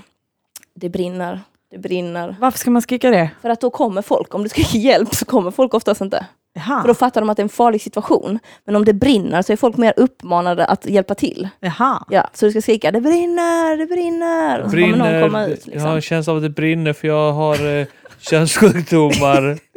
Det 0.76 0.90
brinner, 0.90 1.42
det 1.72 1.78
brinner. 1.78 2.36
Varför 2.40 2.60
ska 2.60 2.72
man 2.72 2.82
skrika 2.82 3.10
det? 3.10 3.30
För 3.42 3.50
att 3.50 3.62
då 3.62 3.70
kommer 3.70 4.02
folk, 4.02 4.34
om 4.36 4.44
du 4.44 4.50
ska 4.50 4.62
ge 4.62 4.80
hjälp 4.80 5.16
så 5.16 5.26
kommer 5.26 5.52
folk 5.52 5.74
oftast 5.74 6.02
inte. 6.02 6.26
Jaha. 6.54 6.82
För 6.82 6.88
då 6.88 6.94
fattar 6.94 7.22
de 7.22 7.30
att 7.30 7.38
det 7.38 7.42
är 7.42 7.46
en 7.46 7.50
farlig 7.50 7.82
situation. 7.82 8.40
Men 8.66 8.76
om 8.76 8.86
det 8.86 8.94
brinner 8.94 9.42
så 9.42 9.54
är 9.54 9.58
folk 9.58 9.78
mer 9.78 9.94
uppmanade 9.98 10.66
att 10.66 10.86
hjälpa 10.86 11.16
till. 11.16 11.50
Jaha. 11.60 12.04
Ja, 12.10 12.30
så 12.34 12.46
du 12.46 12.52
ska 12.52 12.62
skrika 12.62 12.92
det 12.92 13.02
brinner, 13.02 13.78
det 13.78 13.86
brinner. 13.86 14.60
Och 14.62 14.72
så 14.72 14.78
kommer 14.78 14.98
någon 14.98 15.22
komma 15.22 15.46
ut. 15.46 15.68
Jag 15.68 15.72
har 15.72 15.76
Liksom. 15.76 15.96
en 15.96 16.02
känsla 16.02 16.34
av 16.34 16.38
att 16.38 16.44
det 16.44 16.50
brinner 16.50 16.94
för 16.94 17.08
jag 17.08 17.32
har 17.34 17.80
eh, 17.80 17.86
könssjukdomar. 18.20 19.60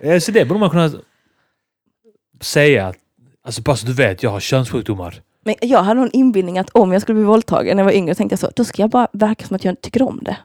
Eh, 0.00 0.18
så 0.18 0.32
det 0.32 0.44
borde 0.44 0.60
man 0.60 0.70
kunna 0.70 0.90
säga. 2.42 2.94
Alltså 3.48 3.62
bara 3.62 3.76
så 3.76 3.86
du 3.86 3.92
vet, 3.92 4.22
jag 4.22 4.30
har 4.30 4.40
könssjukdomar. 4.40 5.14
Men 5.44 5.54
jag 5.60 5.82
hade 5.82 6.00
någon 6.00 6.10
inbildning 6.12 6.58
att 6.58 6.70
om 6.70 6.92
jag 6.92 7.02
skulle 7.02 7.14
bli 7.16 7.24
våldtagen 7.24 7.76
när 7.76 7.82
jag 7.82 7.84
var 7.84 7.92
yngre 7.92 8.14
tänkte 8.14 8.32
jag 8.32 8.40
så, 8.40 8.50
då 8.56 8.64
ska 8.64 8.82
jag 8.82 8.90
bara 8.90 9.08
verka 9.12 9.46
som 9.46 9.56
att 9.56 9.64
jag 9.64 9.80
tycker 9.80 10.02
om 10.02 10.18
det. 10.22 10.36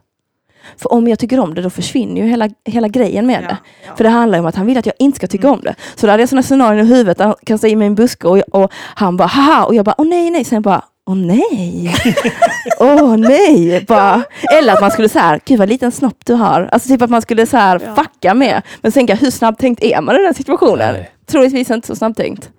För 0.77 0.93
om 0.93 1.07
jag 1.07 1.19
tycker 1.19 1.39
om 1.39 1.53
det 1.53 1.61
då 1.61 1.69
försvinner 1.69 2.21
ju 2.21 2.27
hela, 2.27 2.49
hela 2.65 2.87
grejen 2.87 3.27
med 3.27 3.43
det. 3.43 3.57
Ja. 3.87 3.95
För 3.95 4.03
det 4.03 4.09
handlar 4.09 4.37
ju 4.37 4.39
om 4.39 4.45
att 4.45 4.55
han 4.55 4.65
vill 4.65 4.77
att 4.77 4.85
jag 4.85 4.95
inte 4.99 5.15
ska 5.15 5.27
tycka 5.27 5.49
om 5.51 5.61
det. 5.63 5.75
Så 5.95 6.05
då 6.05 6.11
hade 6.11 6.21
jag 6.21 6.29
sådana 6.29 6.43
scenarion 6.43 6.85
i 6.85 6.89
huvudet 6.89 7.19
han 7.19 7.35
kastar 7.45 7.67
in 7.67 7.79
mig 7.79 7.85
i 7.85 7.87
en 7.87 7.95
buske 7.95 8.27
och, 8.27 8.37
och 8.37 8.71
han 8.73 9.17
bara 9.17 9.27
haha 9.27 9.65
och 9.65 9.75
jag 9.75 9.85
bara 9.85 9.95
åh 9.97 10.07
nej 10.07 10.29
nej. 10.29 10.43
Sen 10.43 10.61
bara 10.61 10.81
åh 11.05 11.15
nej. 11.15 11.95
Åh 12.79 13.17
nej. 13.17 13.85
Bara, 13.87 14.23
eller 14.57 14.73
att 14.73 14.81
man 14.81 14.91
skulle 14.91 15.09
säga 15.09 15.39
gud 15.45 15.59
vad 15.59 15.69
liten 15.69 15.91
snopp 15.91 16.17
du 16.25 16.33
har. 16.33 16.69
Alltså 16.71 16.89
typ 16.89 17.01
att 17.01 17.09
man 17.09 17.21
skulle 17.21 17.45
så 17.45 17.57
här 17.57 17.81
Ja. 17.85 17.95
fucka 17.95 18.33
med. 18.33 18.61
Men 18.81 18.91
tänka 18.91 19.15
hur 19.15 19.31
snabbtänkt 19.31 19.83
är 19.83 20.01
man 20.01 20.15
i 20.15 20.19
den 20.23 20.33
situationen? 20.33 20.93
Nej. 20.93 21.11
Troligtvis 21.25 21.71
inte 21.71 21.87
så 21.87 21.95
snabbtänkt. 21.95 22.49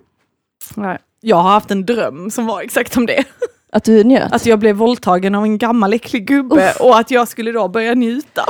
Nej. 0.75 0.97
Jag 1.21 1.35
har 1.35 1.49
haft 1.49 1.71
en 1.71 1.85
dröm 1.85 2.31
som 2.31 2.45
var 2.45 2.61
exakt 2.61 2.97
om 2.97 3.05
det. 3.05 3.23
Att 3.71 3.83
du 3.83 4.03
njöt. 4.03 4.33
Att 4.33 4.45
jag 4.45 4.59
blev 4.59 4.75
våldtagen 4.75 5.35
av 5.35 5.43
en 5.43 5.57
gammal 5.57 5.93
äcklig 5.93 6.27
gubbe 6.27 6.73
och 6.79 6.99
att 6.99 7.11
jag 7.11 7.27
skulle 7.27 7.51
då 7.51 7.67
börja 7.67 7.93
njuta. 7.93 8.45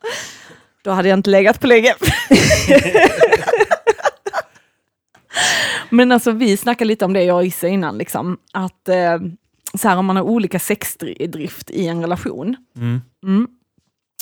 då 0.82 0.90
hade 0.90 1.08
jag 1.08 1.18
inte 1.18 1.30
legat 1.30 1.60
på 1.60 1.66
länge. 1.66 1.94
Men 5.90 6.12
alltså 6.12 6.32
vi 6.32 6.56
snackade 6.56 6.88
lite 6.88 7.04
om 7.04 7.12
det 7.12 7.22
jag 7.22 7.36
och 7.36 7.44
Isse 7.44 7.68
innan, 7.68 7.98
liksom, 7.98 8.38
att 8.52 8.88
eh, 8.88 9.18
så 9.74 9.88
här, 9.88 9.96
om 9.96 10.06
man 10.06 10.16
har 10.16 10.22
olika 10.22 10.58
sexdrift 10.58 11.70
i 11.70 11.86
en 11.86 12.00
relation, 12.00 12.56
Mm. 12.76 13.00
Mm. 13.24 13.48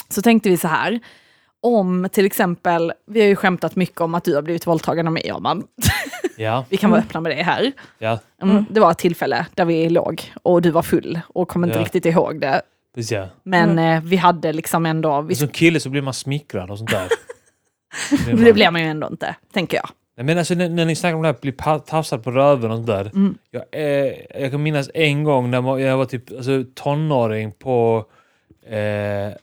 Så 0.09 0.21
tänkte 0.21 0.49
vi 0.49 0.57
så 0.57 0.67
här, 0.67 0.99
om 1.63 2.07
till 2.11 2.25
exempel, 2.25 2.93
vi 3.07 3.19
har 3.21 3.27
ju 3.27 3.35
skämtat 3.35 3.75
mycket 3.75 4.01
om 4.01 4.15
att 4.15 4.23
du 4.23 4.35
har 4.35 4.41
blivit 4.41 4.67
våldtagen 4.67 5.07
av 5.07 5.13
mig, 5.13 5.29
Arman. 5.29 5.63
Ja, 6.37 6.65
Vi 6.69 6.77
kan 6.77 6.91
vara 6.91 7.01
öppna 7.01 7.21
med 7.21 7.37
det 7.37 7.43
här. 7.43 7.71
ja, 7.99 8.19
Mm. 8.41 8.65
Det 8.69 8.79
var 8.79 8.91
ett 8.91 8.97
tillfälle 8.97 9.45
där 9.55 9.65
vi 9.65 9.89
låg 9.89 10.21
och 10.43 10.61
du 10.61 10.71
var 10.71 10.81
full 10.81 11.19
och 11.27 11.47
kommer 11.47 11.67
inte 11.67 11.79
Ja. 11.79 11.83
riktigt 11.85 12.05
ihåg 12.05 12.39
det. 12.41 12.61
precis 12.95 13.11
ja. 13.11 13.27
Men 13.43 13.79
eh, 13.79 14.01
vi 14.03 14.15
hade 14.15 14.53
liksom 14.53 14.85
ändå, 14.85 15.21
vi, 15.21 15.35
Som 15.35 15.47
kille 15.47 15.79
så 15.79 15.89
blir 15.89 16.01
man 16.01 16.13
smickrad 16.13 16.71
och 16.71 16.77
sånt 16.77 16.89
där. 16.89 17.07
det 18.45 18.53
blir 18.53 18.71
man 18.71 18.81
ju 18.81 18.87
ändå 18.87 19.07
inte, 19.11 19.35
tänker 19.53 19.77
jag. 19.77 19.89
Nej, 20.17 20.25
men 20.25 20.37
alltså 20.37 20.53
när, 20.53 20.69
när 20.69 20.85
ni 20.85 20.95
snackar 20.95 21.15
om 21.15 21.21
det 21.21 21.27
här, 21.27 21.35
bli 21.41 21.51
tafsad 21.85 22.23
på 22.23 22.31
röven 22.31 22.71
och 22.71 22.77
sånt 22.77 22.87
där. 22.87 23.01
Mm. 23.05 23.37
Jag, 23.51 23.63
eh, 23.71 24.13
jag 24.41 24.51
kan 24.51 24.63
minnas 24.63 24.89
en 24.93 25.23
gång 25.23 25.51
när 25.51 25.61
man- 25.61 25.81
jag 25.81 25.97
var 25.97 26.05
typ 26.05 26.31
alltså, 26.31 26.63
tonåring 26.75 27.51
på... 27.51 28.05
Eh, 28.65 29.33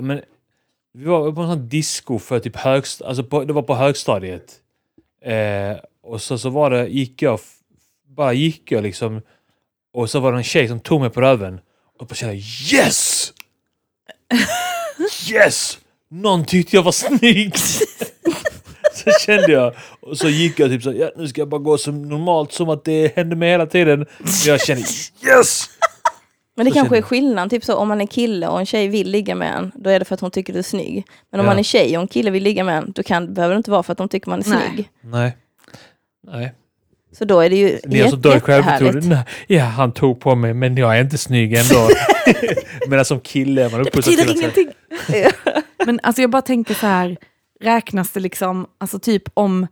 men, 0.00 0.20
vi 0.98 1.04
var 1.04 1.32
på 1.32 1.40
en 1.40 1.48
sån 1.48 1.68
disco 1.68 2.18
för 2.18 2.40
typ 2.40 2.56
högst, 2.56 3.02
alltså 3.02 3.24
på, 3.24 3.44
det 3.44 3.52
var 3.52 3.62
på 3.62 3.74
högstadiet. 3.74 4.54
Eh, 5.24 5.76
och 6.02 6.22
så, 6.22 6.38
så 6.38 6.50
var 6.50 6.70
det, 6.70 6.86
gick 6.88 7.22
jag, 7.22 7.40
bara 8.06 8.32
gick 8.32 8.72
jag 8.72 8.82
liksom. 8.82 9.22
Och 9.92 10.10
så 10.10 10.20
var 10.20 10.32
det 10.32 10.38
en 10.38 10.44
tjej 10.44 10.68
som 10.68 10.80
tog 10.80 11.00
mig 11.00 11.10
på 11.10 11.20
röven. 11.20 11.60
Och 11.98 12.06
bara 12.06 12.14
kände 12.14 12.34
yes! 12.34 13.32
Yes! 15.30 15.78
Någon 16.10 16.44
tyckte 16.44 16.76
jag 16.76 16.82
var 16.82 16.92
snygg! 16.92 17.56
så 18.94 19.10
kände 19.20 19.52
jag. 19.52 19.74
Och 20.00 20.18
så 20.18 20.28
gick 20.28 20.58
jag 20.58 20.70
typ 20.70 20.82
så 20.82 20.92
ja, 20.92 21.10
nu 21.16 21.28
ska 21.28 21.40
jag 21.40 21.48
bara 21.48 21.60
gå 21.60 21.78
som 21.78 22.08
normalt 22.08 22.52
som 22.52 22.68
att 22.68 22.84
det 22.84 23.16
hände 23.16 23.36
mig 23.36 23.50
hela 23.50 23.66
tiden. 23.66 23.98
Men 23.98 24.32
jag 24.46 24.60
kände 24.60 24.82
yes! 25.26 25.70
Men 26.58 26.64
det 26.66 26.72
Så 26.72 26.78
kanske 26.78 26.96
är 26.96 27.02
skillnad, 27.02 27.50
typ 27.50 27.64
så 27.64 27.74
om 27.76 27.88
man 27.88 28.00
är 28.00 28.06
kille 28.06 28.48
och 28.48 28.60
en 28.60 28.66
tjej 28.66 28.88
vill 28.88 29.10
ligga 29.10 29.34
med 29.34 29.54
en, 29.54 29.72
då 29.74 29.90
är 29.90 29.98
det 29.98 30.04
för 30.04 30.14
att 30.14 30.20
hon 30.20 30.30
tycker 30.30 30.52
du 30.52 30.58
är 30.58 30.62
snygg. 30.62 31.04
Men 31.30 31.40
om 31.40 31.46
Ja. 31.46 31.52
man 31.52 31.58
är 31.58 31.62
tjej 31.62 31.96
och 31.96 32.02
en 32.02 32.08
kille 32.08 32.30
vill 32.30 32.42
ligga 32.42 32.64
med 32.64 32.78
en, 32.78 32.92
då 32.92 33.02
kan, 33.02 33.34
behöver 33.34 33.54
det 33.54 33.58
inte 33.58 33.70
vara 33.70 33.82
för 33.82 33.92
att 33.92 33.98
de 33.98 34.08
tycker 34.08 34.30
man 34.30 34.40
är 34.40 34.48
Nej. 34.48 34.58
snygg. 34.68 34.90
Nej. 35.00 35.36
Nej. 36.26 36.52
Så 37.18 37.24
då 37.24 37.40
är 37.40 37.50
det 37.50 37.56
ju 37.56 37.78
Ni 37.84 37.98
är 37.98 38.08
så 38.08 38.16
jättehärligt. 38.24 39.06
Ja, 39.46 39.64
han 39.64 39.92
tog 39.92 40.20
på 40.20 40.34
mig, 40.34 40.54
men 40.54 40.76
jag 40.76 40.96
är 40.96 41.00
inte 41.00 41.18
snygg 41.18 41.54
ändå. 41.54 41.88
Medan 42.88 43.04
som 43.04 43.20
kille 43.20 43.64
är 43.64 43.70
man 43.70 43.82
Det 43.82 43.88
uppfostrad 43.88 44.16
betyder 44.16 44.40
ingenting. 44.40 44.68
Men 45.86 46.00
alltså 46.02 46.22
jag 46.22 46.30
bara 46.30 46.42
tänker 46.42 46.74
så 46.74 46.86
här, 46.86 47.16
räknas 47.60 48.10
det 48.10 48.20
liksom, 48.20 48.66
alltså 48.78 48.98
typ 48.98 49.22
om, 49.34 49.66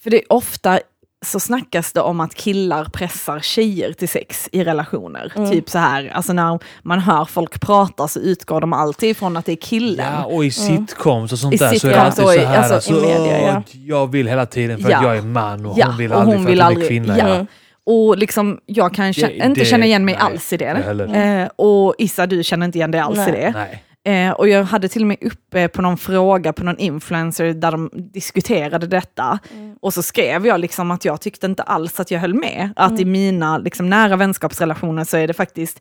för 0.00 0.10
det 0.10 0.16
är 0.16 0.32
ofta 0.32 0.80
så 1.24 1.40
snackas 1.40 1.92
det 1.92 2.00
om 2.00 2.20
att 2.20 2.34
killar 2.34 2.84
pressar 2.84 3.40
tjejer 3.40 3.92
till 3.92 4.08
sex 4.08 4.48
i 4.52 4.64
relationer. 4.64 5.32
Mm. 5.36 5.50
Typ 5.50 5.70
så 5.70 5.78
här, 5.78 6.10
alltså 6.14 6.32
när 6.32 6.58
man 6.82 6.98
hör 7.00 7.24
folk 7.24 7.60
prata 7.60 8.08
så 8.08 8.20
utgår 8.20 8.60
de 8.60 8.72
alltid 8.72 9.10
ifrån 9.10 9.36
att 9.36 9.46
det 9.46 9.52
är 9.52 9.56
killen. 9.56 10.06
Ja, 10.12 10.24
och 10.24 10.44
i 10.44 10.50
sitcoms 10.50 11.32
och 11.32 11.38
sånt 11.38 11.54
Mm. 11.60 11.68
I 11.68 11.72
där 11.72 11.78
så 11.78 11.86
är 11.86 11.90
det 11.90 12.00
alltid 12.00 12.24
och 12.24 12.30
så 12.30 12.36
i- 12.36 12.44
här. 12.44 12.58
alltså, 12.58 12.74
Alltså, 12.74 12.92
i 12.92 13.00
media, 13.00 13.40
ja. 13.40 13.62
Jag 13.86 14.10
vill 14.12 14.28
hela 14.28 14.46
tiden 14.46 14.78
för 14.78 14.90
Ja. 14.90 14.96
att 14.98 15.04
jag 15.04 15.16
är 15.16 15.22
man 15.22 15.66
och 15.66 15.78
Ja, 15.78 15.86
hon 15.86 15.96
vill 15.96 16.12
och 16.12 16.18
aldrig 16.20 16.36
hon 16.36 16.44
för 16.44 16.50
vill 16.50 16.60
att 16.60 16.72
hon 16.72 16.82
är 16.82 16.88
kvinna. 16.88 17.18
ja. 17.18 17.46
Och 17.86 18.18
liksom, 18.18 18.58
jag 18.66 18.94
kan 18.94 19.12
Det- 19.12 19.32
inte 19.36 19.60
det- 19.60 19.64
känna 19.64 19.84
igen 19.86 20.04
mig 20.04 20.14
nej, 20.14 20.22
alls 20.32 20.52
i 20.52 20.56
det. 20.56 20.82
heller. 20.84 21.40
Eh, 21.42 21.48
och 21.56 21.94
Issa, 21.98 22.26
du 22.26 22.44
känner 22.44 22.66
inte 22.66 22.78
igen 22.78 22.90
dig 22.90 23.00
alls 23.00 23.18
i 23.18 23.20
Nej. 23.20 23.32
det. 23.32 23.50
Nej. 23.54 23.84
Eh, 24.04 24.30
och 24.30 24.48
jag 24.48 24.64
hade 24.64 24.88
till 24.88 25.02
och 25.02 25.08
med 25.08 25.16
uppe 25.20 25.68
på 25.68 25.82
någon 25.82 25.98
fråga 25.98 26.52
på 26.52 26.64
någon 26.64 26.78
influencer 26.78 27.54
där 27.54 27.70
de 27.70 27.90
diskuterade 27.94 28.86
detta. 28.86 29.38
Och 29.80 29.94
så 29.94 30.02
skrev 30.02 30.46
jag 30.46 30.60
liksom 30.60 30.90
att 30.90 31.04
jag 31.04 31.20
tyckte 31.20 31.46
inte 31.46 31.62
alls 31.62 32.00
att 32.00 32.10
jag 32.10 32.20
höll 32.20 32.34
med. 32.34 32.72
Att 32.76 33.00
i 33.00 33.04
mina 33.04 33.58
liksom, 33.58 33.90
nära 33.90 34.16
vänskapsrelationer 34.16 35.04
så 35.04 35.16
är 35.16 35.26
det 35.26 35.34
faktiskt 35.34 35.80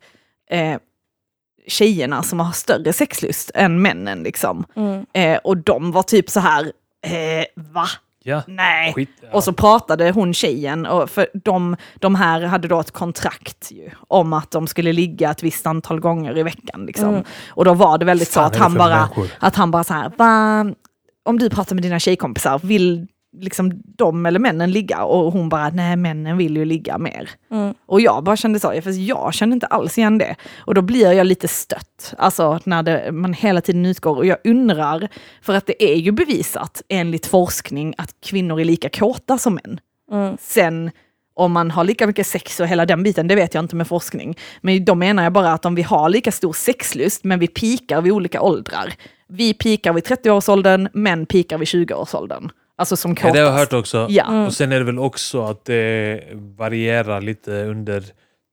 eh, 0.50 0.78
tjejerna 1.68 2.24
som 2.24 2.40
har 2.40 2.52
större 2.52 2.94
sexlust 2.94 3.52
än 3.54 3.82
männen. 3.82 4.24
Liksom. 4.24 4.66
Mm. 4.76 5.06
Eh, 5.14 5.40
och 5.44 5.58
de 5.58 5.92
var 5.92 6.04
typ 6.04 6.30
så 6.30 6.40
här, 6.40 6.72
eh, 7.06 7.46
va? 7.56 7.88
Ja. 8.24 8.44
Nej. 8.48 8.94
Skit. 8.94 9.10
Ja. 9.22 9.28
Och 9.32 9.44
så 9.44 9.54
pratade 9.54 10.12
hon 10.12 10.34
tjejen, 10.34 10.86
och 10.86 11.10
för 11.10 11.28
de, 11.34 11.76
de 11.96 12.16
här 12.16 12.42
hade 12.42 12.68
då 12.68 12.80
ett 12.80 12.92
kontrakt 12.92 13.72
ju, 13.72 13.90
om 14.08 14.34
att 14.34 14.52
de 14.52 14.68
skulle 14.68 14.94
ligga 14.94 15.32
ett 15.32 15.44
visst 15.44 15.68
antal 15.68 16.00
gånger 16.00 16.38
i 16.38 16.44
veckan. 16.44 16.86
Liksom. 16.86 17.10
Mm. 17.10 17.24
Och 17.48 17.66
då 17.66 17.74
var 17.74 17.98
det 17.98 18.06
väldigt 18.06 18.30
Fan 18.30 18.44
så 18.44 18.48
att 18.48 18.56
han, 18.56 18.74
bara, 18.74 18.96
människor? 18.96 19.28
att 19.40 19.56
han 19.56 19.72
bara 19.72 19.84
så 19.84 19.94
här, 19.94 20.12
Va, 20.18 20.66
om 21.26 21.40
du 21.40 21.50
pratar 21.50 21.76
med 21.76 21.84
dina 21.84 22.00
tjejkompisar, 22.00 22.60
vill 22.64 23.08
liksom 23.40 23.82
de 23.86 24.26
eller 24.26 24.40
männen 24.40 24.72
ligga? 24.72 25.04
Och 25.04 25.34
hon 25.34 25.50
bara, 25.50 25.70
nej 25.70 25.96
männen 25.96 26.38
vill 26.38 26.58
ju 26.58 26.66
ligga 26.66 26.98
mer. 26.98 27.30
Mm. 27.52 27.74
Och 27.86 28.02
jag 28.02 28.24
bara 28.24 28.36
kände 28.36 28.60
så, 28.60 28.82
för 28.82 29.08
jag 29.08 29.34
kände 29.34 29.54
inte 29.54 29.68
alls 29.68 29.98
igen 29.98 30.18
det. 30.18 30.36
Och 30.58 30.74
då 30.74 30.82
blir 30.82 31.12
jag 31.12 31.28
lite 31.28 31.48
stött, 31.48 32.14
alltså 32.18 32.60
när 32.64 32.84
det, 32.84 33.12
man 33.12 33.34
hela 33.34 33.62
tiden 33.62 33.86
utgår. 33.86 34.18
Och 34.18 34.26
jag 34.26 34.38
undrar, 34.44 35.08
för 35.42 35.54
att 35.54 35.66
det 35.66 35.84
är 35.84 35.96
ju 35.96 36.12
bevisat 36.12 36.82
enligt 36.90 37.26
forskning 37.26 37.94
att 37.98 38.16
kvinnor 38.26 38.60
är 38.60 38.66
lika 38.66 38.90
kåta 38.90 39.38
som 39.38 39.56
män. 39.56 39.80
Mm. 40.12 40.38
Sen 40.42 40.92
om 41.36 41.52
man 41.52 41.72
har 41.72 41.84
lika 41.84 42.08
mycket 42.08 42.28
sex 42.28 42.60
och 42.60 42.68
hela 42.68 42.86
den 42.86 43.04
biten, 43.04 43.28
det 43.28 43.36
vet 43.36 43.54
jag 43.54 43.64
inte 43.64 43.76
med 43.76 43.88
forskning. 43.88 44.38
Men 44.62 44.86
då 44.86 44.96
menar 44.96 45.24
jag 45.24 45.34
bara 45.34 45.54
att 45.54 45.66
om 45.66 45.76
vi 45.76 45.82
har 45.82 46.10
lika 46.10 46.32
stor 46.32 46.54
sexlust, 46.54 47.24
men 47.24 47.40
vi 47.40 47.48
pikar 47.48 48.02
vid 48.02 48.12
olika 48.12 48.42
åldrar. 48.42 48.94
Vi 49.28 49.54
pikar 49.54 49.94
vid 49.94 50.04
30-årsåldern, 50.04 50.90
män 50.94 51.26
pikar 51.26 51.58
vid 51.58 51.68
20-årsåldern. 51.68 52.50
Alltså 52.76 52.96
som 52.98 53.12
Ja, 53.12 53.16
kåtast. 53.16 53.34
det 53.34 53.40
har 53.40 53.48
jag 53.48 53.58
hört 53.60 53.74
också. 53.74 54.08
Ja. 54.10 54.28
Mm. 54.28 54.46
Och 54.46 54.54
sen 54.54 54.72
är 54.72 54.80
det 54.80 54.86
väl 54.86 55.00
också 55.00 55.44
att 55.46 55.66
det 55.66 56.22
varierar 56.58 57.22
lite 57.22 57.52
under 57.66 58.04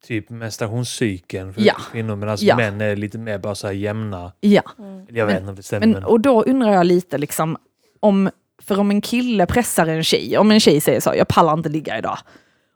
typ 0.06 0.30
menstruationscykeln 0.30 1.54
för 1.54 1.60
Ja. 1.60 1.74
kvinnor. 1.92 2.16
Medan 2.16 2.36
Ja. 2.40 2.56
män 2.56 2.80
är 2.80 2.96
lite 2.96 3.18
mer 3.18 3.38
bara 3.38 3.54
så 3.54 3.66
här 3.66 3.74
jämna. 3.74 4.32
ja. 4.40 4.62
Jag 5.08 5.26
vet 5.26 5.36
inte 5.38 5.48
om 5.50 5.56
det 5.56 5.62
stämmer. 5.62 5.86
Men, 5.86 5.94
Men, 5.94 6.04
och 6.04 6.20
då 6.20 6.42
undrar 6.42 6.72
jag 6.72 6.86
lite 6.86 7.18
liksom, 7.18 7.56
om, 8.00 8.30
för 8.62 8.78
om 8.80 8.90
en 8.90 9.00
kille 9.00 9.46
pressar 9.46 9.86
en 9.86 10.04
tjej, 10.04 10.38
om 10.38 10.50
en 10.50 10.60
tjej 10.60 10.80
säger 10.80 11.00
så, 11.00 11.12
jag 11.16 11.28
pallar 11.28 11.52
inte 11.52 11.68
ligga 11.68 11.98
idag. 11.98 12.18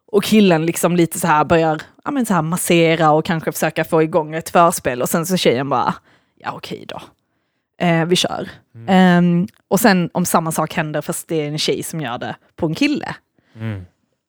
Och 0.07 0.25
killen 0.25 0.67
liksom 0.67 0.97
lite 0.97 1.19
så 1.21 1.27
här 1.27 1.45
börjar 1.45 1.83
ja, 2.05 2.11
men 2.11 2.27
så 2.27 2.35
här 2.35 2.43
massera 2.43 3.11
och 3.11 3.25
kanske 3.25 3.53
försöka 3.53 3.85
få 3.85 4.03
igång 4.03 4.35
ett 4.35 4.51
förspel 4.51 5.03
och 5.03 5.09
sen 5.09 5.27
så 5.27 5.37
tjejen 5.37 5.69
bara, 5.69 5.95
ja 6.37 6.53
okej 6.53 6.85
då. 6.89 7.01
Eh, 7.81 8.05
vi 8.05 8.17
kör. 8.17 8.49
Ehm, 8.89 9.47
och 9.69 9.81
sen 9.81 10.11
om 10.15 10.25
samma 10.25 10.53
sak 10.53 10.75
händer 10.75 11.01
fast 11.01 11.29
det 11.29 11.41
är 11.43 11.49
en 11.49 11.59
tjej 11.59 11.83
som 11.83 12.01
gör 12.01 12.19
det 12.19 12.37
på 12.57 12.67
en 12.67 12.75
kille. 12.75 13.15
mm. 13.61 13.85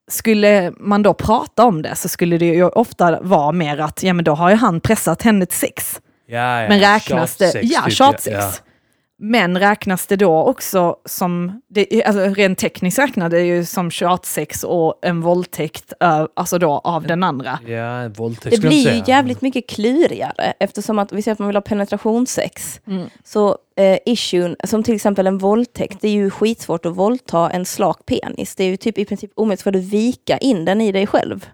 Skulle 0.08 0.74
man 0.78 1.04
då 1.04 1.14
prata 1.14 1.66
om 1.66 1.82
det 1.82 1.96
så 1.96 2.08
skulle 2.08 2.38
det 2.38 2.46
ju 2.46 2.64
ofta 2.70 3.20
vara 3.22 3.52
mer 3.52 3.78
att, 3.78 4.04
ja 4.04 4.14
men 4.14 4.26
då 4.26 4.34
har 4.36 4.50
ju 4.50 4.56
han 4.56 4.80
pressat 4.82 5.22
henne 5.22 5.46
till 5.46 5.58
sex. 5.58 6.02
ja, 6.28 6.62
ja. 6.62 6.70
Men 6.70 6.80
räknas 6.80 7.36
det... 7.38 7.46
Tjatsex, 7.46 7.74
Ja, 7.74 7.82
typ, 7.82 7.94
tjatsex. 7.94 8.36
Ja. 8.36 8.52
Men 9.18 9.60
räknas 9.60 10.08
det 10.08 10.16
då 10.16 10.44
också 10.44 10.96
som, 11.06 11.62
det, 11.68 12.04
alltså 12.04 12.22
rent 12.22 12.60
tekniskt 12.60 13.00
räknar 13.00 13.30
det 13.30 13.42
ju 13.42 13.66
som 13.66 13.92
tjatsex 13.92 14.64
och 14.64 15.00
en 15.02 15.22
våldtäkt 15.22 15.94
alltså 16.34 16.58
då 16.58 16.72
av 16.84 17.08
den 17.08 17.24
andra. 17.24 17.60
Ja, 17.68 18.10
våldtäkt 18.10 18.62
Det 18.62 18.68
blir 18.68 18.94
ju 18.94 19.04
jävligt 19.08 19.42
mycket 19.42 19.70
klurigare 19.70 20.54
eftersom 20.60 21.00
att 21.00 21.12
vi 21.12 21.22
säger 21.22 21.34
att 21.34 21.40
man 21.40 21.48
vill 21.48 21.56
ha 21.56 21.62
penetrationssex. 21.62 22.82
Mm. 22.88 23.10
Så 23.24 23.58
eh, 23.78 23.98
issuen, 24.06 24.56
som 24.64 24.84
till 24.84 24.96
exempel 24.96 25.28
en 25.28 25.38
våldtäkt, 25.38 25.98
det 26.02 26.08
är 26.08 26.14
ju 26.14 26.30
skitsvårt 26.30 26.86
att 26.86 26.96
våldta 26.96 27.50
en 27.50 27.66
slak 27.66 28.06
penis. 28.06 28.56
Det 28.56 28.64
är 28.64 28.68
ju 28.68 28.78
typ 28.78 28.98
i 28.98 29.06
princip 29.06 29.32
omöjligt 29.36 29.62
för 29.62 29.76
att 29.76 29.84
vika 29.84 30.38
in 30.38 30.66
den 30.66 30.82
i 30.82 30.92
dig 30.92 31.08
själv. 31.08 31.46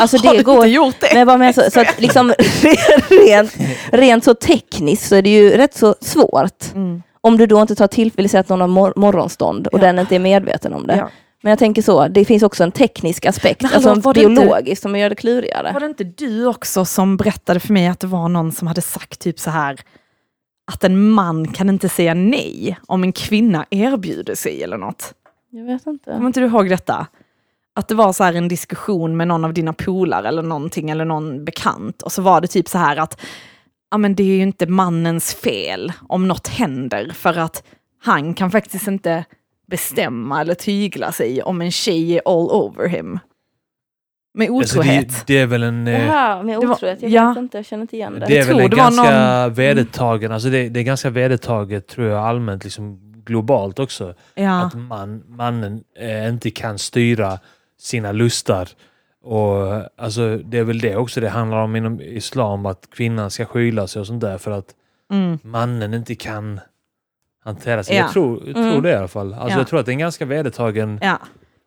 Alltså, 0.00 0.16
det 0.18 0.28
har 0.28 0.42
går- 0.42 0.54
inte 0.56 0.68
gjort 0.68 0.94
det? 1.00 1.08
Men 1.14 1.26
menar 1.38 1.52
så, 1.52 1.70
så 1.70 1.80
att 1.80 2.00
liksom 2.00 2.34
rent, 3.26 3.56
rent 3.92 4.24
så 4.24 4.34
tekniskt 4.34 5.08
så 5.08 5.14
är 5.16 5.22
det 5.22 5.30
ju 5.30 5.50
rätt 5.50 5.74
så 5.74 5.94
svårt. 6.00 6.74
Mm. 6.74 7.02
Om 7.20 7.36
du 7.38 7.46
då 7.46 7.60
inte 7.62 7.74
tar 7.74 7.86
tillfälle 7.86 8.28
till 8.28 8.38
att 8.38 8.48
någon 8.48 8.60
har 8.60 8.68
mor- 8.68 8.92
morgonstånd 8.96 9.66
och 9.66 9.78
Ja. 9.78 9.82
den 9.82 9.98
inte 9.98 10.14
är 10.14 10.18
medveten 10.18 10.72
om 10.74 10.86
det. 10.86 10.96
Ja. 10.96 11.10
Men 11.42 11.50
jag 11.50 11.58
tänker 11.58 11.82
så, 11.82 12.08
det 12.08 12.24
finns 12.24 12.42
också 12.42 12.64
en 12.64 12.72
teknisk 12.72 13.26
aspekt, 13.26 13.62
Men 13.62 13.70
hallå, 13.70 13.90
alltså 13.90 14.08
inte- 14.08 14.20
biologisk 14.20 14.82
som 14.82 14.96
gör 14.96 15.08
det 15.08 15.14
klurigare. 15.14 15.70
Var 15.72 15.80
det 15.80 15.86
inte 15.86 16.04
du 16.04 16.46
också 16.46 16.84
som 16.84 17.16
berättade 17.16 17.60
för 17.60 17.72
mig 17.72 17.86
att 17.86 18.00
det 18.00 18.06
var 18.06 18.28
någon 18.28 18.52
som 18.52 18.68
hade 18.68 18.80
sagt 18.82 19.20
typ 19.20 19.40
så 19.40 19.50
här 19.50 19.80
att 20.72 20.84
en 20.84 21.10
man 21.10 21.48
kan 21.52 21.68
inte 21.68 21.88
säga 21.88 22.14
nej 22.14 22.78
om 22.86 23.02
en 23.02 23.12
kvinna 23.12 23.66
erbjuder 23.70 24.34
sig 24.34 24.62
eller 24.62 24.76
något. 24.78 25.14
Jag 25.50 25.64
vet 25.64 25.86
inte. 25.86 26.10
Kommer 26.10 26.26
inte 26.26 26.40
du 26.40 26.46
ihåg 26.46 26.68
detta? 26.68 27.06
Att 27.74 27.88
det 27.88 27.94
var 27.94 28.12
så 28.12 28.24
här 28.24 28.34
en 28.34 28.48
diskussion 28.48 29.16
med 29.16 29.28
någon 29.28 29.44
av 29.44 29.54
dina 29.54 29.72
polare 29.72 30.28
eller 30.28 30.42
någonting 30.42 30.90
eller 30.90 31.04
någon 31.04 31.44
bekant 31.44 32.02
och 32.02 32.12
så 32.12 32.22
var 32.22 32.40
det 32.40 32.46
typ 32.46 32.68
så 32.68 32.78
här 32.78 32.96
att 32.96 33.20
ja, 33.90 33.98
men 33.98 34.14
det 34.14 34.22
är 34.22 34.36
ju 34.36 34.42
inte 34.42 34.66
mannens 34.66 35.34
fel 35.34 35.92
om 36.08 36.28
något 36.28 36.48
händer 36.48 37.10
för 37.14 37.38
att 37.38 37.62
han 38.02 38.34
kan 38.34 38.50
faktiskt 38.50 38.86
inte 38.88 39.24
bestämma 39.70 40.40
eller 40.40 40.54
tygla 40.54 41.12
sig 41.12 41.42
om 41.42 41.60
en 41.60 41.70
tjej 41.70 42.16
är 42.16 42.22
all 42.26 42.50
over 42.50 42.88
him. 42.88 43.18
Med 44.34 44.50
Alltså, 44.50 44.78
otrohet. 44.78 45.08
det, 45.08 45.24
det 45.34 45.38
är 45.40 45.46
väl 45.46 45.62
en... 45.62 45.88
eh, 45.88 46.06
Jaha, 46.06 46.42
med 46.42 46.60
det 46.60 46.66
var- 46.66 46.74
otrohet. 46.74 47.02
Jag 47.02 47.10
ja. 47.10 47.28
vet 47.28 47.38
inte, 47.38 47.58
jag 47.58 47.66
känner 47.66 47.82
inte 47.82 47.96
igen 47.96 48.12
det. 48.20 48.26
Det 48.26 48.38
är 48.38 48.44
väl 48.44 48.46
tror 48.48 48.60
en 48.60 48.70
det 48.70 48.76
var 48.76 48.82
ganska 48.84 49.02
någon- 49.02 49.12
Mm. 49.12 49.54
vedertagen, 49.54 50.32
alltså 50.32 50.48
det, 50.48 50.68
det 50.68 50.80
är 50.80 50.84
ganska 50.84 51.10
vedertaget 51.10 51.86
tror 51.88 52.06
jag 52.06 52.24
allmänt, 52.24 52.64
liksom 52.64 52.98
globalt 53.24 53.78
också. 53.78 54.14
ja. 54.34 54.62
Att 54.64 54.74
man, 54.74 55.22
mannen 55.28 55.84
eh, 55.98 56.28
inte 56.28 56.50
kan 56.50 56.78
styra 56.78 57.38
sina 57.82 58.12
lustar. 58.12 58.68
Och 59.24 59.82
alltså 60.02 60.36
det 60.36 60.58
är 60.58 60.64
väl 60.64 60.78
det 60.80 60.96
också 60.96 61.20
det 61.20 61.28
handlar 61.28 61.58
om 61.62 61.76
inom 61.76 62.00
islam, 62.00 62.66
att 62.66 62.88
kvinnan 62.90 63.30
ska 63.30 63.44
skyla 63.44 63.86
sig 63.86 64.00
och 64.00 64.06
sånt 64.06 64.20
där 64.20 64.38
för 64.38 64.50
att 64.50 64.66
Mm. 65.12 65.38
mannen 65.42 65.94
inte 65.94 66.14
kan 66.14 66.60
hantera 67.44 67.84
sig. 67.84 67.96
Ja. 67.96 68.02
Jag, 68.02 68.12
tror, 68.12 68.42
jag 68.46 68.54
tror 68.54 68.66
Mm. 68.68 68.82
det 68.82 68.90
i 68.90 68.94
alla 68.94 69.08
fall. 69.08 69.34
Alltså 69.34 69.48
Ja. 69.48 69.58
jag 69.60 69.68
tror 69.68 69.80
att 69.80 69.86
det 69.86 69.90
är 69.90 69.94
en 69.94 69.98
ganska 69.98 70.24
vedertagen... 70.24 70.98
ja. 71.02 71.18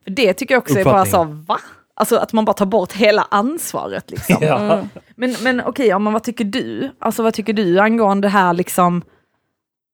För 0.04 0.12
Det 0.12 0.34
tycker 0.34 0.54
jag 0.56 0.62
också 0.62 0.80
är 0.80 0.84
bara 0.86 1.06
så, 1.06 1.24
va? 1.24 1.58
Alltså 1.94 2.18
att 2.18 2.34
man 2.34 2.46
bara 2.46 2.54
tar 2.54 2.66
bort 2.66 2.94
hela 2.94 3.28
ansvaret 3.32 4.12
liksom. 4.12 4.38
Ja. 4.42 4.60
Mm. 4.74 4.90
Men, 5.16 5.36
men 5.44 5.62
okej, 5.66 5.88
ja, 5.88 6.00
men 6.00 6.14
vad 6.14 6.24
tycker 6.24 6.46
du? 6.46 6.92
Alltså 7.00 7.24
vad 7.24 7.34
tycker 7.34 7.54
du 7.54 7.80
angående 7.80 8.26
det 8.28 8.32
här 8.32 8.54
liksom 8.54 9.02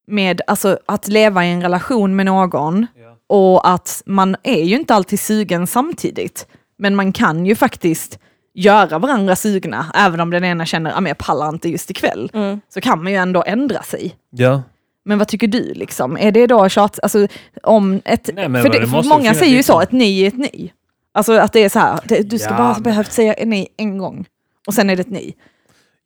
med 0.08 0.42
alltså, 0.48 0.80
att 0.86 1.08
leva 1.08 1.46
i 1.46 1.52
en 1.52 1.62
relation 1.62 2.16
med 2.16 2.26
någon. 2.26 2.88
Och 3.32 3.70
att 3.70 4.04
man 4.06 4.36
är 4.44 4.64
ju 4.64 4.76
inte 4.76 4.96
alltid 4.96 5.20
sugen 5.20 5.68
samtidigt. 5.68 6.48
Men 6.78 6.96
man 6.96 7.14
kan 7.14 7.46
ju 7.46 7.56
faktiskt 7.56 8.20
göra 8.54 9.00
varandra 9.00 9.36
sugna, 9.36 9.86
även 9.96 10.20
om 10.20 10.30
den 10.30 10.44
ena 10.44 10.66
känner 10.66 10.92
att 10.92 11.08
jag 11.08 11.18
pallar 11.18 11.50
inte 11.50 11.70
just 11.70 11.90
ikväll. 11.90 12.32
Mm. 12.34 12.62
Så 12.74 12.82
kan 12.82 13.04
man 13.04 13.12
ju 13.12 13.18
ändå 13.18 13.44
ändra 13.48 13.84
sig. 13.84 14.16
ja. 14.30 14.62
Men 15.06 15.18
vad 15.18 15.28
tycker 15.28 15.48
du 15.48 15.74
liksom? 15.74 16.18
Är 16.18 16.32
det 16.32 16.48
då 16.48 16.70
tjat, 16.70 17.00
alltså 17.04 17.28
om 17.64 18.02
ett, 18.06 18.30
Nej, 18.34 18.50
men 18.50 18.62
för, 18.62 18.70
det, 18.70 18.88
för 18.88 19.04
många 19.10 19.34
säger 19.34 19.56
ju 19.56 19.64
så, 19.64 19.80
liksom- 19.80 19.82
ett 19.82 19.92
nej 19.92 20.24
är 20.24 20.28
ett 20.28 20.38
nej. 20.38 20.74
Alltså 21.14 21.34
att 21.34 21.54
det 21.54 21.64
är 21.64 21.70
så 21.70 21.80
här, 21.80 22.00
det, 22.06 22.30
du 22.30 22.40
ska 22.40 22.50
Ja, 22.50 22.58
bara 22.58 22.80
behövt 22.80 23.12
säga 23.12 23.36
nej 23.46 23.68
en 23.78 23.98
gång. 23.98 24.26
Och 24.68 24.74
sen 24.74 24.90
är 24.90 24.96
det 24.96 25.02
ett 25.02 25.10
nej. 25.10 25.36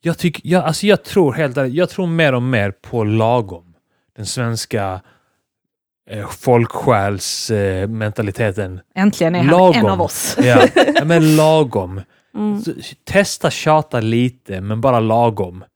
Jag, 0.00 0.18
tycker, 0.18 0.42
jag, 0.44 0.64
alltså 0.64 0.86
jag 0.86 1.04
tror 1.04 1.32
helt 1.32 1.56
ärligt, 1.56 1.74
jag 1.74 1.90
tror 1.90 2.06
mer 2.06 2.32
och 2.34 2.42
mer 2.42 2.70
på 2.70 3.04
lagom. 3.04 3.74
Den 4.16 4.26
svenska 4.26 5.00
folksjälsmentaliteten. 6.30 7.82
Eh, 7.82 7.88
mentaliteten. 7.88 8.80
Äntligen 8.94 9.34
är 9.34 9.38
han 9.38 9.46
Lagom. 9.46 9.76
en 9.76 9.86
av 9.86 10.02
oss. 10.02 10.36
Ja, 10.42 10.66
men 11.04 11.36
lagom. 11.36 12.00
Mm. 12.34 12.62
Så, 12.62 12.72
testa 13.04 13.50
tjata 13.50 14.00
lite, 14.00 14.60
men 14.60 14.80
bara 14.80 15.00
lagom. 15.00 15.64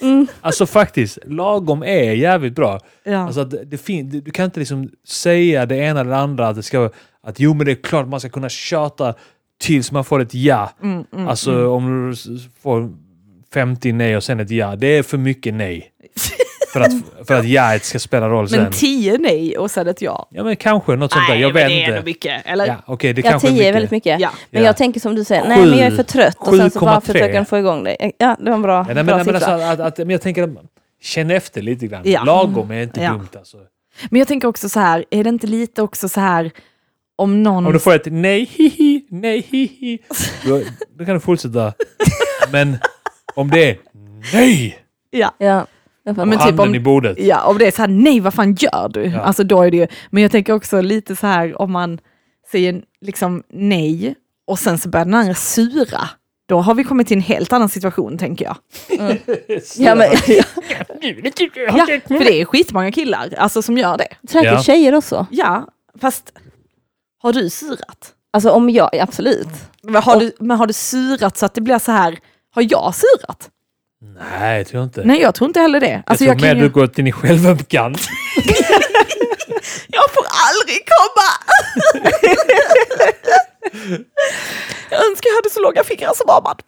Mm. 0.00 0.26
Alltså 0.40 0.66
faktiskt, 0.66 1.18
lagom 1.26 1.82
är 1.82 2.12
jävligt 2.12 2.54
bra. 2.54 2.80
Ja. 3.04 3.18
Alltså 3.26 3.44
det 3.44 3.78
fin- 3.78 4.10
du 4.24 4.30
kan 4.30 4.44
inte 4.44 4.60
liksom 4.60 4.90
säga 5.08 5.66
det 5.66 5.76
ena 5.76 6.00
eller 6.00 6.10
det 6.10 6.16
andra, 6.16 6.48
att 6.48 6.56
det 6.56 6.62
ska 6.62 6.90
att 7.22 7.40
jo 7.40 7.54
men 7.54 7.66
det 7.66 7.72
är 7.72 7.82
klart 7.82 8.08
man 8.08 8.20
ska 8.20 8.28
kunna 8.28 8.48
tjata 8.48 9.14
tills 9.60 9.92
man 9.92 10.04
får 10.04 10.20
ett 10.20 10.34
ja. 10.34 10.70
Mm, 10.82 11.04
mm, 11.12 11.28
Alltså 11.28 11.52
mm. 11.52 11.68
om 11.70 12.10
du 12.26 12.38
får 12.62 12.90
50 13.54 13.92
nej 13.92 14.16
och 14.16 14.24
sen 14.24 14.40
ett 14.40 14.50
ja, 14.50 14.76
det 14.76 14.86
är 14.86 15.02
för 15.02 15.18
mycket 15.18 15.54
nej. 15.54 15.90
för 16.72 16.80
att, 16.80 16.92
för 17.26 17.34
att 17.34 17.44
jaet 17.48 17.84
ska 17.84 17.98
spela 17.98 18.28
roll 18.28 18.48
sen. 18.48 18.62
Men 18.62 18.72
tio 18.72 19.18
nej 19.18 19.58
och 19.58 19.70
sen 19.70 19.88
ett 19.88 20.02
ja. 20.02 20.28
ja 20.30 20.44
men 20.44 20.56
kanske 20.56 20.96
något 20.96 21.12
sånt 21.12 21.24
där, 21.28 21.34
jag 21.36 21.52
vet 21.52 21.68
det 21.68 21.84
är 21.84 21.88
inte. 21.90 22.02
mycket. 22.04 22.42
Eller? 22.46 22.66
Ja, 22.66 22.74
okej, 22.86 23.12
det 23.12 23.24
Ja, 23.24 23.30
kanske 23.30 23.48
tio 23.48 23.68
är 23.68 23.72
väldigt 23.72 23.90
mycket. 23.90 24.20
Ja. 24.20 24.30
Men 24.50 24.62
Ja. 24.62 24.66
jag 24.68 24.76
tänker 24.76 25.00
som 25.00 25.14
du 25.14 25.24
säger, 25.24 25.48
nej 25.48 25.58
men 25.66 25.78
jag 25.78 25.86
är 25.86 25.90
för 25.90 26.02
trött 26.02 26.36
och 26.38 26.56
sen 26.56 26.70
så 26.70 26.80
bara 26.80 27.00
7,3. 27.00 27.00
försöker 27.12 27.44
få 27.44 27.58
igång 27.58 27.84
dig. 27.84 28.12
Ja, 28.18 28.36
det 28.38 28.44
var 28.50 28.54
en 28.56 28.62
bra, 28.62 28.72
Ja, 28.78 28.84
nej, 28.86 28.94
men, 28.94 29.06
bra 29.06 29.16
nej, 29.16 29.26
men, 29.26 29.34
siffra. 29.40 29.52
alltså, 29.54 29.82
att, 29.82 29.88
att, 29.92 29.98
men 29.98 30.10
jag 30.10 30.20
tänker, 30.22 30.50
känn 31.02 31.30
efter 31.30 31.62
lite 31.62 31.86
grann. 31.86 32.02
Ja. 32.04 32.24
Lagom 32.24 32.70
är 32.70 32.82
inte 32.82 33.00
Ja. 33.00 33.10
dumt 33.10 33.28
alltså. 33.36 33.56
Men 34.10 34.18
jag 34.18 34.28
tänker 34.28 34.48
också 34.48 34.68
så 34.68 34.80
här, 34.80 35.04
är 35.10 35.24
det 35.24 35.28
inte 35.30 35.46
lite 35.46 35.82
också 35.82 36.08
så 36.08 36.20
här 36.20 36.50
om 37.16 37.42
någon... 37.42 37.66
Om 37.66 37.72
du 37.72 37.78
får 37.78 37.94
ett 37.94 38.06
nej, 38.06 38.44
hihi, 38.52 39.06
nej, 39.10 39.46
hihi, 39.50 39.98
då, 40.46 40.60
då 40.98 41.04
kan 41.04 41.14
du 41.14 41.20
fortsätta. 41.20 41.72
Men 42.52 42.78
om 43.34 43.50
det 43.50 43.70
är 43.70 43.76
nej, 44.32 44.78
Ja. 45.10 45.34
Ja, 45.38 45.66
men 46.14 46.30
typ 46.30 46.40
handen 46.40 46.68
om- 46.68 46.74
i 46.74 46.80
bordet. 46.80 47.18
Ja, 47.20 47.42
om 47.44 47.58
det 47.58 47.66
är 47.66 47.70
så 47.70 47.82
här, 47.82 47.88
nej 47.88 48.20
vad 48.20 48.34
fan 48.34 48.54
gör 48.54 48.88
du? 48.88 49.04
Ja. 49.04 49.20
Alltså 49.20 49.44
då 49.44 49.62
är 49.62 49.70
det 49.70 49.76
ju, 49.76 49.86
men 50.10 50.22
jag 50.22 50.32
tänker 50.32 50.52
också 50.52 50.80
lite 50.80 51.16
så 51.16 51.26
här 51.26 51.60
om 51.60 51.72
man 51.72 51.98
säger 52.50 52.82
liksom 53.00 53.42
nej 53.52 54.14
och 54.46 54.58
sen 54.58 54.78
så 54.78 54.88
börjar 54.88 55.04
den 55.04 55.14
andra 55.14 55.34
sura. 55.34 56.08
Då 56.48 56.58
har 56.60 56.74
vi 56.74 56.84
kommit 56.84 57.06
till 57.08 57.16
en 57.16 57.22
helt 57.22 57.52
annan 57.52 57.68
situation 57.68 58.18
tänker 58.18 58.44
jag. 58.44 58.56
ja, 59.76 59.94
men, 59.94 60.08
ja. 60.26 60.44
Ja, 61.56 61.86
för 62.08 62.24
det 62.24 62.40
är 62.40 62.44
skitmånga 62.44 62.92
killar 62.92 63.34
alltså, 63.38 63.62
som 63.62 63.78
gör 63.78 63.98
det. 63.98 64.08
Säkert 64.30 64.52
Ja. 64.52 64.62
tjejer 64.62 64.94
också. 64.94 65.26
Ja, 65.30 65.68
fast 66.00 66.32
har 67.22 67.32
du 67.32 67.50
surat? 67.50 68.12
Alltså 68.32 68.50
om 68.50 68.70
jag, 68.70 68.96
absolut. 68.98 69.48
Men 69.82 70.02
har, 70.02 70.20
du, 70.20 70.32
men 70.40 70.56
har 70.56 70.66
du 70.66 70.72
surat 70.72 71.36
så 71.36 71.46
att 71.46 71.54
det 71.54 71.60
blir 71.60 71.78
så 71.78 71.92
här, 71.92 72.18
har 72.54 72.66
jag 72.70 72.94
surat? 72.94 73.50
Nej, 74.14 74.58
jag 74.58 74.66
tror 74.66 74.84
inte. 74.84 75.04
Nej, 75.04 75.20
jag 75.20 75.34
tror 75.34 75.48
inte 75.48 75.60
heller 75.60 75.80
det. 75.80 76.02
Alltså, 76.06 76.24
jag 76.24 76.30
jag, 76.30 76.38
tror 76.38 76.48
kan 76.48 76.56
mer 76.56 76.62
ju, 76.62 76.68
du 76.68 76.74
gått 76.74 76.98
in 76.98 77.06
i 77.06 77.12
självömkan. 77.12 77.94
jag 79.88 80.10
får 80.10 80.26
aldrig 80.46 80.82
komma! 80.96 81.28
jag 84.90 85.06
önskar 85.06 85.30
jag 85.30 85.34
hade 85.36 85.50
så 85.50 85.60
långa 85.60 85.84
fingrar 85.84 86.12
som 86.14 86.30
Armand. 86.30 86.62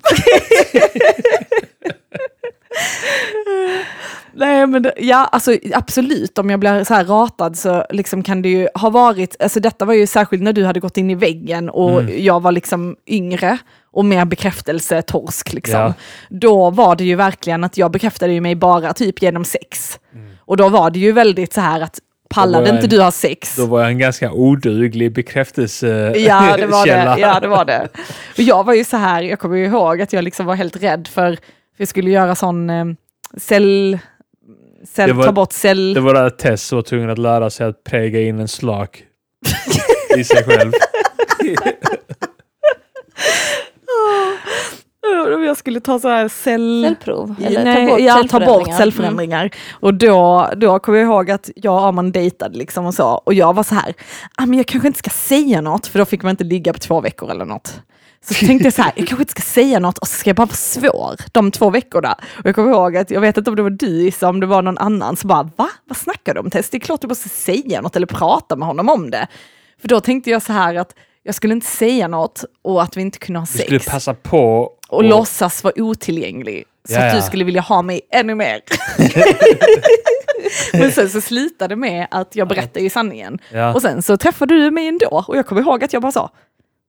Nej 4.33 4.67
men 4.67 4.83
det, 4.83 4.95
ja, 4.97 5.29
alltså 5.33 5.57
absolut 5.73 6.39
om 6.39 6.51
jag 6.51 6.61
blir 6.61 6.85
så 6.85 6.95
här 6.95 7.05
ratad 7.05 7.59
så 7.59 7.87
liksom 7.91 8.23
kan 8.23 8.43
det 8.43 8.49
ju 8.49 8.69
ha 8.75 8.91
varit, 8.91 9.37
alltså 9.43 9.61
detta 9.61 9.85
var 9.85 9.95
ju 9.95 10.07
särskilt 10.07 10.43
när 10.43 10.53
du 10.53 10.65
hade 10.65 10.81
gått 10.81 10.97
in 10.97 11.11
i 11.11 11.15
väggen 11.15 11.71
och 11.71 12.03
jag 12.11 12.41
var 12.43 12.53
liksom 12.53 12.97
yngre 13.07 13.59
och 13.93 14.05
mer 14.05 14.25
bekräftelsetorsk 14.25 15.53
liksom. 15.53 15.81
Ja. 15.81 15.95
Då 16.29 16.71
var 16.71 16.97
det 16.97 17.05
ju 17.05 17.15
verkligen 17.15 17.65
att 17.65 17.77
jag 17.77 17.91
bekräftade 17.91 18.33
ju 18.33 18.41
mig 18.41 18.55
bara 18.55 18.93
typ 18.93 19.23
genom 19.23 19.45
sex. 19.45 19.99
Och 20.41 20.57
då 20.57 20.69
var 20.69 20.91
det 20.91 20.99
ju 20.99 21.13
väldigt 21.13 21.53
så 21.53 21.61
här 21.61 21.81
att 21.81 21.99
pallade 22.31 22.71
inte 22.71 22.83
en- 22.83 22.89
du 22.89 23.01
ha 23.03 23.11
sex? 23.11 23.57
Då 23.57 23.67
var 23.67 23.81
jag 23.81 23.91
en 23.91 23.99
ganska 23.99 24.33
oduglig 24.33 25.13
bekräftelsekälla. 25.15 26.17
Ja, 26.17 26.57
det 26.57 26.67
var 26.67 26.87
det. 26.87 27.17
Ja, 27.21 27.41
det 27.41 27.49
var 27.49 27.65
det. 27.65 27.89
Och 28.33 28.39
jag 28.41 28.65
var 28.65 28.75
ju 28.75 28.85
så 28.85 28.97
här, 28.97 29.23
jag 29.23 29.39
kommer 29.39 29.57
ihåg 29.57 30.03
att 30.03 30.13
jag 30.13 30.25
liksom 30.25 30.47
var 30.47 30.55
helt 30.55 30.77
rädd 30.83 31.09
för, 31.09 31.33
för 31.33 31.39
jag 31.77 31.89
skulle 31.89 32.11
göra 32.11 32.35
sån 32.35 32.71
eh, 32.71 32.85
cell, 33.37 33.99
cell 34.95 35.13
var- 35.13 35.25
ta 35.25 35.33
bort 35.33 35.53
cell... 35.53 35.95
Det 35.95 36.01
var 36.01 36.15
där 36.15 36.31
Tess 36.31 36.73
var 36.73 36.83
tvungen 36.83 37.11
att 37.11 37.19
lära 37.19 37.51
sig 37.51 37.67
att 37.67 37.85
präga 37.85 38.21
in 38.21 38.41
en 38.41 38.49
slak 38.49 39.03
i 40.17 40.25
sig 40.25 40.45
själv. 40.45 40.73
Jag 45.47 45.57
skulle 45.57 45.81
ta 45.81 45.99
så 45.99 46.09
här 46.09 46.29
cell... 46.29 46.83
Cellprov? 46.85 47.35
Eller 47.43 47.65
Nej, 47.65 47.87
ta 47.87 47.93
bort 47.93 48.01
ja, 48.01 48.25
ta 48.31 48.41
bort 48.41 48.75
cellförändringar. 48.77 49.41
Mm. 49.41 49.53
Och 49.71 49.95
då, 49.95 50.49
då 50.57 50.79
kommer 50.79 50.99
jag 50.99 51.07
ihåg 51.07 51.31
att 51.31 51.51
jag 51.57 51.75
och 51.75 51.87
Arman 51.87 52.13
dejtade 52.13 52.59
liksom 52.59 52.87
och 52.87 52.95
så. 52.95 53.09
Och 53.09 53.35
jag 53.35 53.55
var 53.55 53.63
så 53.63 53.75
här, 53.75 53.95
ah, 54.37 54.47
men 54.47 54.59
jag 54.59 54.67
kanske 54.67 54.87
inte 54.87 54.99
ska 54.99 55.11
säga 55.11 55.61
något, 55.61 55.87
för 55.87 55.99
då 55.99 56.05
fick 56.05 56.23
man 56.23 56.31
inte 56.31 56.45
ligga 56.45 56.73
på 56.73 56.79
två 56.79 57.01
veckor 57.01 57.31
eller 57.31 57.45
något. 57.45 57.81
Så 58.21 58.35
tänkte 58.35 58.67
jag 58.67 58.75
så 58.75 58.83
här, 58.83 58.93
jag 58.97 59.09
kanske 59.09 59.23
inte 59.23 59.31
ska 59.31 59.43
säga 59.43 59.79
något 59.79 59.99
och 59.99 60.09
så 60.09 60.15
ska 60.15 60.31
jag 60.31 60.37
bara 60.37 60.47
vara 60.47 60.57
svår 60.57 61.17
de 61.33 61.51
två 61.51 61.71
veckorna. 61.71 62.19
Och 62.39 62.47
jag 62.47 62.55
kommer 62.55 62.71
ihåg 62.71 62.97
att, 62.97 63.11
jag 63.11 63.21
vet 63.21 63.37
inte 63.37 63.51
om 63.51 63.57
det 63.57 63.63
var 63.63 63.71
du 63.71 64.07
Issa, 64.09 64.29
om 64.29 64.41
det 64.41 64.47
var 64.47 64.63
någon 64.63 64.79
annan, 64.79 65.17
så 65.17 65.27
bara, 65.27 65.51
va? 65.57 65.69
Vad 65.85 65.97
snackar 65.97 66.35
du 66.35 66.41
om 66.41 66.51
Tess? 66.51 66.71
Det 66.71 66.77
är 66.77 66.81
klart 66.81 67.01
du 67.01 67.09
måste 67.09 67.29
säga 67.29 67.81
något 67.81 67.97
eller 67.97 68.07
prata 68.07 68.57
med 68.57 68.69
honom 68.69 68.89
om 68.89 69.11
det. 69.11 69.27
För 69.81 69.89
då 69.89 70.01
tänkte 70.01 70.31
jag 70.31 70.43
så 70.43 70.53
här 70.53 70.75
att 70.75 70.95
jag 71.29 71.35
skulle 71.35 71.55
inte 71.55 71.67
säga 71.67 72.09
något 72.09 72.45
och 72.63 72.83
att 72.83 72.97
vi 72.97 73.01
inte 73.01 73.19
kunde 73.19 73.39
ha 73.41 73.47
Du 73.53 73.59
skulle 73.59 73.79
sex 73.81 73.91
passa 73.93 74.15
på 74.15 74.71
och 74.89 75.05
låtsas 75.05 75.65
vara 75.65 75.75
otillgänglig. 75.77 76.65
Så 76.89 76.95
Ja, 76.95 77.05
att 77.07 77.11
du 77.13 77.17
ja. 77.19 77.23
skulle 77.23 77.45
vilja 77.45 77.61
ha 77.61 77.83
mig 77.83 78.01
ännu 78.13 78.35
mer. 78.35 78.61
Men 80.73 80.93
sen 80.93 81.11
så 81.11 81.21
slutade 81.21 81.73
det 81.75 81.77
med 81.79 82.07
att 82.11 82.37
jag 82.37 82.49
berättade 82.49 82.81
ju 82.81 82.91
sanningen. 82.91 83.39
Ja. 83.53 83.75
Och 83.75 83.83
sen 83.83 84.03
så 84.03 84.17
träffade 84.17 84.55
du 84.55 84.71
mig 84.71 84.89
ändå 84.89 85.25
och 85.29 85.37
jag 85.37 85.47
kommer 85.47 85.61
ihåg 85.63 85.85
att 85.85 85.93
jag 85.93 86.03
bara 86.03 86.13
sa, 86.13 86.31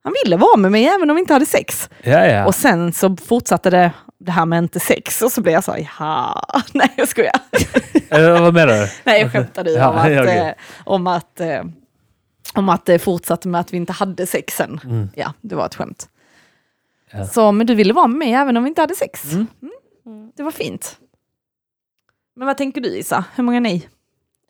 han 0.03 0.13
ville 0.23 0.37
vara 0.37 0.57
med 0.57 0.71
mig 0.71 0.85
även 0.85 1.09
om 1.09 1.15
vi 1.15 1.19
inte 1.19 1.33
hade 1.33 1.45
sex. 1.45 1.89
Ja, 2.03 2.25
ja. 2.25 2.45
Och 2.45 2.55
sen 2.55 2.93
så 2.93 3.15
fortsatte 3.27 3.69
det, 3.69 3.91
det 4.19 4.31
här 4.31 4.45
med 4.45 4.57
inte 4.57 4.79
sex 4.79 5.21
och 5.21 5.31
så 5.31 5.41
blev 5.41 5.53
jag 5.53 5.63
så, 5.63 5.75
jaha, 5.77 6.41
nej 6.73 6.89
jag 6.95 7.07
skojar. 7.07 7.39
Eh, 8.11 8.41
vad 8.41 8.53
menar 8.53 8.73
du? 8.73 8.87
Nej 9.03 9.21
jag 9.21 9.31
skämtade 9.31 9.71
ju 9.71 9.77
Ja, 9.77 9.89
om 9.89 9.97
att, 9.97 10.11
ja, 10.11 10.21
okej. 10.23 10.37
eh, 10.37 10.53
om 10.85 11.07
att, 11.07 11.39
eh, 11.39 11.63
om 12.53 12.69
att 12.69 12.85
det 12.85 12.99
fortsatte 12.99 13.47
med 13.47 13.61
att 13.61 13.73
vi 13.73 13.77
inte 13.77 13.93
hade 13.93 14.27
sex 14.27 14.53
sen. 14.55 14.79
Mm. 14.83 15.09
Ja, 15.15 15.33
det 15.41 15.55
var 15.55 15.65
ett 15.65 15.75
skämt. 15.75 16.09
Ja. 17.11 17.27
Så, 17.27 17.51
men 17.51 17.67
du 17.67 17.75
ville 17.75 17.93
vara 17.93 18.07
med 18.07 18.17
mig 18.17 18.33
även 18.33 18.57
om 18.57 18.63
vi 18.63 18.69
inte 18.69 18.81
hade 18.81 18.95
sex. 18.95 19.23
Mm. 19.33 19.47
Mm. 20.05 20.31
Det 20.35 20.43
var 20.43 20.51
fint. 20.51 20.97
Men 22.35 22.45
vad 22.45 22.57
tänker 22.57 22.81
du 22.81 22.89
Isa? 22.97 23.23
Hur 23.35 23.43
många 23.43 23.59
nej? 23.59 23.89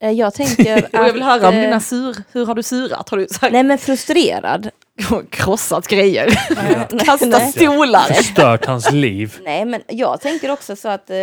Eh, 0.01 0.11
Jag 0.11 0.33
tänker 0.33 0.83
Och 0.83 0.89
jag 0.91 1.13
vill 1.13 1.21
att, 1.21 1.27
höra 1.27 1.47
om 1.49 1.55
eh, 1.55 1.61
dina 1.61 1.79
sur, 1.79 2.15
hur 2.31 2.45
har 2.45 2.55
du 2.55 2.63
surat? 2.63 3.09
Har 3.09 3.17
du 3.17 3.27
här, 3.41 3.51
Nej 3.51 3.63
men 3.63 3.77
frustrerad. 3.77 4.69
krossat 5.29 5.87
grejer? 5.87 6.39
Nej, 6.55 7.05
Kastat 7.05 7.51
stolar? 7.51 8.13
Förstört 8.13 8.65
hans 8.65 8.91
liv. 8.91 9.37
Nej 9.43 9.65
men 9.65 9.81
jag 9.87 10.21
tänker 10.21 10.51
också 10.51 10.75
så 10.75 10.89
att 10.89 11.09
eh, 11.09 11.15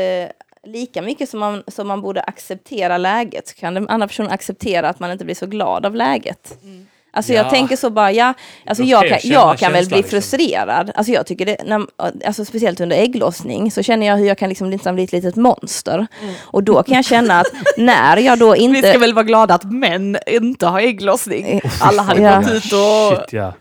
lika 0.67 1.03
mycket 1.03 1.29
som 1.29 1.41
man, 1.41 1.63
som 1.67 1.89
man 1.89 2.01
borde 2.01 2.23
acceptera 2.23 2.99
läget 2.99 3.49
så 3.49 3.55
kan 3.55 3.75
den 3.75 3.89
andra 3.89 4.09
personen 4.09 4.31
acceptera 4.31 4.89
att 4.89 5.01
man 5.01 5.11
inte 5.11 5.25
blir 5.25 5.35
så 5.35 5.47
glad 5.47 5.87
av 5.87 5.95
läget. 5.95 6.59
Mm. 6.63 6.87
Alltså 7.17 7.33
Ja. 7.33 7.43
jag 7.43 7.51
tänker 7.51 7.77
så 7.77 7.91
bara, 7.91 8.13
ja, 8.13 8.35
alltså 8.67 8.83
är 8.83 8.87
jag 8.87 9.09
kan, 9.09 9.19
jag 9.23 9.59
kan 9.59 9.73
väl 9.73 9.87
bli 9.87 9.97
liksom. 9.97 10.11
frustrerad. 10.11 10.91
Alltså 10.95 11.13
jag 11.13 11.27
tycker 11.27 11.47
det, 11.47 11.57
när, 11.67 11.87
alltså 12.27 12.45
speciellt 12.45 12.81
under 12.81 12.97
ägglossning 12.97 13.71
så 13.71 13.83
känner 13.83 14.07
jag 14.07 14.17
hur 14.17 14.27
jag 14.27 14.39
kan 14.39 14.49
liksom 14.49 14.69
bli 14.95 15.05
ett 15.05 15.13
litet 15.13 15.37
monster. 15.37 16.07
Och 16.43 16.63
då 16.65 16.83
kan 16.83 16.95
jag 16.97 17.05
känna 17.05 17.41
att 17.41 17.47
när 17.77 18.17
jag 18.17 18.39
då 18.39 18.53
Vi 18.55 18.59
inte... 18.59 18.89
ska 18.91 18.99
väl 18.99 19.15
vara 19.15 19.25
glada 19.25 19.55
att 19.55 19.73
män 19.73 20.17
inte 20.27 20.67
har 20.67 20.81
ägglossning. 20.81 21.61
Alla 21.81 22.03
hade 22.03 22.23
Ja. 22.23 22.37
gått 22.41 22.51
ut 22.51 22.73
och 22.73 23.19
Shit 23.19 23.33
ja. 23.33 23.53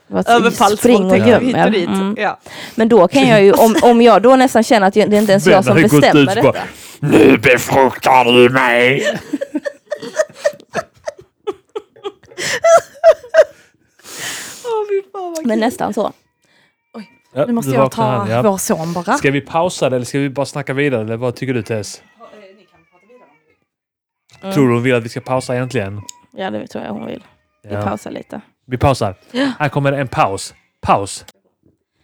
Spring 0.77 1.05
och 1.11 1.17
gömmer. 1.17 1.69
dit. 1.69 1.87
Mm. 1.87 2.15
Ja. 2.19 2.39
Men 2.75 2.89
då 2.89 3.07
kan 3.07 3.27
jag 3.27 3.43
ju, 3.43 3.51
om, 3.51 3.75
om 3.81 4.01
jag 4.01 4.21
då 4.21 4.35
nästan 4.35 4.63
känner 4.63 4.87
att 4.87 4.93
det 4.93 5.01
är 5.01 5.13
inte 5.13 5.31
ens 5.31 5.47
jag 5.47 5.65
som 5.65 5.75
bestämmer 5.81 6.35
detta. 6.35 6.53
Nu 6.99 7.37
befruktar 7.37 8.25
du 8.25 8.49
mig! 8.49 9.07
Vad 15.13 15.45
Men 15.47 15.59
nästan 15.59 15.93
så. 15.93 16.13
Ja, 17.33 17.45
Nu 17.45 17.53
måste 17.53 17.71
jag 17.71 17.91
ta 17.91 18.03
han, 18.03 18.29
ja. 18.29 18.41
vår 18.41 18.57
son 18.57 18.93
bara. 18.93 19.17
Ska 19.17 19.31
vi 19.31 19.41
pausa 19.41 19.89
det 19.89 19.95
eller 19.95 20.05
ska 20.05 20.19
vi 20.19 20.29
bara 20.29 20.45
snacka 20.45 20.73
vidare? 20.73 21.01
Eller 21.01 21.17
vad 21.17 21.35
tycker 21.35 21.53
du 21.53 21.63
Tess? 21.63 22.01
Tror 24.53 24.67
du 24.67 24.73
hon 24.73 24.83
vill 24.83 24.95
att 24.95 25.03
vi 25.03 25.09
ska 25.09 25.21
pausa 25.21 25.55
egentligen? 25.55 26.01
Ja, 26.31 26.49
det 26.49 26.67
tror 26.67 26.83
jag 26.83 26.91
hon 26.91 27.05
vill. 27.05 27.23
Vi 27.63 27.73
Ja. 27.73 27.81
pausar 27.81 28.11
lite. 28.11 28.41
Vi 28.67 28.77
pausar. 28.77 29.15
Här 29.59 29.69
kommer 29.69 29.91
en 29.91 30.07
paus. 30.07 30.53
Paus. 30.81 31.25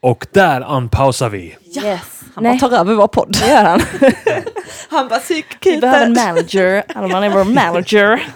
Och 0.02 0.28
där 0.32 0.72
unpausar 0.76 1.30
vi. 1.30 1.58
Yes. 1.84 2.22
Han 2.36 2.44
bara 2.44 2.50
Nej, 2.52 2.60
tar 2.60 2.72
över 2.72 2.94
vår 2.96 3.08
podd. 3.08 3.38
det 3.42 3.48
gör 3.48 3.64
han. 3.64 3.80
Han 4.90 5.08
bara 5.08 5.20
Vi 5.62 5.78
behöver 5.78 6.06
en 6.06 6.14
manager. 6.14 6.84
Alman 6.96 7.24
är 7.24 7.30
vår 7.30 7.44
manager. 7.44 8.24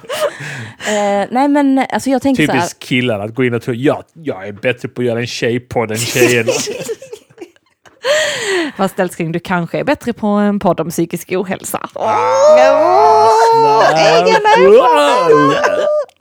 Eh, 0.88 1.28
nej 1.32 1.48
men 1.48 1.86
alltså 1.90 2.10
jag 2.10 2.22
tänker 2.22 2.46
så 2.46 2.52
här. 2.52 2.60
Typiskt 2.60 2.80
killar 2.80 3.20
att 3.20 3.36
gå 3.36 3.46
in 3.46 3.54
och 3.54 3.62
tro 3.62 3.74
ja, 3.74 4.04
jag 4.14 4.48
är 4.48 4.52
bättre 4.52 4.88
på 4.88 5.02
att 5.02 5.06
göra 5.06 5.20
en 5.20 5.28
tjejpodd 5.28 5.92
än 5.92 5.98
tjejerna. 5.98 6.52
Fast 8.78 9.00
älskling, 9.00 9.32
du 9.32 9.40
kanske 9.40 9.80
är 9.80 9.84
bättre 9.84 10.14
på 10.14 10.28
en 10.28 10.60
podd 10.60 10.80
om 10.80 10.90
psykisk 10.90 11.32
ohälsa. 11.32 11.90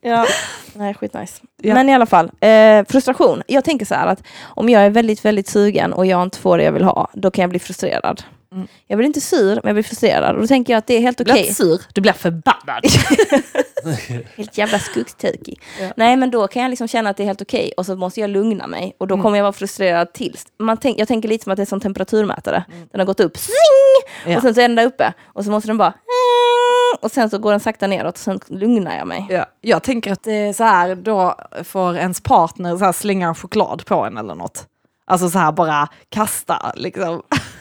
Ja. 0.03 0.27
Nej, 0.73 0.95
skitnice. 0.95 1.43
Ja. 1.63 1.75
Men 1.75 1.89
i 1.89 1.95
alla 1.95 2.07
fall, 2.07 2.31
eh, 2.41 2.85
frustration. 2.89 3.43
Jag 3.47 3.65
tänker 3.65 3.87
så 3.87 3.95
här 3.95 4.07
att 4.07 4.23
om 4.45 4.69
jag 4.69 4.83
är 4.83 4.91
väldigt, 4.91 5.25
väldigt 5.25 5.49
sugen 5.49 5.93
och 5.93 6.07
jag 6.07 6.23
inte 6.23 6.39
får 6.39 6.59
det 6.59 6.65
jag 6.65 6.73
vill 6.73 6.85
ha, 6.85 7.11
då 7.13 7.31
kan 7.31 7.43
jag 7.43 7.51
bli 7.51 7.59
frustrerad. 7.59 8.23
Mm. 8.55 8.67
Jag 8.87 8.97
blir 8.99 9.07
inte 9.07 9.21
sur, 9.21 9.55
men 9.55 9.61
jag 9.65 9.75
blir 9.75 9.83
frustrerad. 9.83 10.35
Och 10.35 10.41
då 10.41 10.47
tänker 10.47 10.73
jag 10.73 10.79
att 10.79 10.87
det 10.87 10.95
är 10.95 11.01
helt 11.01 11.19
Du 11.19 11.25
blir 11.25 11.35
okej. 11.35 11.43
inte 11.43 11.55
sur, 11.55 11.81
du 11.95 12.01
blir 12.01 12.13
förbannad. 12.13 12.85
Helt 14.37 14.59
jävla 14.59 14.79
skuggtokig. 14.79 15.61
Ja. 15.81 15.89
Nej, 15.97 16.17
men 16.17 16.31
då 16.31 16.47
kan 16.49 16.63
jag 16.63 16.71
liksom 16.71 16.89
känna 16.89 17.11
att 17.11 17.17
det 17.17 17.23
är 17.23 17.27
helt 17.27 17.43
okej 17.43 17.73
och 17.77 17.87
så 17.87 17.97
måste 17.97 18.21
jag 18.21 18.31
lugna 18.31 18.67
mig. 18.67 18.97
Och 18.99 19.07
då 19.07 19.15
Mm. 19.15 19.23
kommer 19.23 19.39
jag 19.39 19.43
vara 19.45 19.53
frustrerad 19.53 20.13
tills. 20.13 20.45
Man 20.59 20.77
tänk, 20.77 20.99
jag 20.99 21.09
tänker 21.09 21.29
lite 21.29 21.45
som 21.45 21.53
att 21.53 21.57
det 21.57 21.63
är 21.63 21.67
som 21.67 21.81
temperaturmätare. 21.81 22.65
Mm. 22.73 22.89
Den 22.93 23.01
har 23.01 23.07
gått 23.07 23.21
upp, 23.21 23.37
swing! 23.39 24.33
Ja. 24.33 24.37
Och 24.37 24.43
sen 24.43 24.55
så 24.55 24.61
är 24.61 24.69
den 24.69 24.77
där 24.77 24.87
uppe. 24.87 25.13
Och 25.25 25.45
så 25.45 25.51
måste 25.51 25.69
den 25.69 25.79
bara... 25.79 25.95
Och 27.01 27.11
sen 27.11 27.31
så 27.31 27.39
går 27.39 27.51
den 27.51 27.61
sakta 27.61 27.87
neråt 27.87 28.15
och 28.15 28.19
sen 28.19 28.41
lugnar 28.49 28.97
jag 28.99 29.07
mig. 29.07 29.27
Ja, 29.31 29.47
jag 29.61 29.83
tänker 29.83 30.13
att 30.13 30.23
det 30.23 30.33
är 30.33 30.53
så 30.53 30.65
här, 30.65 30.95
då 30.95 31.35
får 31.65 31.97
ens 31.97 32.21
partner 32.21 32.77
så 32.77 32.85
här 32.85 32.93
slänga 32.93 33.35
choklad 33.35 33.85
på 33.87 33.95
en 34.05 34.17
eller 34.19 34.35
något. 34.35 34.67
Alltså 35.07 35.31
så 35.31 35.39
här 35.39 35.53
bara 35.53 35.89
kasta 36.09 36.73
liksom. 36.77 37.23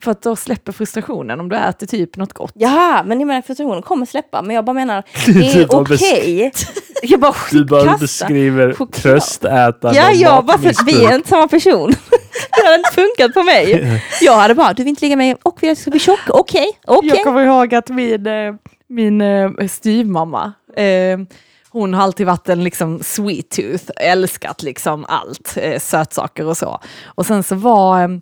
För 0.00 0.10
att 0.10 0.22
då 0.22 0.36
släpper 0.36 0.72
frustrationen 0.72 1.40
om 1.40 1.48
du 1.48 1.56
äter 1.56 1.86
typ 1.86 2.16
något 2.16 2.32
gott. 2.32 2.52
Jaha, 2.54 3.02
men 3.02 3.20
jag 3.20 3.26
menar 3.26 3.42
frustrationen 3.42 3.82
kommer 3.82 4.06
släppa. 4.06 4.42
Men 4.42 4.56
jag 4.56 4.64
bara 4.64 4.74
menar, 4.74 5.02
det 5.26 5.62
är 5.62 5.74
okej. 5.74 6.52
Jag 7.02 7.20
bara 7.20 7.34
Du 7.50 7.64
bara 7.64 7.96
beskriver 7.96 8.74
choklad. 8.74 9.02
tröstätande 9.02 9.98
Ja, 9.98 10.12
jag 10.12 10.44
bara 10.44 10.58
för 10.58 10.84
vi 10.84 11.04
är 11.04 11.14
inte 11.14 11.28
samma 11.28 11.48
person. 11.48 11.90
det 11.90 12.64
hade 12.64 12.74
inte 12.76 12.90
funkat 12.92 13.34
på 13.34 13.42
mig. 13.42 14.02
Jag 14.20 14.36
hade 14.36 14.54
bara, 14.54 14.72
du 14.72 14.82
vill 14.82 14.90
inte 14.90 15.04
ligga 15.04 15.16
med 15.16 15.26
mig 15.26 15.36
och 15.42 15.62
vill 15.62 15.70
att 15.70 15.78
jag 15.78 15.82
ska 15.82 15.90
bli 15.90 16.00
tjock? 16.00 16.20
Okej, 16.28 16.66
okej. 16.86 17.08
Jag 17.08 17.24
kommer 17.24 17.44
ihåg 17.44 17.74
att 17.74 17.88
min, 17.88 18.26
eh, 18.26 18.54
min 18.88 19.20
eh, 19.20 19.50
styvmamma, 19.68 20.52
eh, 20.76 21.18
hon 21.70 21.94
har 21.94 22.02
alltid 22.02 22.26
varit 22.26 22.48
en 22.48 22.64
liksom 22.64 23.00
sweet 23.02 23.50
tooth, 23.50 23.84
älskat 23.96 24.62
liksom 24.62 25.04
allt, 25.08 25.56
eh, 25.56 25.78
sötsaker 25.78 26.46
och 26.46 26.56
så. 26.56 26.80
Och 27.04 27.26
sen 27.26 27.42
så 27.42 27.54
var 27.54 28.20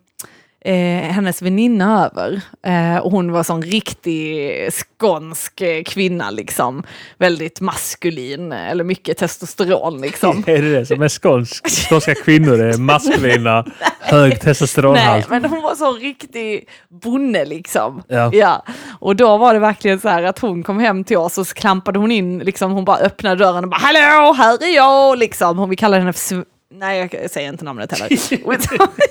eh, 0.65 1.13
hennes 1.13 1.43
väninna 1.43 2.07
över 2.07 2.41
eh, 2.67 2.99
och 2.99 3.11
hon 3.11 3.33
var 3.33 3.43
sån 3.43 3.63
riktig 3.63 4.51
skånsk 4.73 5.61
eh, 5.61 5.83
kvinna 5.83 6.31
liksom. 6.31 6.83
Väldigt 7.19 7.61
maskulin, 7.61 8.53
eh, 8.53 8.71
eller 8.71 8.85
mycket 8.85 9.19
testosteron 9.19 10.01
liksom. 10.01 10.45
Är 10.47 10.63
det 10.63 10.79
det 10.79 10.87
som 10.87 11.03
är 11.03 11.09
skånsk? 11.09 11.89
Skånska 11.89 12.15
kvinnor 12.15 12.61
är 12.61 12.79
maskulina, 12.79 13.65
hög 14.01 14.31
Nej, 14.31 14.39
testosteronhalt. 14.39 15.31
men 15.31 15.45
hon 15.45 15.63
var 15.63 15.75
så 15.75 15.93
riktig 15.93 16.69
bonde 16.89 17.45
liksom. 17.45 18.03
Ja. 18.09 18.31
Ja. 18.33 18.65
Och 19.01 19.17
då 19.17 19.37
var 19.37 19.55
det 19.55 19.61
verkligen 19.61 20.01
så 20.01 20.09
här 20.09 20.23
att 20.23 20.39
hon 20.39 20.63
kom 20.63 20.79
hem 20.79 21.05
till 21.05 21.17
oss 21.17 21.39
och 21.39 21.47
så 21.47 21.55
klampade 21.55 21.99
hon 21.99 22.11
in, 22.13 22.39
liksom, 22.39 22.73
hon 22.73 22.85
bara 22.85 22.99
öppnade 22.99 23.37
dörren 23.45 23.65
och 23.65 23.71
bara 23.71 23.81
hallå, 23.81 24.33
här 24.33 24.63
är 24.63 24.75
jag, 24.75 25.19
liksom. 25.19 25.59
Hon, 25.59 25.71
vi 25.71 25.77
kallar 25.77 25.99
henne 25.99 26.13
för, 26.13 26.45
nej 26.75 27.09
jag 27.13 27.31
säger 27.31 27.49
inte 27.49 27.65
namnet 27.65 27.93
heller. 27.99 28.19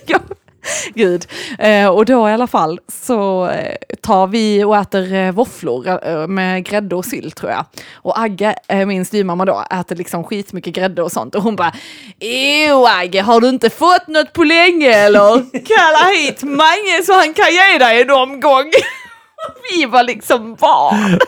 Gud. 0.94 1.28
Eh, 1.60 1.88
och 1.88 2.06
då 2.06 2.30
i 2.30 2.32
alla 2.32 2.48
fall 2.48 2.80
så 3.06 3.48
eh, 3.48 3.76
tar 4.02 4.28
vi 4.28 4.64
och 4.64 4.78
äter 4.78 5.14
eh, 5.14 5.32
våfflor 5.32 6.08
eh, 6.08 6.28
med 6.28 6.66
grädde 6.66 6.96
och 6.96 7.06
sylt 7.06 7.36
tror 7.36 7.52
jag. 7.52 7.66
Och 7.94 8.20
Agge, 8.20 8.56
min 8.88 9.06
styvmamma 9.06 9.46
då, 9.46 9.64
äter 9.72 9.96
liksom 9.96 10.24
skitmycket 10.24 10.74
grädde 10.74 11.04
och 11.04 11.12
sånt. 11.12 11.36
Och 11.36 11.44
hon 11.44 11.56
bara, 11.56 11.74
Ew 12.20 12.86
Agge, 12.86 13.22
har 13.22 13.42
du 13.42 13.50
inte 13.50 13.70
fått 13.70 14.08
något 14.08 14.34
på 14.34 14.44
länge 14.44 14.90
eller? 14.90 15.24
Kalla 15.66 16.14
hit 16.14 16.44
Mange 16.44 17.04
så 17.06 17.14
han 17.14 17.34
kan 17.34 17.52
ge 17.52 17.78
dig 17.78 18.02
en 18.02 18.12
omgång. 18.12 18.72
vi 19.72 19.86
var 19.86 20.04
liksom 20.04 20.56
barn. 20.56 21.20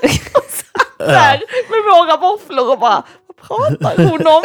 Där 0.98 1.42
med 1.70 1.84
våra 1.94 2.18
våfflor 2.18 2.72
och 2.72 2.80
bara, 2.80 3.04
vad 3.28 3.48
pratar 3.48 4.04
hon 4.04 4.28
om? 4.28 4.44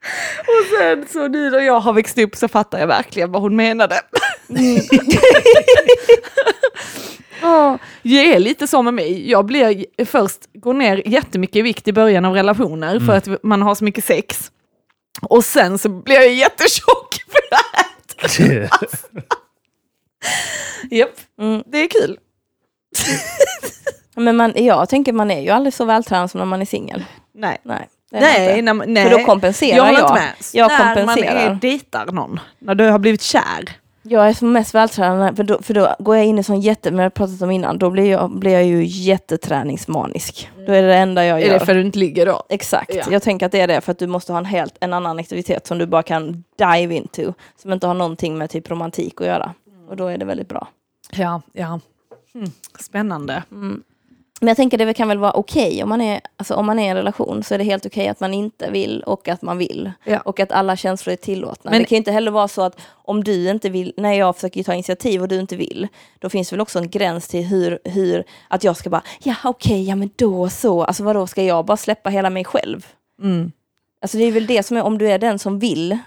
Och 0.40 0.78
sen 0.78 1.06
så 1.12 1.28
nu 1.28 1.50
när 1.50 1.58
jag 1.58 1.80
har 1.80 1.92
växt 1.92 2.18
upp 2.18 2.36
så 2.36 2.48
fattar 2.48 2.78
jag 2.78 2.86
verkligen 2.86 3.32
vad 3.32 3.42
hon 3.42 3.56
menade. 3.56 4.00
Ja, 7.42 7.78
det 8.02 8.34
är 8.34 8.38
lite 8.38 8.66
så 8.66 8.82
med 8.82 8.94
mig. 8.94 9.30
Jag 9.30 9.44
blir 9.46 10.04
först, 10.04 10.40
går 10.54 10.74
ner 10.74 11.08
jättemycket 11.08 11.56
i 11.56 11.62
vikt 11.62 11.88
i 11.88 11.92
början 11.92 12.24
av 12.24 12.34
relationer 12.34 13.00
för 13.00 13.12
att 13.16 13.42
man 13.42 13.62
har 13.62 13.74
så 13.74 13.84
mycket 13.84 14.04
sex. 14.04 14.50
Och 15.22 15.44
sen 15.44 15.78
så 15.78 15.88
blir 15.88 16.16
jag 16.16 16.32
jättetjock 16.34 17.14
för 17.28 17.40
det 17.50 17.56
här. 17.72 18.68
Japp, 20.90 21.10
Mm. 21.40 21.62
det 21.66 21.78
är 21.78 21.88
kul. 21.88 22.18
Men 24.16 24.36
man, 24.36 24.52
jag 24.56 24.88
tänker 24.88 25.12
man 25.12 25.30
är 25.30 25.40
ju 25.40 25.50
aldrig 25.50 25.74
så 25.74 25.84
vältränad 25.84 26.30
som 26.30 26.38
när 26.38 26.44
man 26.44 26.60
är 26.62 26.66
singel. 26.66 27.04
Nej. 27.34 27.58
Nej, 27.62 27.88
Nej, 28.10 28.62
när, 28.62 28.74
nej. 28.74 29.10
För 29.10 29.18
då 29.18 29.24
kompenserar 29.24 29.76
jag 29.76 29.86
jag. 29.86 30.00
inte 30.00 30.12
med. 30.14 30.32
Jag 30.52 30.68
när 30.68 30.94
kompenserar. 30.94 31.34
man 31.34 31.56
är, 31.56 31.58
dejtar 31.60 32.06
någon, 32.06 32.40
när 32.58 32.74
du 32.74 32.84
har 32.88 32.98
blivit 32.98 33.22
kär. 33.22 33.70
Jag 34.02 34.28
är 34.28 34.32
som 34.32 34.52
mest 34.52 34.74
vältränad, 34.74 35.36
för 35.36 35.44
då, 35.44 35.62
för 35.62 35.74
då 35.74 35.96
går 35.98 36.16
jag 36.16 36.26
in 36.26 36.38
i 36.38 36.42
sån 36.42 36.60
jätte, 36.60 36.90
men 36.90 36.98
jag 36.98 37.04
har 37.04 37.10
pratat 37.10 37.42
om 37.42 37.50
innan, 37.50 37.78
då 37.78 37.90
blir 37.90 38.10
jag, 38.10 38.30
blir 38.38 38.52
jag 38.52 38.64
ju 38.64 38.84
jätteträningsmanisk. 38.86 40.50
Då 40.66 40.72
är 40.72 40.82
det 40.82 40.88
det 40.88 40.94
enda 40.96 41.24
jag 41.24 41.40
Är 41.40 41.46
gör. 41.46 41.52
det 41.58 41.60
för 41.64 41.72
att 41.72 41.76
du 41.76 41.80
inte 41.86 41.98
ligger 41.98 42.26
då? 42.26 42.42
Exakt, 42.48 42.94
Ja. 42.94 43.04
jag 43.10 43.22
tänker 43.22 43.46
att 43.46 43.52
det 43.52 43.60
är 43.60 43.66
det 43.66 43.80
för 43.80 43.92
att 43.92 43.98
du 43.98 44.06
måste 44.06 44.32
ha 44.32 44.38
en 44.38 44.44
helt 44.44 44.76
en 44.80 44.92
annan 44.92 45.18
aktivitet 45.18 45.66
som 45.66 45.78
du 45.78 45.86
bara 45.86 46.02
kan 46.02 46.44
dive 46.58 46.94
into. 46.94 47.32
Som 47.62 47.72
inte 47.72 47.86
har 47.86 47.94
någonting 47.94 48.38
med 48.38 48.50
typ 48.50 48.70
romantik 48.70 49.20
att 49.20 49.26
göra. 49.26 49.54
Och 49.88 49.96
då 49.96 50.06
är 50.06 50.18
det 50.18 50.24
väldigt 50.24 50.48
bra. 50.48 50.68
Ja, 51.12 51.42
ja. 51.52 51.80
Mm, 52.34 52.50
spännande. 52.80 53.42
Mm. 53.50 53.82
Men 54.40 54.48
jag 54.48 54.56
tänker 54.56 54.78
det 54.78 54.94
kan 54.94 55.08
väl 55.08 55.18
vara 55.18 55.32
okej 55.32 55.82
om 55.82 55.88
man 55.88 56.00
är 56.00 56.20
alltså 56.36 56.54
om 56.54 56.66
man 56.66 56.78
är 56.78 56.84
i 56.84 56.88
en 56.88 56.96
relation 56.96 57.42
så 57.42 57.54
är 57.54 57.58
det 57.58 57.64
helt 57.64 57.86
okej 57.86 58.08
att 58.08 58.20
man 58.20 58.34
inte 58.34 58.70
vill 58.70 59.02
och 59.06 59.28
att 59.28 59.42
man 59.42 59.58
vill. 59.58 59.92
Ja. 60.04 60.18
Och 60.18 60.40
att 60.40 60.52
alla 60.52 60.76
känslor 60.76 61.12
är 61.12 61.16
tillåtna. 61.16 61.70
Men- 61.70 61.80
det 61.80 61.86
kan 61.88 61.96
ju 61.96 61.98
inte 61.98 62.12
heller 62.12 62.30
vara 62.30 62.48
så 62.48 62.62
att 62.62 62.80
om 62.90 63.24
du 63.24 63.50
inte 63.50 63.70
vill, 63.70 63.92
när 63.96 64.12
jag 64.12 64.34
försöker 64.34 64.62
ta 64.62 64.74
initiativ 64.74 65.22
och 65.22 65.28
du 65.28 65.40
inte 65.40 65.56
vill, 65.56 65.88
då 66.18 66.28
finns 66.28 66.48
det 66.50 66.56
väl 66.56 66.60
också 66.60 66.78
en 66.78 66.90
gräns 66.90 67.28
till 67.28 67.44
hur, 67.44 67.78
hur 67.84 68.24
att 68.48 68.64
jag 68.64 68.76
ska 68.76 68.90
bara, 68.90 69.02
ja 69.22 69.34
okej, 69.44 69.88
ja 69.88 69.96
men 69.96 70.10
då 70.16 70.48
så, 70.48 70.82
alltså 70.84 71.02
vadå, 71.04 71.26
ska 71.26 71.42
jag 71.42 71.64
bara 71.64 71.76
släppa 71.76 72.10
hela 72.10 72.30
mig 72.30 72.44
själv? 72.44 72.86
Mm. 73.22 73.52
Alltså 74.02 74.18
det 74.18 74.24
är 74.24 74.32
väl 74.32 74.46
det 74.46 74.62
som 74.62 74.76
är, 74.76 74.82
om 74.82 74.98
du 74.98 75.10
är 75.10 75.18
den 75.18 75.38
som 75.38 75.58
vill 75.58 75.98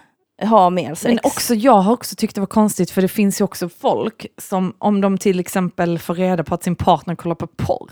ha 0.42 0.70
mer 0.70 0.96
sex. 0.96 1.04
Men 1.04 1.20
också, 1.24 1.56
jag 1.56 1.74
har 1.74 1.94
också 1.94 2.16
tyckt 2.16 2.36
det 2.36 2.42
var 2.42 2.46
konstigt 2.48 2.92
för 2.92 3.02
det 3.02 3.08
finns 3.08 3.42
ju 3.42 3.46
också 3.46 3.70
folk 3.70 4.26
som 4.42 4.76
om 4.78 5.02
de 5.02 5.18
till 5.18 5.40
exempel 5.40 6.00
får 6.00 6.16
reda 6.16 6.44
på 6.44 6.56
att 6.56 6.64
sin 6.64 6.76
partner 6.76 7.16
kollar 7.16 7.36
på 7.36 7.48
porr. 7.48 7.92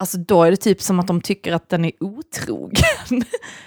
Alltså 0.00 0.18
då 0.18 0.42
är 0.42 0.50
det 0.50 0.56
typ 0.56 0.82
som 0.82 1.00
att 1.00 1.06
de 1.06 1.20
tycker 1.20 1.52
att 1.52 1.68
den 1.68 1.84
är 1.84 1.92
otrogen. 2.00 2.82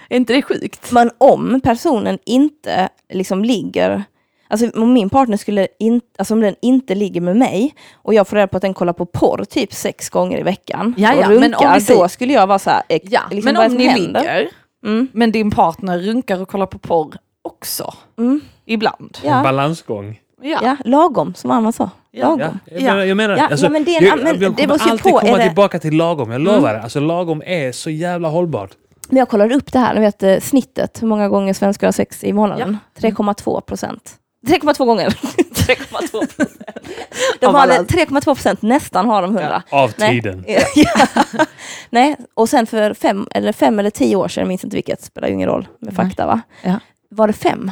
är 0.10 0.18
inte 0.18 0.34
det 0.34 0.42
sjukt? 0.42 0.92
Men 0.92 1.12
om 1.18 1.62
personen 1.64 2.20
inte 2.26 2.90
liksom 3.14 3.46
ligger, 3.46 4.04
alltså 4.48 4.70
om 4.82 4.94
min 4.94 5.10
partner 5.10 5.38
skulle 5.38 5.68
in, 5.80 6.02
alltså 6.18 6.34
om 6.34 6.42
den 6.42 6.56
inte 6.62 6.96
ligger 6.96 7.22
med 7.22 7.38
mig 7.38 7.76
och 7.94 8.14
jag 8.14 8.28
får 8.28 8.36
reda 8.36 8.48
på 8.48 8.58
att 8.58 8.62
den 8.62 8.74
kollar 8.74 8.94
på 8.94 9.06
porr 9.06 9.44
typ 9.50 9.74
sex 9.74 10.10
gånger 10.10 10.40
i 10.40 10.44
veckan 10.44 10.94
Ja, 10.98 11.14
ja, 11.14 11.26
och 11.28 11.32
runkar, 11.32 11.40
men 11.40 11.56
om 11.56 11.74
vi 11.74 11.82
säger- 11.82 12.00
då 12.00 12.10
skulle 12.10 12.34
jag 12.34 12.48
vara 12.48 12.60
så 12.60 12.70
här, 12.70 12.84
ex- 12.90 13.08
Ja, 13.12 13.22
liksom, 13.32 13.54
men 13.54 13.72
om 13.72 13.78
ni 13.78 13.86
händer? 13.88 14.22
ligger, 14.22 14.50
Mm, 14.86 15.08
men 15.14 15.32
din 15.32 15.52
partner 15.52 16.00
runkar 16.00 16.42
och 16.42 16.48
kollar 16.48 16.66
på 16.66 16.78
porr 16.80 17.16
också. 17.42 17.94
mm, 18.18 18.42
Ibland. 18.66 19.18
En 19.24 19.30
ja, 19.30 19.44
balansgång. 19.44 20.20
Ja. 20.42 20.60
ja, 20.64 20.78
lagom 20.86 21.34
som 21.34 21.52
Anna 21.52 21.72
sa. 21.72 21.90
Ja. 22.12 22.30
Lagom. 22.30 22.60
Ja, 22.66 22.72
jag 22.72 22.82
Ja. 22.82 22.92
menar, 22.94 23.04
jag 23.06 23.18
menar 23.18 23.38
Ja, 23.38 23.48
alltså, 23.48 23.66
ja, 23.66 23.70
men 23.70 23.84
det 23.84 23.92
är 23.96 24.02
en- 24.02 24.08
jag, 24.08 24.24
men 24.24 24.42
jag 24.42 24.56
kommer 24.58 24.74
alltid 24.92 25.14
på, 25.14 25.20
komma 25.20 25.38
det- 25.38 25.44
tillbaka 25.44 25.80
till 25.80 25.94
lagom, 25.94 26.32
jag 26.32 26.42
lovar 26.42 26.74
det. 26.74 26.82
Alltså 26.82 27.00
lagom 27.00 27.42
är 27.46 27.72
så 27.72 27.90
jävla 27.90 28.28
hållbart. 28.28 28.72
Men 29.10 29.18
jag 29.18 29.30
kollade 29.30 29.56
upp 29.56 29.72
det 29.72 29.80
här, 29.80 29.94
ni 29.94 30.00
vet 30.00 30.24
eh, 30.24 30.40
snittet, 30.40 31.02
hur 31.02 31.08
många 31.08 31.30
gånger 31.30 31.54
svenskar 31.54 31.88
har 31.88 31.92
sex 31.92 32.24
i 32.24 32.34
månaden. 32.34 32.78
3,2 33.00 33.62
procent. 33.62 34.16
3,2 34.48 34.86
gånger. 34.86 35.10
3,2 35.10 36.10
procent. 36.12 36.38
De 37.40 37.46
Av 37.46 37.54
har 37.54 37.62
alla. 37.62 37.74
3,2 37.84 38.22
procent, 38.26 38.62
nästan 38.62 39.06
har 39.06 39.22
de 39.22 39.38
100. 39.38 39.64
Av 39.70 39.92
Nej. 39.98 40.10
tiden. 40.10 40.46
Ja. 40.76 40.90
Nej, 41.90 42.16
och 42.34 42.50
sen 42.50 42.66
för 42.68 42.94
fem 42.94 43.28
eller, 43.32 43.54
fem 43.54 43.80
eller 43.80 43.90
tio 43.90 44.16
år 44.16 44.28
sedan, 44.28 44.42
jag 44.42 44.48
minns 44.48 44.64
inte 44.64 44.76
vilket, 44.76 45.04
spelar 45.04 45.28
ju 45.28 45.34
ingen 45.34 45.50
roll 45.50 45.68
med 45.80 45.94
Nej. 45.98 46.06
fakta 46.08 46.26
va? 46.28 46.42
Ja. 46.64 46.80
Var 47.10 47.28
det 47.28 47.34
fem? 47.34 47.72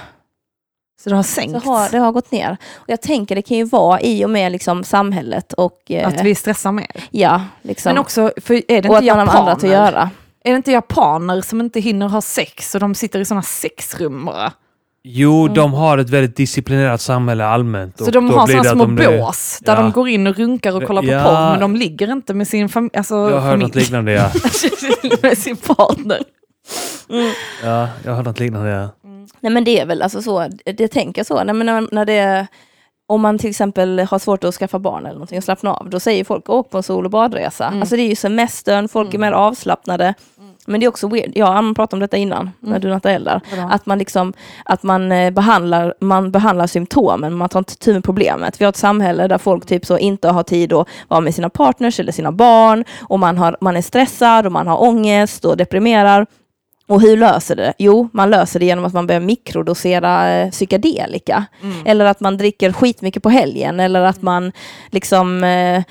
Så 1.04 1.10
det 1.10 1.16
har 1.16 1.24
Så 1.24 1.30
sänkts. 1.34 1.66
har, 1.66 1.89
det 1.91 1.97
har 1.97 2.12
gått 2.12 2.32
ner. 2.32 2.58
Och 2.76 2.84
jag 2.88 3.02
tänker 3.02 3.36
det 3.36 3.41
kan 3.41 3.58
ju 3.58 3.64
vara 3.64 4.02
i 4.02 4.26
och 4.26 4.30
med 4.30 4.52
liksom 4.52 4.84
samhället 4.84 5.54
och 5.54 5.80
eh, 5.89 6.08
Att 6.08 6.22
vi 6.24 6.36
stressar 6.36 6.72
mer. 6.72 6.88
ja, 7.12 7.41
liksom, 7.62 7.89
Men 7.89 7.97
också, 7.97 8.32
för 8.41 8.54
är 8.72 8.82
det 8.82 8.89
och 8.89 8.95
inte 9.02 9.12
att 9.12 9.18
man 9.18 9.28
har 9.28 9.39
andra 9.39 9.52
att 9.54 9.64
göra. 9.64 10.10
Är 10.43 10.52
det 10.52 10.56
inte 10.58 10.72
japaner 10.72 11.41
som 11.41 11.60
inte 11.62 11.80
hinner 11.80 12.08
ha 12.08 12.22
sex 12.22 12.76
och 12.76 12.82
de 12.82 12.95
sitter 12.95 13.20
i 13.20 13.26
sådana 13.26 13.41
sexrum 13.41 14.26
bara? 14.26 14.52
Jo, 15.04 15.41
Mm. 15.41 15.54
de 15.54 15.74
har 15.74 15.97
ett 15.97 16.10
väldigt 16.10 16.36
disciplinerat 16.36 17.02
samhälle 17.02 17.45
allmänt. 17.45 17.97
Så 17.97 18.06
och 18.06 18.12
de 18.12 18.28
då 18.28 18.38
har 18.38 18.47
sådana 18.47 18.70
små 18.70 18.86
de 18.86 18.95
bås 18.95 19.60
där 19.62 19.76
Ja. 19.76 19.82
de 19.82 19.91
går 19.91 20.10
in 20.10 20.28
och 20.28 20.36
runkar 20.38 20.76
och 20.76 20.84
kollar 20.84 21.02
på 21.02 21.08
Ja. 21.08 21.24
porr 21.24 21.52
men 21.52 21.60
de 21.60 21.76
ligger 21.76 22.12
inte 22.12 22.34
med 22.34 22.47
sin 22.47 22.68
fam- 22.70 22.89
alltså, 22.97 23.16
Jag 23.16 23.22
har 23.24 23.32
hört 23.39 23.43
familj. 23.43 23.64
något 23.68 23.76
liknande, 23.76 24.12
ja. 24.12 24.30
med 25.22 25.38
sin 25.38 25.56
partner. 25.58 26.20
ja. 27.64 27.88
Jag 28.04 28.12
har 28.12 28.16
hört 28.16 28.26
något 28.26 28.39
liknande, 28.39 28.70
ja. 28.70 28.89
Nej 29.39 29.51
men 29.51 29.63
det 29.63 29.80
är 29.80 29.86
väl 29.86 30.01
alltså 30.01 30.21
så, 30.21 30.47
det 30.65 30.88
tänker 30.88 31.19
jag 31.19 31.25
så, 31.25 31.43
Nej, 31.43 31.55
men 31.55 31.65
när, 31.65 31.88
när 31.91 32.05
det 32.05 32.47
om 33.07 33.21
man 33.21 33.38
till 33.38 33.49
exempel 33.49 33.99
har 33.99 34.19
svårt 34.19 34.43
att 34.43 34.55
skaffa 34.55 34.80
barn 34.80 35.05
eller 35.05 35.13
någonting 35.13 35.38
och 35.38 35.43
slappna 35.43 35.73
av, 35.73 35.89
då 35.89 35.99
säger 35.99 36.23
folk 36.23 36.49
åk 36.49 36.69
på 36.69 36.77
en 36.77 36.84
sol 36.84 37.05
och 37.05 37.11
badresa. 37.11 37.67
Mm. 37.67 37.82
Alltså 37.82 37.95
det 37.95 38.01
är 38.01 38.07
ju 38.07 38.15
semestern, 38.15 38.88
folk 38.88 39.13
är 39.13 39.17
mer 39.17 39.32
avslappnade. 39.32 40.13
Men 40.65 40.80
det 40.80 40.86
är 40.86 40.88
också 40.88 41.07
weird, 41.07 41.32
ja, 41.36 41.61
man 41.61 41.75
pratade 41.75 41.95
om 41.95 41.99
detta 41.99 42.17
innan, 42.17 42.51
när 42.59 42.80
du 42.80 42.89
nattade 42.89 43.15
eldar. 43.15 43.41
Att 43.69 43.86
man 43.86 43.99
liksom, 43.99 44.34
att 44.65 44.84
man 44.84 45.11
eh, 45.11 45.32
behandlar, 45.32 45.93
man 45.99 46.32
behandlar 46.32 46.67
symptomen, 46.67 47.38
man 47.38 47.49
tar 47.49 47.59
inte 47.59 47.75
tur 47.75 47.93
med 47.93 48.03
problemet. 48.03 48.61
Vi 48.61 48.65
har 48.65 48.69
ett 48.69 48.77
samhälle 48.77 49.27
där 49.27 49.38
folk 49.38 49.65
typ 49.65 49.86
så 49.86 49.97
inte 49.97 50.30
har 50.30 50.43
tid 50.43 50.73
att 50.73 50.88
vara 51.07 51.21
med 51.21 51.36
sina 51.36 51.49
partners 51.49 51.99
eller 51.99 52.11
sina 52.11 52.32
barn, 52.32 52.84
och 53.01 53.19
man, 53.19 53.38
har, 53.38 53.57
man 53.61 53.77
är 53.77 53.82
stressad 53.82 54.45
och 54.45 54.51
man 54.51 54.67
har 54.67 54.84
ångest 54.84 55.45
och 55.45 55.57
deprimerar. 55.57 56.25
Och 56.90 57.02
hur 57.02 57.18
löser 57.18 57.56
det? 57.56 57.74
Jo, 57.78 58.10
man 58.14 58.30
löser 58.30 58.60
det 58.60 58.66
genom 58.66 58.86
att 58.86 58.94
man 58.94 59.08
börjar 59.08 59.22
mikrodosera 59.22 60.30
eh, 60.30 60.50
psykedelika. 60.52 61.46
Eller 61.86 62.06
att 62.06 62.20
man 62.20 62.38
dricker 62.38 62.72
skitmycket 62.72 63.24
på 63.24 63.30
helgen, 63.30 63.80
eller 63.80 64.02
att 64.02 64.22
man 64.22 64.52
liksom 64.92 65.44
eh, 65.44 65.84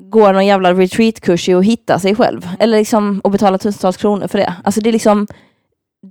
går 0.00 0.32
någon 0.32 0.46
jävla 0.46 0.74
retreatkurs 0.74 1.48
i 1.48 1.54
att 1.54 1.64
hitta 1.64 1.98
sig 1.98 2.14
själv. 2.14 2.48
Eller 2.58 2.78
liksom, 2.78 3.20
och 3.24 3.30
betalar 3.30 3.58
tusentals 3.58 3.96
kronor 3.96 4.28
för 4.28 4.38
det. 4.38 4.54
Alltså 4.64 4.80
det 4.80 4.90
är 4.90 4.92
liksom, 4.92 5.26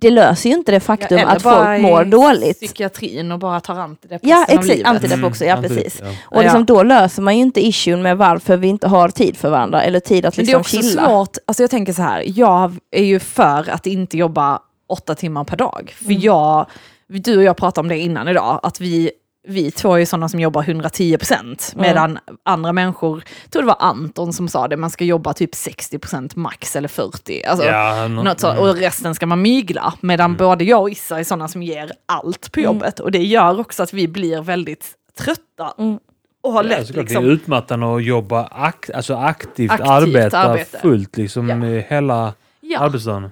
det 0.01 0.09
löser 0.09 0.49
ju 0.49 0.55
inte 0.55 0.71
det 0.71 0.79
faktum 0.79 1.17
eller 1.17 1.31
att 1.35 1.41
folk 1.41 1.81
mår 1.81 2.05
dåligt. 2.05 2.59
Psykiatrin 2.59 3.31
och 3.31 3.39
bara 3.39 3.59
tar 3.59 3.75
antidepp 3.79 4.21
Ja, 4.23 4.45
exakt. 4.49 4.81
Antidepp 4.85 5.23
också, 5.23 5.45
ja 5.45 5.57
Mm, 5.57 5.69
precis. 5.69 5.99
ja. 6.03 6.09
Och 6.25 6.41
liksom, 6.41 6.59
Ja. 6.59 6.65
då 6.65 6.83
löser 6.83 7.21
man 7.21 7.35
ju 7.35 7.41
inte 7.41 7.65
issuen 7.65 8.01
med 8.01 8.17
varför 8.17 8.57
vi 8.57 8.67
inte 8.67 8.87
har 8.87 9.09
tid 9.09 9.37
för 9.37 9.49
varandra, 9.49 9.83
eller 9.83 9.99
tid 9.99 10.25
att 10.25 10.37
Men 10.37 10.45
det 10.45 10.51
är 10.51 10.57
liksom 10.57 10.79
också 10.79 10.89
chilla. 10.89 11.05
svårt, 11.07 11.37
alltså 11.45 11.63
jag 11.63 11.69
tänker 11.69 11.93
så 11.93 12.01
här, 12.01 12.23
jag 12.25 12.75
är 12.91 13.03
ju 13.03 13.19
för 13.19 13.69
att 13.69 13.85
inte 13.87 14.17
jobba 14.17 14.59
åtta 14.89 15.15
timmar 15.15 15.43
per 15.43 15.57
dag. 15.57 15.93
För 15.97 16.05
Mm. 16.05 16.21
jag, 16.21 16.65
du 17.07 17.37
och 17.37 17.43
jag 17.43 17.57
pratade 17.57 17.85
om 17.85 17.89
det 17.89 17.97
innan 17.99 18.27
idag, 18.27 18.59
att 18.63 18.81
vi, 18.81 19.11
vi 19.47 19.71
två 19.71 19.93
är 19.93 19.97
ju 19.97 20.05
sådana 20.05 20.29
som 20.29 20.39
jobbar 20.39 20.63
110 20.63 21.17
procent, 21.17 21.71
Mm. 21.75 21.87
medan 21.87 22.19
andra 22.43 22.73
människor, 22.73 23.23
jag 23.43 23.51
tror 23.51 23.61
det 23.61 23.67
var 23.67 23.77
Anton 23.79 24.33
som 24.33 24.47
sa 24.47 24.67
det, 24.67 24.77
man 24.77 24.89
ska 24.89 25.03
jobba 25.05 25.33
typ 25.33 25.55
60 25.55 25.99
procent 25.99 26.35
max 26.35 26.75
eller 26.75 26.87
40. 26.87 27.43
Alltså, 27.45 27.65
Ja, 27.65 28.07
nå- 28.07 28.23
något 28.23 28.39
så, 28.39 28.47
mm. 28.49 28.59
och 28.63 28.75
resten 28.75 29.15
ska 29.15 29.25
man 29.25 29.41
mygla, 29.41 29.93
medan 30.01 30.35
både 30.35 30.63
jag 30.63 30.81
och 30.81 30.89
Issa 30.89 31.19
är 31.19 31.23
sådana 31.23 31.47
som 31.47 31.63
ger 31.63 31.91
allt 32.05 32.51
på 32.51 32.59
Mm. 32.59 32.73
jobbet. 32.73 32.99
Och 32.99 33.11
det 33.11 33.23
gör 33.23 33.59
också 33.59 33.83
att 33.83 33.93
vi 33.93 34.07
blir 34.07 34.41
väldigt 34.41 34.91
trötta. 35.19 35.73
Mm. 35.77 35.99
Och 36.41 36.51
har 36.53 36.63
Ja, 36.63 36.69
lätt 36.69 36.87
såklart, 36.87 37.05
liksom, 37.05 37.23
Det 37.23 37.29
är 37.29 37.33
utmattande 37.33 37.95
att 37.95 38.03
jobba 38.03 38.47
ak 38.51 38.89
alltså 38.89 39.15
aktivt, 39.15 39.71
Aktivt 39.71 39.87
arbeta 39.89 40.37
arbete. 40.37 40.79
fullt 40.81 41.17
liksom 41.17 41.49
Ja. 41.49 41.81
hela 41.89 42.33
ja. 42.61 42.79
arbetsdagen. 42.79 43.31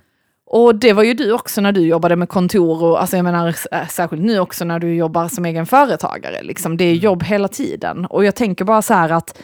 Och 0.53 0.75
det 0.75 0.93
var 0.93 1.03
ju 1.03 1.13
du 1.13 1.31
också 1.31 1.61
när 1.61 1.71
du 1.71 1.81
jobbade 1.81 2.15
med 2.15 2.29
kontor 2.29 2.83
och 2.83 3.01
alltså 3.01 3.15
jag 3.15 3.23
menar 3.23 3.55
äh, 3.71 3.87
särskilt 3.87 4.21
nu 4.21 4.39
också 4.39 4.65
när 4.65 4.79
du 4.79 4.95
jobbar 4.95 5.27
som 5.27 5.45
egen 5.45 5.65
företagare. 5.65 6.43
Liksom. 6.43 6.77
Det 6.77 6.83
är 6.83 6.93
jobb 6.93 7.23
hela 7.23 7.47
tiden. 7.47 8.05
Och 8.05 8.25
jag 8.25 8.35
tänker 8.35 8.65
bara 8.65 8.81
så 8.81 8.93
här 8.93 9.09
att 9.09 9.41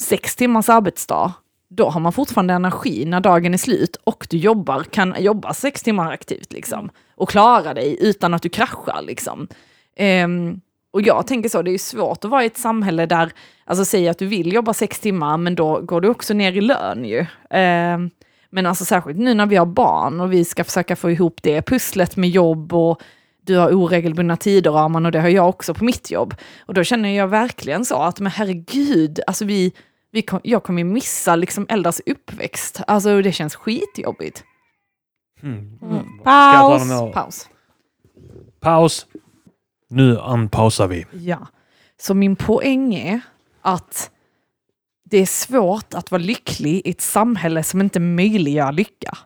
sex 0.00 0.36
timmars 0.36 0.68
arbetsdag, 0.68 1.32
då 1.68 1.88
har 1.88 2.00
man 2.00 2.12
fortfarande 2.12 2.54
energi 2.54 3.04
när 3.04 3.20
dagen 3.20 3.54
är 3.54 3.58
slut 3.58 3.96
och 4.04 4.26
du 4.30 4.36
jobbar, 4.36 4.84
kan 4.84 5.14
jobba 5.18 5.54
sex 5.54 5.82
timmar 5.82 6.12
aktivt 6.12 6.52
liksom. 6.52 6.90
Och 7.14 7.28
klara 7.28 7.74
dig 7.74 7.96
utan 8.00 8.34
att 8.34 8.42
du 8.42 8.48
kraschar 8.48 9.02
liksom. 9.02 9.48
Ehm, 9.96 10.60
och 10.90 11.02
jag 11.02 11.26
tänker 11.26 11.48
så, 11.48 11.62
det 11.62 11.70
är 11.70 11.78
svårt 11.78 12.24
att 12.24 12.30
vara 12.30 12.44
i 12.44 12.46
ett 12.46 12.58
samhälle 12.58 13.06
där, 13.06 13.32
alltså 13.64 13.84
säg 13.84 14.08
att 14.08 14.18
du 14.18 14.26
vill 14.26 14.52
jobba 14.52 14.74
sex 14.74 15.00
timmar, 15.00 15.36
men 15.36 15.54
då 15.54 15.80
går 15.80 16.00
du 16.00 16.08
också 16.08 16.34
ner 16.34 16.52
i 16.52 16.60
lön 16.60 17.04
ju. 17.04 17.26
Ehm, 17.50 18.10
men 18.52 18.66
alltså 18.66 18.84
särskilt 18.84 19.18
nu 19.18 19.34
när 19.34 19.46
vi 19.46 19.56
har 19.56 19.66
barn 19.66 20.20
och 20.20 20.32
vi 20.32 20.44
ska 20.44 20.64
försöka 20.64 20.96
få 20.96 21.10
ihop 21.10 21.42
det 21.42 21.62
pusslet 21.62 22.16
med 22.16 22.30
jobb 22.30 22.72
och 22.72 23.02
du 23.42 23.56
har 23.56 23.72
oregelbundna 23.74 24.36
tider 24.36 24.84
Arman 24.84 25.06
och 25.06 25.12
det 25.12 25.20
har 25.20 25.28
jag 25.28 25.48
också 25.48 25.74
på 25.74 25.84
mitt 25.84 26.10
jobb. 26.10 26.34
Och 26.66 26.74
då 26.74 26.84
känner 26.84 27.08
jag 27.08 27.28
verkligen 27.28 27.84
så 27.84 28.02
att 28.02 28.20
men 28.20 28.32
herregud, 28.32 29.20
alltså 29.26 29.44
vi, 29.44 29.72
vi 30.10 30.22
kom, 30.22 30.40
jag 30.44 30.62
kommer 30.62 30.84
missa 30.84 31.36
liksom 31.36 31.66
Eldars 31.68 32.00
uppväxt. 32.06 32.80
Alltså 32.86 33.22
det 33.22 33.32
känns 33.32 33.56
skitjobbigt. 33.56 34.44
Mm. 35.42 35.78
Mm. 35.82 36.04
Ta 36.24 36.52
Paus. 36.52 37.14
Paus. 37.14 37.48
Paus. 38.60 39.06
Nu 39.88 40.16
unpausar 40.16 40.88
vi. 40.88 41.06
Ja. 41.12 41.46
Så 42.00 42.14
min 42.14 42.36
poäng 42.36 42.94
är 42.94 43.20
att 43.62 44.10
det 45.12 45.18
är 45.18 45.26
svårt 45.26 45.94
att 45.94 46.10
vara 46.10 46.22
lycklig 46.22 46.82
i 46.84 46.90
ett 46.90 47.00
samhälle 47.00 47.62
som 47.62 47.80
inte 47.80 48.00
möjliggör 48.00 48.72
lycka. 48.72 49.18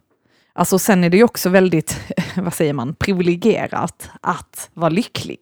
Alltså 0.53 0.79
sen 0.79 1.05
är 1.05 1.11
det 1.11 1.17
ju 1.17 1.25
också 1.25 1.49
väldigt, 1.49 2.01
vad 2.37 2.55
säger 2.55 2.73
man, 2.73 2.95
privilegierat 2.95 4.11
att 4.21 4.71
vara 4.75 4.89
lycklig. 4.91 5.39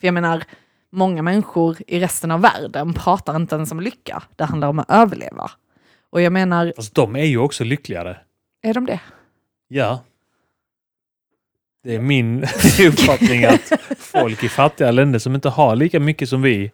För 0.00 0.06
jag 0.06 0.14
menar, 0.14 0.44
många 0.92 1.22
människor 1.22 1.76
i 1.86 2.00
resten 2.00 2.30
av 2.30 2.40
världen 2.40 2.92
pratar 2.94 3.36
inte 3.36 3.54
ens 3.54 3.72
om 3.72 3.80
lycka. 3.80 4.22
Det 4.36 4.44
handlar 4.44 4.68
om 4.68 4.78
att 4.78 4.90
överleva. 4.90 5.50
Och 6.10 6.20
jag 6.22 6.32
menar, 6.32 6.72
Fast 6.76 6.94
de 6.94 7.16
är 7.16 7.24
ju 7.24 7.38
också 7.38 7.64
lyckligare. 7.64 8.16
är 8.62 8.74
de 8.74 8.86
det? 8.86 9.00
Ja. 9.68 10.02
Det 11.84 11.94
är 11.94 11.98
min 12.00 12.42
uppfattning 12.88 13.44
att 13.44 13.72
folk 13.98 14.44
i 14.44 14.48
fattiga 14.48 14.90
länder 14.90 15.18
som 15.18 15.34
inte 15.34 15.48
har 15.48 15.76
lika 15.76 16.00
mycket 16.00 16.28
som 16.28 16.42
vi 16.42 16.70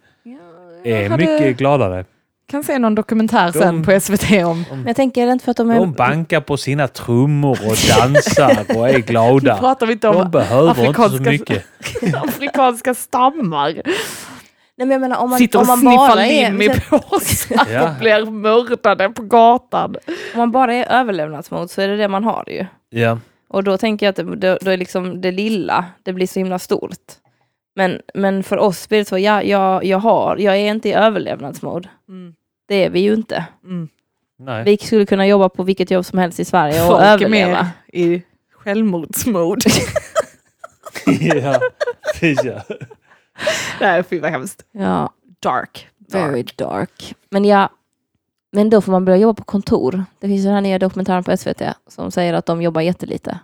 är 0.85 1.03
Jag 1.03 1.11
hade- 1.11 1.27
mycket 1.27 1.57
gladare. 1.59 2.05
Kan 2.49 2.65
se 2.65 2.79
någon 2.79 2.95
dokumentär 2.95 3.53
De- 3.53 3.59
sen 3.59 3.85
på 3.85 4.01
SVT 4.01 4.31
om 4.45 4.65
jag 4.87 4.97
tänker, 4.97 5.23
är 5.23 5.27
det 5.27 5.33
inte 5.33 5.45
för 5.45 5.51
att 5.51 5.57
de 5.57 5.71
är... 5.71 5.75
De 5.75 5.93
bankar 5.93 6.41
på 6.41 6.57
sina 6.57 6.89
trummor 6.89 7.51
och 7.67 7.77
dansar 7.99 8.65
och 8.77 8.89
är 8.89 8.93
Nu 8.93 9.01
glada. 9.01 9.57
pratar 9.57 9.87
vi 9.87 9.93
inte 9.93 10.07
De 10.07 10.17
om 10.17 10.31
behöver 10.31 10.69
inte 10.87 11.01
så 11.03 11.07
afrikanska- 11.09 11.31
mycket. 11.31 11.65
afrikanska 12.15 12.95
stammar. 12.95 13.67
Nej, 14.77 14.87
men 14.87 14.91
jag 14.91 15.01
menar, 15.01 15.17
om 15.17 15.31
man, 15.31 15.39
Sitter 15.39 15.59
om 15.59 15.63
och 15.63 15.67
man 15.69 15.79
sniffar 15.79 16.09
bara 16.09 16.27
är, 16.27 16.51
lim 16.53 16.63
i 16.63 16.69
påsar 16.91 17.67
Ja. 17.73 17.89
och 17.89 17.95
blir 18.01 18.31
mördade 18.31 19.09
på 19.11 19.23
gatan. 19.23 19.97
om 20.35 20.39
man 20.39 20.53
bara 20.53 20.75
är 20.75 21.01
överlevnadsmod 21.01 21.71
så 21.71 21.81
är 21.83 21.89
det 21.89 21.97
det 21.97 22.09
man 22.09 22.25
har 22.25 22.45
ju. 22.47 22.67
Ja. 23.01 23.19
Och 23.49 23.65
då 23.65 23.79
tänker 23.79 24.07
jag 24.07 24.11
att 24.11 24.17
det, 24.17 24.37
då, 24.37 24.59
då 24.61 24.71
är 24.71 24.77
liksom 24.77 25.21
det 25.21 25.31
lilla, 25.31 25.85
det 26.03 26.13
blir 26.13 26.27
så 26.27 26.39
himla 26.41 26.59
stort. 26.59 26.97
Men, 27.79 28.01
men 28.15 28.43
för 28.43 28.57
oss 28.57 28.89
blir 28.89 28.99
det 28.99 29.05
så, 29.05 29.19
ja, 29.19 29.43
jag, 29.43 29.85
jag 29.85 29.99
har, 29.99 30.37
jag 30.37 30.57
är 30.57 30.71
inte 30.71 30.89
i 30.89 30.93
överlevnadsmod. 30.93 31.89
Mm. 32.09 32.35
Det 32.69 32.85
är 32.85 32.91
vi 32.91 33.01
ju 33.01 33.15
inte. 33.15 33.45
Mm. 33.65 33.89
Nej. 34.39 34.65
Vi 34.65 34.79
skulle 34.79 35.07
kunna 35.07 35.27
jobba 35.27 35.49
på 35.49 35.63
vilket 35.63 35.91
jobb 35.91 36.05
som 36.05 36.19
helst 36.19 36.41
i 36.41 36.45
Sverige 36.45 36.81
och 36.83 36.87
Folk 36.87 37.03
är 37.03 37.07
överleva. 37.07 37.63
mer 37.63 37.67
i 37.93 38.23
självmordsmod. 38.53 39.63
ja. 41.21 41.61
ja. 42.43 42.63
Nej, 43.81 44.03
fy 44.03 44.21
vad 44.21 44.31
hemskt. 44.31 44.65
Ja, 44.73 45.13
Dark. 45.41 45.89
very 46.13 46.45
dark. 46.57 47.15
Men 47.31 47.45
ja, 47.45 47.69
men 48.53 48.71
då 48.71 48.81
får 48.81 48.93
man 48.93 49.05
börja 49.05 49.19
jobba 49.19 49.35
på 49.35 49.45
kontor. 49.45 50.05
Det 50.19 50.29
finns 50.29 50.45
den 50.45 50.55
här 50.55 50.61
nya 50.61 50.79
dokumentären 50.79 51.25
på 51.25 51.37
SVT 51.37 51.63
som 51.87 52.11
säger 52.11 52.35
att 52.35 52.47
de 52.47 52.63
jobbar 52.63 52.81
jättelite. 52.81 53.39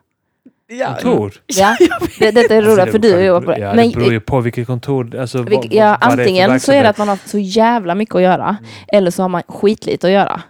Ja. 0.79 0.95
Kontor. 1.03 1.33
Ja, 1.47 1.77
det, 2.19 2.31
detta 2.31 2.55
är 2.55 2.59
Alltså, 2.59 2.73
roligt 2.73 2.85
det 2.85 2.91
för 2.93 2.99
du 2.99 3.21
jobbar 3.25 3.41
på 3.47 3.51
det. 3.53 3.59
Ja, 3.59 3.75
Men, 3.75 3.89
det 3.91 3.97
beror 3.97 4.13
ju 4.13 4.21
på 4.21 4.41
vilket 4.41 4.67
kontor. 4.67 5.17
Alltså, 5.17 5.39
vad- 5.39 5.49
vilk- 5.49 5.69
ja, 5.71 5.99
vad 6.01 6.17
det 6.19 6.23
är 6.23 6.27
antingen 6.27 6.61
så 6.61 6.73
är 6.73 6.83
det 6.83 6.89
att 6.89 6.99
man 6.99 7.09
har 7.09 7.19
så 7.27 7.39
jävla 7.39 7.95
mycket 7.95 8.15
att 8.15 8.23
göra, 8.23 8.49
Mm. 8.49 8.65
eller 8.89 9.11
så 9.11 9.23
har 9.23 9.29
man 9.29 9.43
skitlite 9.49 10.07
att 10.07 10.13
göra. 10.13 10.41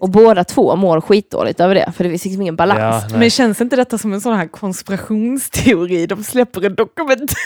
Och 0.00 0.08
båda 0.10 0.44
två 0.44 0.76
mår 0.76 1.00
skitdåligt 1.00 1.60
över 1.60 1.74
det, 1.74 1.92
för 1.96 2.04
det 2.04 2.10
finns 2.10 2.24
liksom 2.24 2.42
ingen 2.42 2.56
balans. 2.56 3.04
Ja. 3.10 3.18
Men 3.18 3.30
känns 3.30 3.60
inte 3.60 3.76
detta 3.76 3.98
som 3.98 4.12
en 4.12 4.20
sån 4.20 4.36
här 4.36 4.46
konspirationsteori? 4.46 6.06
De 6.06 6.24
släpper 6.24 6.64
en 6.66 6.74
dokumentär 6.74 7.36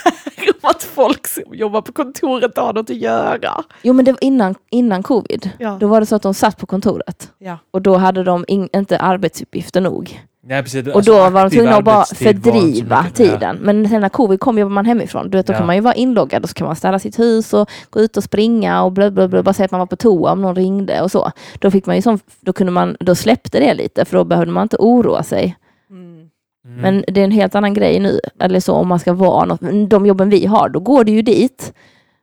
om 0.63 0.69
att 0.69 0.83
folk 0.83 1.27
som 1.27 1.43
jobbar 1.55 1.81
på 1.81 1.91
kontoret 1.93 2.57
har 2.57 2.73
något 2.73 2.89
att 2.89 2.95
göra. 2.95 3.63
Jo 3.81 3.93
men 3.93 4.05
det 4.05 4.11
var 4.11 4.23
innan, 4.23 4.55
innan 4.71 5.03
covid. 5.03 5.49
Ja. 5.57 5.77
Då 5.79 5.87
var 5.87 5.99
det 5.99 6.05
så 6.05 6.15
att 6.15 6.21
de 6.21 6.33
satt 6.33 6.57
på 6.57 6.65
kontoret. 6.65 7.29
Ja. 7.39 7.57
Och 7.71 7.81
då 7.81 7.97
hade 7.97 8.23
de 8.23 8.45
in, 8.47 8.69
inte 8.75 8.97
arbetsuppgifter 8.99 9.81
nog. 9.81 10.19
Nej, 10.47 10.63
precis. 10.63 10.87
Och 10.87 10.95
Alltså, 10.95 11.11
då 11.11 11.29
var 11.29 11.43
de 11.43 11.55
tvungna 11.55 11.75
att 11.75 11.83
bara 11.83 12.05
fördriva 12.05 13.05
tiden. 13.13 13.57
Men 13.61 13.89
sen 13.89 14.01
när 14.01 14.09
covid 14.09 14.39
kom 14.39 14.57
jobbar 14.59 14.71
man 14.73 14.85
hemifrån. 14.85 15.29
Du 15.29 15.37
vet, 15.37 15.47
då 15.47 15.53
Ja. 15.53 15.57
kan 15.57 15.67
man 15.67 15.75
ju 15.75 15.81
vara 15.81 15.93
inloggad 15.93 16.43
och 16.43 16.49
så 16.49 16.53
kan 16.55 16.67
man 16.67 16.75
städa 16.75 16.99
sitt 16.99 17.19
hus 17.19 17.53
och 17.53 17.69
gå 17.89 17.99
ut 18.01 18.17
och 18.17 18.23
springa 18.23 18.83
och 18.83 18.91
blö, 18.91 19.11
blö, 19.11 19.27
blö, 19.27 19.43
bara 19.43 19.53
säga 19.53 19.65
att 19.65 19.71
man 19.71 19.79
var 19.79 19.85
på 19.87 19.95
toa 19.95 20.31
om 20.31 20.41
någon 20.41 20.55
ringde 20.55 21.01
och 21.01 21.11
så. 21.11 21.31
Då, 21.59 21.71
fick 21.71 21.85
man 21.85 21.95
ju 21.95 22.01
sån, 22.01 22.19
då, 22.41 22.53
kunde 22.53 22.71
man, 22.71 22.97
då 22.99 23.15
släppte 23.15 23.59
det 23.59 23.73
lite 23.73 24.05
för 24.05 24.17
då 24.17 24.23
behövde 24.23 24.51
man 24.51 24.63
inte 24.63 24.77
oroa 24.79 25.23
sig. 25.23 25.55
Mm. 25.89 26.29
Mm. 26.65 26.81
Men 26.81 27.03
det 27.07 27.19
är 27.19 27.25
en 27.25 27.31
helt 27.31 27.55
annan 27.55 27.73
grej 27.73 27.99
nu. 27.99 28.19
Eller 28.39 28.59
så 28.59 28.73
om 28.73 28.87
man 28.87 28.99
ska 28.99 29.13
vara 29.13 29.45
något. 29.45 29.59
De 29.89 30.05
jobben 30.05 30.29
vi 30.29 30.45
har, 30.45 30.69
då 30.69 30.79
går 30.79 31.03
det 31.03 31.11
ju 31.11 31.21
dit. 31.21 31.73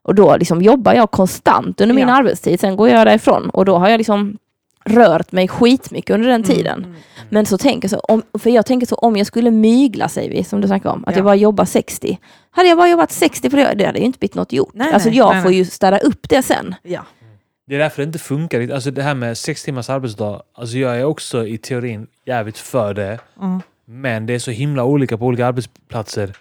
Och 0.04 0.14
då 0.14 0.36
liksom 0.36 0.62
jobbar 0.62 0.94
jag 0.94 1.10
konstant 1.10 1.80
under 1.80 1.94
min 1.94 2.08
Ja. 2.08 2.14
arbetstid. 2.14 2.60
Sen 2.60 2.76
går 2.76 2.88
jag 2.88 3.06
därifrån 3.06 3.50
och 3.50 3.64
då 3.64 3.76
har 3.78 3.88
jag 3.88 3.98
liksom 3.98 4.36
rört 4.84 5.32
mig 5.32 5.48
skitmycket 5.48 6.14
under 6.14 6.28
den 6.28 6.42
tiden. 6.42 6.84
Mm. 6.84 6.96
Men 7.30 7.46
så 7.46 7.58
tänker 7.58 7.88
jag 7.88 7.90
så, 7.90 7.98
om, 7.98 8.22
för 8.38 8.50
jag 8.50 8.66
tänker 8.66 8.86
så 8.86 8.94
om 8.94 9.16
jag 9.16 9.26
skulle 9.26 9.50
mygla 9.50 10.08
säger 10.08 10.30
vi, 10.30 10.44
som 10.44 10.60
du 10.60 10.66
snackade 10.68 10.94
om, 10.94 11.04
att 11.04 11.10
Ja. 11.10 11.18
jag 11.18 11.24
bara 11.24 11.34
jobbar 11.36 11.64
60. 11.64 12.18
Hade 12.50 12.68
jag 12.68 12.78
bara 12.78 12.88
jobbat 12.88 13.12
60 13.12 13.50
på 13.50 13.56
det, 13.56 13.74
det 13.74 13.84
hade 13.86 13.98
ju 13.98 14.04
inte 14.04 14.18
blivit 14.18 14.34
något 14.34 14.52
gjort. 14.52 14.70
Nej, 14.74 14.92
alltså 14.92 15.08
nej, 15.08 15.18
jag 15.18 15.32
nej, 15.32 15.42
får 15.42 15.48
nej. 15.48 15.58
ju 15.58 15.64
städa 15.64 15.98
upp 15.98 16.28
det 16.28 16.42
sen. 16.42 16.74
Ja. 16.82 17.06
Det 17.66 17.74
är 17.74 17.78
därför 17.78 18.02
det 18.02 18.06
inte 18.06 18.18
funkar. 18.18 18.70
Alltså 18.70 18.90
det 18.90 19.02
här 19.02 19.14
med 19.14 19.38
sex 19.38 19.62
timmars 19.64 19.90
arbetsdag. 19.90 20.42
Alltså 20.54 20.76
jag 20.78 20.96
är 21.00 21.04
också 21.04 21.46
i 21.46 21.58
teorin 21.58 22.06
jävligt 22.26 22.58
för 22.58 22.94
det. 22.94 23.18
Mm. 23.40 23.60
Men 23.84 24.26
det 24.26 24.34
är 24.34 24.38
så 24.38 24.50
himla 24.50 24.84
olika 24.84 25.18
på 25.18 25.26
olika 25.26 25.46
arbetsplatser. 25.46 26.32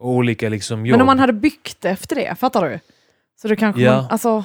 Och 0.00 0.08
olika 0.10 0.48
liksom 0.48 0.86
jobb. 0.86 0.92
Men 0.94 1.00
om 1.00 1.06
man 1.06 1.18
hade 1.18 1.32
byggt 1.32 1.84
efter 1.84 2.16
det, 2.16 2.34
fattar 2.38 2.70
du? 2.70 2.80
Så 3.42 3.48
då 3.48 3.56
kanske 3.56 3.82
Ja. 3.82 3.96
man, 3.96 4.06
alltså, 4.10 4.44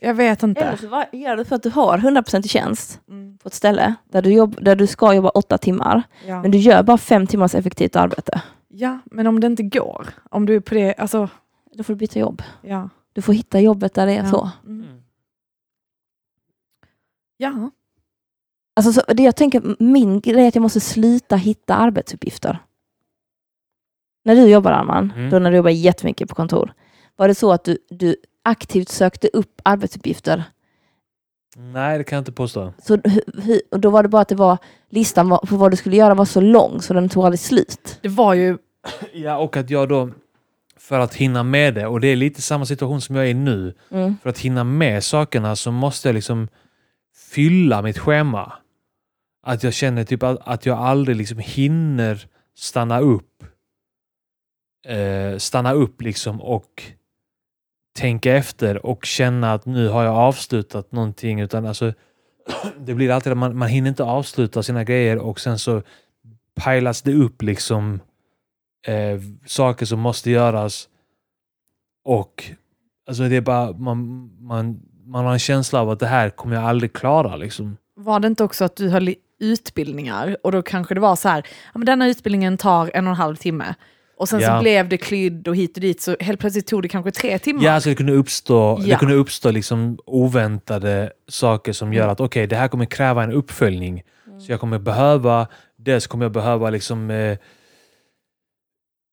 jag 0.00 0.14
vet 0.14 0.42
Eller 0.42 0.48
inte. 0.50 0.76
så 0.82 0.88
var- 0.88 1.06
gör 1.12 1.36
du 1.36 1.44
för 1.44 1.56
att 1.56 1.62
du 1.62 1.70
har 1.70 1.98
100% 1.98 2.44
i 2.44 2.48
tjänst 2.48 3.00
Mm, 3.08 3.38
på 3.38 3.48
ett 3.48 3.54
ställe 3.54 3.94
där 4.04 4.22
du, 4.22 4.32
jobb, 4.32 4.58
där 4.64 4.76
du 4.76 4.86
ska 4.86 5.14
jobba 5.14 5.28
åtta 5.28 5.58
timmar, 5.58 6.02
ja. 6.26 6.42
men 6.42 6.50
du 6.50 6.58
gör 6.58 6.82
bara 6.82 6.98
fem 6.98 7.26
timmars 7.26 7.54
effektivt 7.54 7.96
arbete. 7.96 8.42
ja, 8.68 8.98
men 9.04 9.26
om 9.26 9.40
det 9.40 9.46
inte 9.46 9.62
går, 9.62 10.08
om 10.30 10.46
du 10.46 10.54
är 10.56 10.60
på 10.60 10.74
det, 10.74 10.94
alltså, 10.94 11.28
Då 11.72 11.84
får 11.84 11.92
du 11.92 11.96
byta 11.98 12.18
jobb. 12.18 12.42
ja. 12.62 12.88
Du 13.12 13.22
får 13.22 13.32
hitta 13.32 13.60
jobbet 13.60 13.94
där 13.94 14.06
det 14.06 14.12
är 14.12 14.24
ja. 14.24 14.30
så. 14.30 14.50
Mm. 14.66 14.82
Mm. 14.88 15.02
Ja, 17.36 17.70
Alltså, 18.76 18.92
så, 18.92 19.12
det 19.14 19.22
jag 19.22 19.36
tänker, 19.36 19.76
min 19.82 20.20
grej 20.20 20.44
är 20.44 20.48
att 20.48 20.54
jag 20.54 20.62
måste 20.62 20.80
sluta 20.80 21.36
hitta 21.36 21.74
arbetsuppgifter. 21.74 22.58
När 24.24 24.34
du 24.36 24.46
jobbar 24.48 24.72
Arman, 24.72 25.12
Mm. 25.16 25.30
då 25.30 25.38
när 25.38 25.50
du 25.50 25.56
jobbar 25.56 25.70
jättemycket 25.70 26.28
på 26.28 26.34
kontor, 26.34 26.72
var 27.16 27.28
det 27.28 27.34
så 27.34 27.52
att 27.52 27.64
du, 27.64 27.78
du 27.90 28.16
aktivt 28.48 28.88
sökte 28.88 29.28
upp 29.32 29.60
arbetsuppgifter? 29.62 30.44
Nej, 31.56 31.98
det 31.98 32.04
kan 32.04 32.16
jag 32.16 32.20
inte 32.20 32.32
påstå. 32.32 32.72
Så, 32.82 32.98
och 33.70 33.80
då 33.80 33.90
var 33.90 34.02
det 34.02 34.08
bara 34.08 34.22
att 34.22 34.28
det 34.28 34.34
var, 34.34 34.58
listan 34.90 35.28
var, 35.28 35.38
på 35.38 35.56
vad 35.56 35.70
du 35.70 35.76
skulle 35.76 35.96
göra 35.96 36.14
var 36.14 36.24
så 36.24 36.40
lång 36.40 36.82
så 36.82 36.94
den 36.94 37.08
tog 37.08 37.24
aldrig 37.24 37.40
slut. 37.40 37.98
det 38.02 38.08
var 38.08 38.34
ju, 38.34 38.58
Ja, 39.12 39.36
och 39.38 39.56
att 39.56 39.70
jag 39.70 39.88
då, 39.88 40.10
för 40.76 40.98
att 40.98 41.14
hinna 41.14 41.42
med 41.42 41.74
det, 41.74 41.86
och 41.86 42.00
det 42.00 42.08
är 42.08 42.16
lite 42.16 42.42
samma 42.42 42.66
situation 42.66 43.00
som 43.00 43.16
jag 43.16 43.24
är 43.24 43.30
i 43.30 43.34
nu, 43.34 43.74
Mm. 43.90 44.16
för 44.22 44.30
att 44.30 44.38
hinna 44.38 44.64
med 44.64 45.04
sakerna 45.04 45.56
så 45.56 45.70
måste 45.72 46.08
jag 46.08 46.14
liksom 46.14 46.48
fylla 47.30 47.82
mitt 47.82 47.98
schema. 47.98 48.52
Att 49.42 49.62
jag 49.62 49.72
känner 49.74 50.04
typ 50.04 50.22
att, 50.22 50.38
att 50.48 50.66
jag 50.66 50.78
aldrig 50.78 51.16
liksom 51.16 51.38
hinner 51.38 52.26
stanna 52.56 53.00
upp. 53.00 53.44
Eh, 54.86 55.38
stanna 55.38 55.72
upp 55.72 56.02
liksom 56.02 56.40
och 56.42 56.82
tänka 57.98 58.36
efter 58.36 58.86
och 58.86 59.04
känna 59.04 59.52
att 59.52 59.66
nu 59.66 59.88
har 59.88 60.04
jag 60.04 60.14
avslutat 60.14 60.92
någonting. 60.92 61.40
Utan 61.40 61.66
alltså, 61.66 61.92
det 62.78 62.94
blir 62.94 63.10
alltid 63.10 63.32
att 63.32 63.38
man, 63.38 63.56
man 63.56 63.68
hinner 63.68 63.88
inte 63.88 64.04
avsluta 64.04 64.62
sina 64.62 64.84
grejer 64.84 65.18
och 65.18 65.40
sen 65.40 65.58
så 65.58 65.82
pajlas 66.54 67.02
det 67.02 67.14
upp 67.14 67.42
liksom 67.42 68.00
eh, 68.86 69.20
saker 69.46 69.86
som 69.86 70.00
måste 70.00 70.30
göras. 70.30 70.88
Och 72.04 72.44
alltså 73.08 73.28
det 73.28 73.36
är 73.36 73.40
bara, 73.40 73.72
man, 73.72 74.30
man, 74.40 74.80
man 75.04 75.24
har 75.24 75.32
en 75.32 75.38
känsla 75.38 75.80
av 75.80 75.90
att 75.90 76.00
det 76.00 76.06
här 76.06 76.30
kommer 76.30 76.56
jag 76.56 76.64
aldrig 76.64 76.92
klara. 76.92 77.36
Liksom. 77.36 77.76
var 77.94 78.20
det 78.20 78.26
inte 78.26 78.44
också 78.44 78.64
att 78.64 78.76
du 78.76 78.88
höll 78.88 79.14
utbildningar 79.40 80.36
och 80.42 80.52
då 80.52 80.62
kanske 80.62 80.94
det 80.94 81.00
var 81.00 81.16
så 81.16 81.28
här, 81.28 81.46
ja, 81.72 81.78
men 81.78 81.86
denna 81.86 82.08
utbildningen 82.08 82.56
tar 82.56 82.90
en 82.94 83.06
och 83.06 83.10
en 83.10 83.16
halv 83.16 83.36
timme. 83.36 83.74
Och 84.18 84.28
sen 84.28 84.40
Ja. 84.40 84.56
så 84.56 84.62
blev 84.62 84.88
det 84.88 84.96
klydd 84.96 85.48
och 85.48 85.56
hit 85.56 85.76
och 85.76 85.80
dit 85.80 86.00
så 86.00 86.16
helt 86.20 86.40
plötsligt 86.40 86.66
tog 86.66 86.82
det 86.82 86.88
kanske 86.88 87.10
tre 87.10 87.38
timmar. 87.38 87.64
Ja, 87.64 87.72
alltså 87.72 87.88
det 87.88 87.94
kunde 87.96 88.12
uppstå, 88.12 88.76
det 88.78 88.88
Ja. 88.88 88.98
kunde 88.98 89.14
uppstå 89.14 89.50
liksom 89.50 89.98
oväntade 90.06 91.12
saker 91.28 91.72
som 91.72 91.92
gör 91.92 92.02
Mm. 92.02 92.12
att 92.12 92.20
okej, 92.20 92.46
det 92.46 92.56
här 92.56 92.68
kommer 92.68 92.84
kräva 92.84 93.22
en 93.24 93.32
uppföljning. 93.32 94.02
Så 94.46 94.52
jag 94.52 94.60
kommer 94.60 94.78
behöva, 94.78 95.46
dels 95.76 96.06
kommer 96.06 96.24
jag 96.24 96.32
behöva 96.32 96.70
liksom 96.70 97.10
eh, 97.10 97.36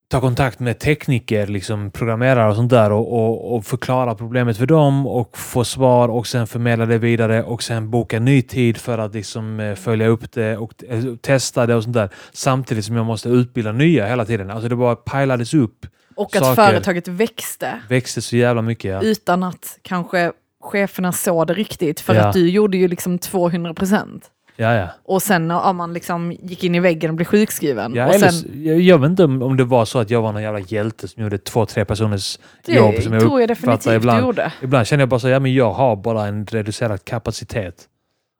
ta 0.08 0.22
kontakt 0.22 0.60
med 0.60 0.80
tekniker, 0.80 1.48
liksom 1.48 1.92
programmerare 1.92 2.50
och 2.50 2.56
sånt 2.56 2.70
där 2.70 2.92
och, 2.92 3.14
och, 3.14 3.56
och 3.56 3.66
förklara 3.66 4.16
problemet 4.16 4.58
för 4.58 4.66
dem 4.66 5.08
och 5.08 5.38
få 5.38 5.64
svar 5.64 6.10
och 6.10 6.28
sen 6.28 6.48
förmedla 6.48 6.86
det 6.86 6.98
vidare 6.98 7.44
och 7.44 7.64
sen 7.64 7.90
boka 7.90 8.20
ny 8.20 8.42
tid 8.42 8.78
för 8.78 8.98
att 8.98 9.14
liksom 9.14 9.60
eh, 9.60 9.76
följa 9.76 10.08
upp 10.08 10.32
det 10.32 10.58
och 10.58 10.84
eh, 10.90 11.04
testa 11.22 11.66
det 11.66 11.76
och 11.76 11.84
sånt 11.84 11.94
där. 11.96 12.10
Samtidigt 12.34 12.86
som 12.86 12.96
jag 12.96 13.06
måste 13.06 13.30
utbilda 13.30 13.72
nya 13.72 14.08
hela 14.08 14.26
tiden. 14.26 14.52
Alltså 14.52 14.70
det 14.70 14.76
bara 14.76 14.96
pajlades 14.96 15.54
upp, 15.54 15.86
och 16.16 16.36
att 16.36 16.44
saker. 16.46 16.56
företaget 16.56 17.08
växte 17.08 17.80
växte 17.90 18.22
så 18.22 18.36
jävla 18.38 18.62
mycket. 18.62 18.92
Ja. 18.92 19.02
utan 19.02 19.44
att 19.44 19.80
kanske 19.82 20.32
cheferna 20.64 21.12
såg 21.12 21.48
det 21.48 21.54
riktigt. 21.54 22.00
För 22.00 22.16
Ja. 22.16 22.22
att 22.26 22.34
du 22.34 22.50
gjorde 22.50 22.78
ju 22.78 22.88
liksom 22.88 23.20
200 23.20 23.74
procent. 23.74 24.32
Ja, 24.58 24.74
ja. 24.74 24.88
Och 25.04 25.22
sen 25.22 25.48
när 25.48 25.74
man 25.74 25.94
liksom 25.94 26.32
gick 26.32 26.64
in 26.64 26.76
i 26.76 26.80
väggen 26.80 27.10
och 27.10 27.16
blev 27.16 27.26
sjukskriven. 27.26 27.96
Ja, 27.96 28.08
och 28.08 28.14
eller, 28.14 28.30
sen, 28.30 28.50
s- 28.52 28.56
jag, 28.86 28.98
vet 29.00 29.10
inte 29.10 29.24
om, 29.24 29.42
om 29.42 29.58
det 29.58 29.64
var 29.64 29.86
så 29.86 30.00
att 30.00 30.10
jag 30.10 30.22
var 30.22 30.32
någon 30.32 30.42
jävla 30.44 30.60
hjälte 30.60 31.08
som 31.08 31.24
gjorde 31.24 31.38
två, 31.38 31.66
tre 31.66 31.86
personers 31.86 32.40
det 32.66 32.74
jobb. 32.74 32.96
Som 33.04 33.14
jag 33.14 33.22
tror 33.22 33.40
jag 33.40 33.50
definitivt 33.50 33.94
ibland. 33.94 34.22
du 34.22 34.26
gjorde. 34.26 34.52
Ibland 34.62 34.88
känner 34.88 35.02
jag 35.02 35.10
bara 35.10 35.20
så 35.20 35.30
ja 35.30 35.40
men 35.40 35.54
jag 35.54 35.72
har 35.72 35.96
bara 35.96 36.26
en 36.28 36.46
reducerad 36.46 37.06
kapacitet. 37.06 37.86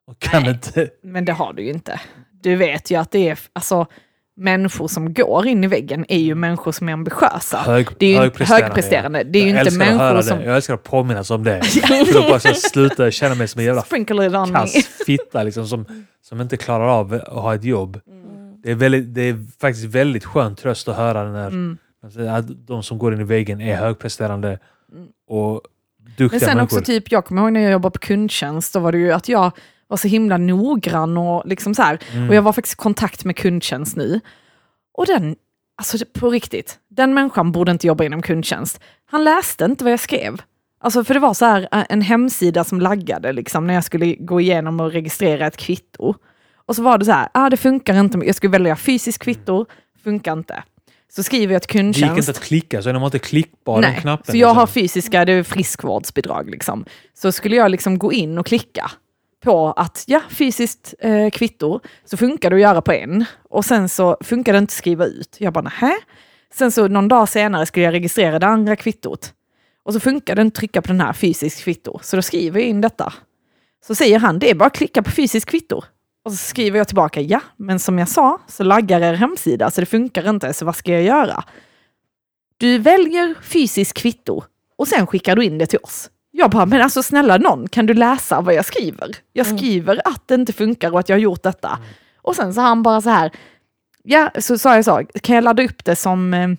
Och 0.08 0.20
kan 0.20 0.42
Nej. 0.44 0.52
inte... 0.52 0.90
Men 1.04 1.26
det 1.26 1.32
har 1.34 1.54
du 1.54 1.64
ju 1.64 1.70
inte. 1.72 2.00
Du 2.44 2.56
vet 2.56 2.92
ju 2.92 2.96
att 2.96 3.12
det 3.12 3.30
är, 3.30 3.40
alltså 3.54 3.86
människor 4.38 4.88
som 4.88 5.14
går 5.14 5.48
in 5.48 5.64
i 5.64 5.68
väggen 5.68 6.06
är 6.10 6.18
ju 6.18 6.36
människor 6.36 6.72
som 6.72 6.90
är 6.90 6.94
ambitiösa. 6.94 7.58
Hög, 7.58 7.88
Det 7.98 8.06
är 8.06 8.10
ju 8.10 8.18
högpresterande. 8.18 8.66
högpresterande. 8.66 9.24
Det 9.24 9.40
är 9.40 9.44
ju 9.44 9.50
jag 9.50 9.68
inte 9.68 9.84
att 9.84 9.90
höra 9.90 9.98
människor 9.98 10.18
det. 10.18 10.24
som... 10.24 10.42
Jag 10.44 10.56
älskar 10.56 10.74
att 10.74 10.84
påminnas 10.84 11.32
om 11.32 11.44
det. 11.44 11.62
För 12.06 12.14
då 12.14 12.22
bara 12.22 12.40
jag 12.44 12.58
slutar 12.58 13.12
känna 13.12 13.36
mig 13.36 13.48
som 13.48 13.60
en 13.60 13.66
jävla 13.66 13.82
kass 14.62 14.74
fitta 15.06 15.44
liksom, 15.44 15.68
som, 15.68 15.86
som 16.22 16.42
inte 16.42 16.58
klarar 16.58 16.88
av 16.88 17.14
att 17.14 17.28
ha 17.28 17.56
ett 17.56 17.64
jobb. 17.64 18.00
Det, 18.64 18.72
är 18.72 18.76
väldigt, 18.76 19.14
det 19.14 19.22
är 19.22 19.60
faktiskt 19.62 19.86
väldigt 19.86 20.26
skön 20.26 20.56
tröst 20.56 20.88
att 20.88 20.96
höra 20.96 21.32
när 21.32 21.48
Mm. 21.48 21.78
att 22.30 22.68
de 22.68 22.84
som 22.84 22.98
går 22.98 23.14
in 23.14 23.20
i 23.22 23.24
väggen 23.24 23.62
är 23.62 23.76
högpresterande 23.76 24.60
Mm. 24.92 25.08
och 25.30 25.62
duktiga 26.18 26.28
Men 26.32 26.40
sen 26.40 26.48
människor. 26.58 26.64
också 26.64 26.82
typ, 26.86 27.12
jag 27.12 27.26
kommer 27.26 27.42
ihåg 27.42 27.54
när 27.54 27.60
jag 27.62 27.72
jobbade 27.72 27.94
på 27.94 28.00
kundtjänst, 28.00 28.74
då 28.74 28.80
var 28.80 28.92
det 28.92 28.98
ju 28.98 29.12
att 29.12 29.30
jag 29.30 29.52
var 29.88 29.98
så 29.98 30.08
himla 30.08 30.38
noggrann 30.38 31.18
och 31.18 31.44
liksom 31.46 31.76
så. 31.76 31.98
Mm. 32.14 32.30
Och 32.30 32.36
jag 32.36 32.42
var 32.42 32.54
faktiskt 32.54 32.74
i 32.74 32.84
kontakt 32.84 33.26
med 33.26 33.38
kundtjänst 33.38 33.96
nu. 33.96 34.20
Och 34.98 35.06
den, 35.06 35.36
alltså 35.78 36.06
på 36.14 36.30
riktigt, 36.30 36.80
den 36.90 37.14
människan 37.14 37.52
borde 37.52 37.72
inte 37.72 37.88
jobba 37.88 38.04
inom 38.04 38.22
kundtjänst. 38.22 38.80
Han 39.06 39.24
läste 39.24 39.66
inte 39.66 39.84
vad 39.84 39.94
jag 39.94 40.00
skrev. 40.00 40.42
Alltså 40.80 41.04
för 41.04 41.14
det 41.14 41.20
var 41.20 41.34
så 41.34 41.46
här 41.46 41.68
eh, 41.72 41.86
en 41.90 42.02
hemsida 42.02 42.64
som 42.64 42.82
laggade 42.82 43.34
liksom 43.34 43.68
när 43.68 43.74
jag 43.74 43.84
skulle 43.84 44.16
gå 44.16 44.42
igenom 44.42 44.80
och 44.80 44.92
registrera 44.92 45.48
ett 45.48 45.58
kvitto. 45.58 46.16
Och 46.66 46.76
så 46.76 46.84
var 46.84 46.98
det 46.98 47.06
så 47.06 47.12
här, 47.12 47.28
ah, 47.34 47.50
det 47.50 47.58
funkar 47.58 48.00
inte, 48.00 48.18
jag 48.18 48.36
skulle 48.36 48.52
välja 48.52 48.76
fysiskt 48.76 49.24
kvitto, 49.24 49.66
funkar 50.04 50.34
inte. 50.34 50.64
Så 51.16 51.24
skriver 51.24 51.54
jag 51.54 51.62
till 51.62 51.78
det 51.78 51.84
gick 51.84 51.96
kundtjänst. 51.96 52.30
inte 52.30 52.32
att 52.32 52.46
klicka, 52.46 52.82
så 52.82 52.92
de 52.92 52.98
har 52.98 53.08
inte 53.08 53.20
klickbar 53.20 53.82
Nej, 53.82 53.98
knappen. 54.02 54.32
så 54.32 54.38
jag 54.38 54.48
har 54.48 54.62
liksom. 54.62 54.74
fysiska, 54.74 55.26
det 55.26 55.32
är 55.32 55.44
friskvårdsbidrag 55.44 56.50
liksom. 56.50 56.86
Så 57.14 57.32
skulle 57.32 57.56
jag 57.56 57.72
liksom 57.72 58.00
gå 58.00 58.14
in 58.14 58.38
och 58.38 58.46
klicka 58.46 58.92
på 59.46 59.72
att 59.72 60.04
ja, 60.08 60.22
fysiskt 60.30 60.94
eh, 61.00 61.30
kvitto, 61.30 61.80
så 62.06 62.18
funkar 62.18 62.50
det 62.50 62.56
att 62.56 62.62
göra 62.62 62.82
på 62.82 62.92
en. 62.92 63.26
Och 63.50 63.66
sen 63.66 63.90
så 63.90 64.18
funkar 64.22 64.54
det 64.54 64.60
inte 64.60 64.72
att 64.72 64.78
skriva 64.78 65.06
ut. 65.06 65.36
Jag 65.40 65.54
bara 65.54 65.62
nähä. 65.62 65.96
Sen 66.54 66.72
så 66.72 66.88
någon 66.88 67.08
dag 67.08 67.30
senare 67.30 67.66
skulle 67.66 67.86
jag 67.86 67.94
registrera 67.94 68.40
det 68.40 68.48
andra 68.48 68.76
kvittot. 68.76 69.34
Och 69.84 69.94
så 69.94 70.00
funkar 70.00 70.36
det 70.36 70.42
inte 70.42 70.56
att 70.56 70.60
trycka 70.60 70.82
på 70.82 70.88
den 70.88 71.02
här 71.02 71.14
fysiskt 71.14 71.64
kvitto. 71.64 72.00
Så 72.02 72.16
då 72.16 72.22
skriver 72.22 72.60
jag 72.60 72.70
in 72.70 72.82
detta. 72.82 73.14
Så 73.88 73.96
säger 73.96 74.20
han, 74.20 74.40
det 74.40 74.50
är 74.50 74.56
bara 74.56 74.66
att 74.66 74.76
klicka 74.76 75.04
på 75.04 75.12
fysiskt 75.12 75.50
kvitto. 75.50 75.82
Och 76.26 76.32
så 76.32 76.38
skriver 76.38 76.78
jag 76.78 76.88
tillbaka, 76.88 77.22
ja, 77.22 77.42
men 77.58 77.80
som 77.80 78.00
jag 78.00 78.10
sa 78.10 78.42
så 78.48 78.64
laggar 78.64 79.02
er 79.02 79.14
hemsida 79.14 79.72
så 79.72 79.82
det 79.82 79.86
funkar 79.86 80.30
inte, 80.30 80.54
så 80.54 80.66
vad 80.66 80.76
ska 80.76 80.92
jag 80.92 81.04
göra? 81.04 81.44
Du 82.58 82.78
väljer 82.78 83.36
fysiskt 83.42 83.94
kvitto 83.94 84.44
och 84.78 84.88
sen 84.88 85.08
skickar 85.08 85.36
du 85.36 85.44
in 85.44 85.58
det 85.58 85.66
till 85.66 85.80
oss. 85.84 86.10
Jag 86.38 86.50
bara, 86.52 86.66
men 86.66 86.82
alltså 86.82 87.04
snälla 87.04 87.38
någon, 87.38 87.68
kan 87.68 87.86
du 87.86 87.94
läsa 87.94 88.42
vad 88.42 88.54
jag 88.54 88.66
skriver? 88.66 89.16
Jag 89.34 89.46
Mm. 89.48 89.58
skriver 89.58 90.02
att 90.08 90.28
det 90.28 90.36
inte 90.36 90.54
funkar 90.54 90.92
och 90.92 91.00
att 91.00 91.10
jag 91.10 91.16
har 91.16 91.22
gjort 91.22 91.44
detta. 91.44 91.80
Och 92.22 92.36
sen 92.36 92.54
så 92.54 92.62
han 92.62 92.84
bara 92.84 93.02
så 93.02 93.10
här, 93.10 93.32
ja, 94.04 94.32
så 94.40 94.58
sa 94.58 94.76
jag 94.76 94.86
så, 94.86 95.02
kan 95.22 95.36
jag 95.36 95.44
ladda 95.44 95.64
upp 95.64 95.86
det 95.86 95.96
som 95.96 96.34
eh, 96.34 96.50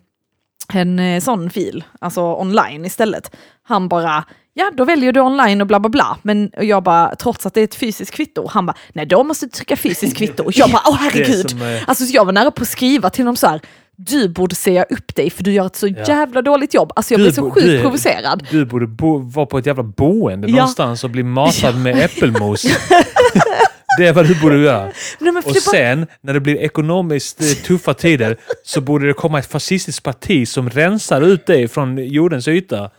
en 0.73 0.99
eh, 0.99 1.21
sån 1.21 1.51
fil, 1.51 1.85
alltså 2.01 2.21
online 2.23 2.85
istället? 2.85 3.37
Han 3.63 3.89
bara, 3.89 4.25
ja 4.55 4.71
då 4.75 4.85
väljer 4.85 5.13
du 5.13 5.21
online 5.21 5.61
och 5.61 5.67
bla 5.67 5.81
bla 5.81 5.89
bla. 5.89 6.19
Men 6.23 6.51
jag 6.61 6.83
bara, 6.83 7.15
trots 7.17 7.47
att 7.47 7.55
det 7.55 7.61
är 7.61 7.65
ett 7.65 7.75
fysiskt 7.75 8.13
kvitto, 8.15 8.47
han 8.51 8.67
bara, 8.67 8.77
nej 8.93 9.07
då 9.07 9.25
måste 9.25 9.47
du 9.47 9.51
trycka 9.51 9.77
fysiskt 9.77 10.17
kvitto. 10.17 10.51
Jag 10.53 10.71
bara, 10.71 10.83
åh 10.87 10.95
är 11.07 11.11
herregud. 11.11 11.51
som, 11.51 11.63
eh, 11.63 11.83
Alltså 11.87 12.05
så 12.07 12.17
jag 12.17 12.25
var 12.25 12.33
nära 12.33 12.51
på 12.51 12.63
att 12.63 12.69
skriva 12.69 13.11
till 13.11 13.25
dem 13.25 13.37
så 13.37 13.47
här, 13.47 13.61
du 13.97 14.29
borde 14.29 14.55
säga 14.55 14.85
upp 14.91 15.15
dig 15.15 15.31
för 15.31 15.43
du 15.45 15.53
gör 15.53 15.67
ett 15.67 15.77
så 15.77 15.87
Ja. 15.89 15.95
jävla 16.09 16.43
dåligt 16.43 16.75
jobb. 16.75 16.93
Alltså 16.97 17.15
jag 17.15 17.21
Du 17.21 17.25
blev 17.25 17.33
så 17.33 17.51
sjukt 17.51 17.67
du- 17.67 17.81
provocerad. 17.81 18.47
Du 18.51 18.65
borde 18.65 18.87
bo, 18.87 19.19
vara 19.19 19.47
på 19.47 19.59
ett 19.59 19.67
jävla 19.67 19.83
boende 19.83 20.49
Ja. 20.49 20.57
någonstans 20.57 21.05
och 21.05 21.11
bli 21.11 21.23
matad 21.23 21.77
med 21.83 21.99
äppelmos. 22.05 22.63
det 23.99 24.07
är 24.07 24.13
vad 24.13 24.27
du 24.29 24.41
borde 24.41 24.59
göra. 24.59 24.83
Nej, 24.85 24.93
Och 25.19 25.35
det 25.35 25.43
bara, 25.45 25.55
sen, 25.55 26.07
när 26.21 26.35
det 26.35 26.41
blir 26.41 26.57
ekonomiskt 26.57 27.41
eh, 27.41 27.47
tuffa 27.47 27.95
tider, 27.95 28.37
så 28.65 28.81
borde 28.81 29.07
det 29.07 29.13
komma 29.13 29.39
ett 29.39 29.51
fascistiskt 29.51 30.03
parti 30.03 30.49
som 30.49 30.71
rensar 30.71 31.21
ut 31.21 31.47
dig 31.47 31.69
från 31.69 31.99
jordens 31.99 32.49
yta. 32.49 32.91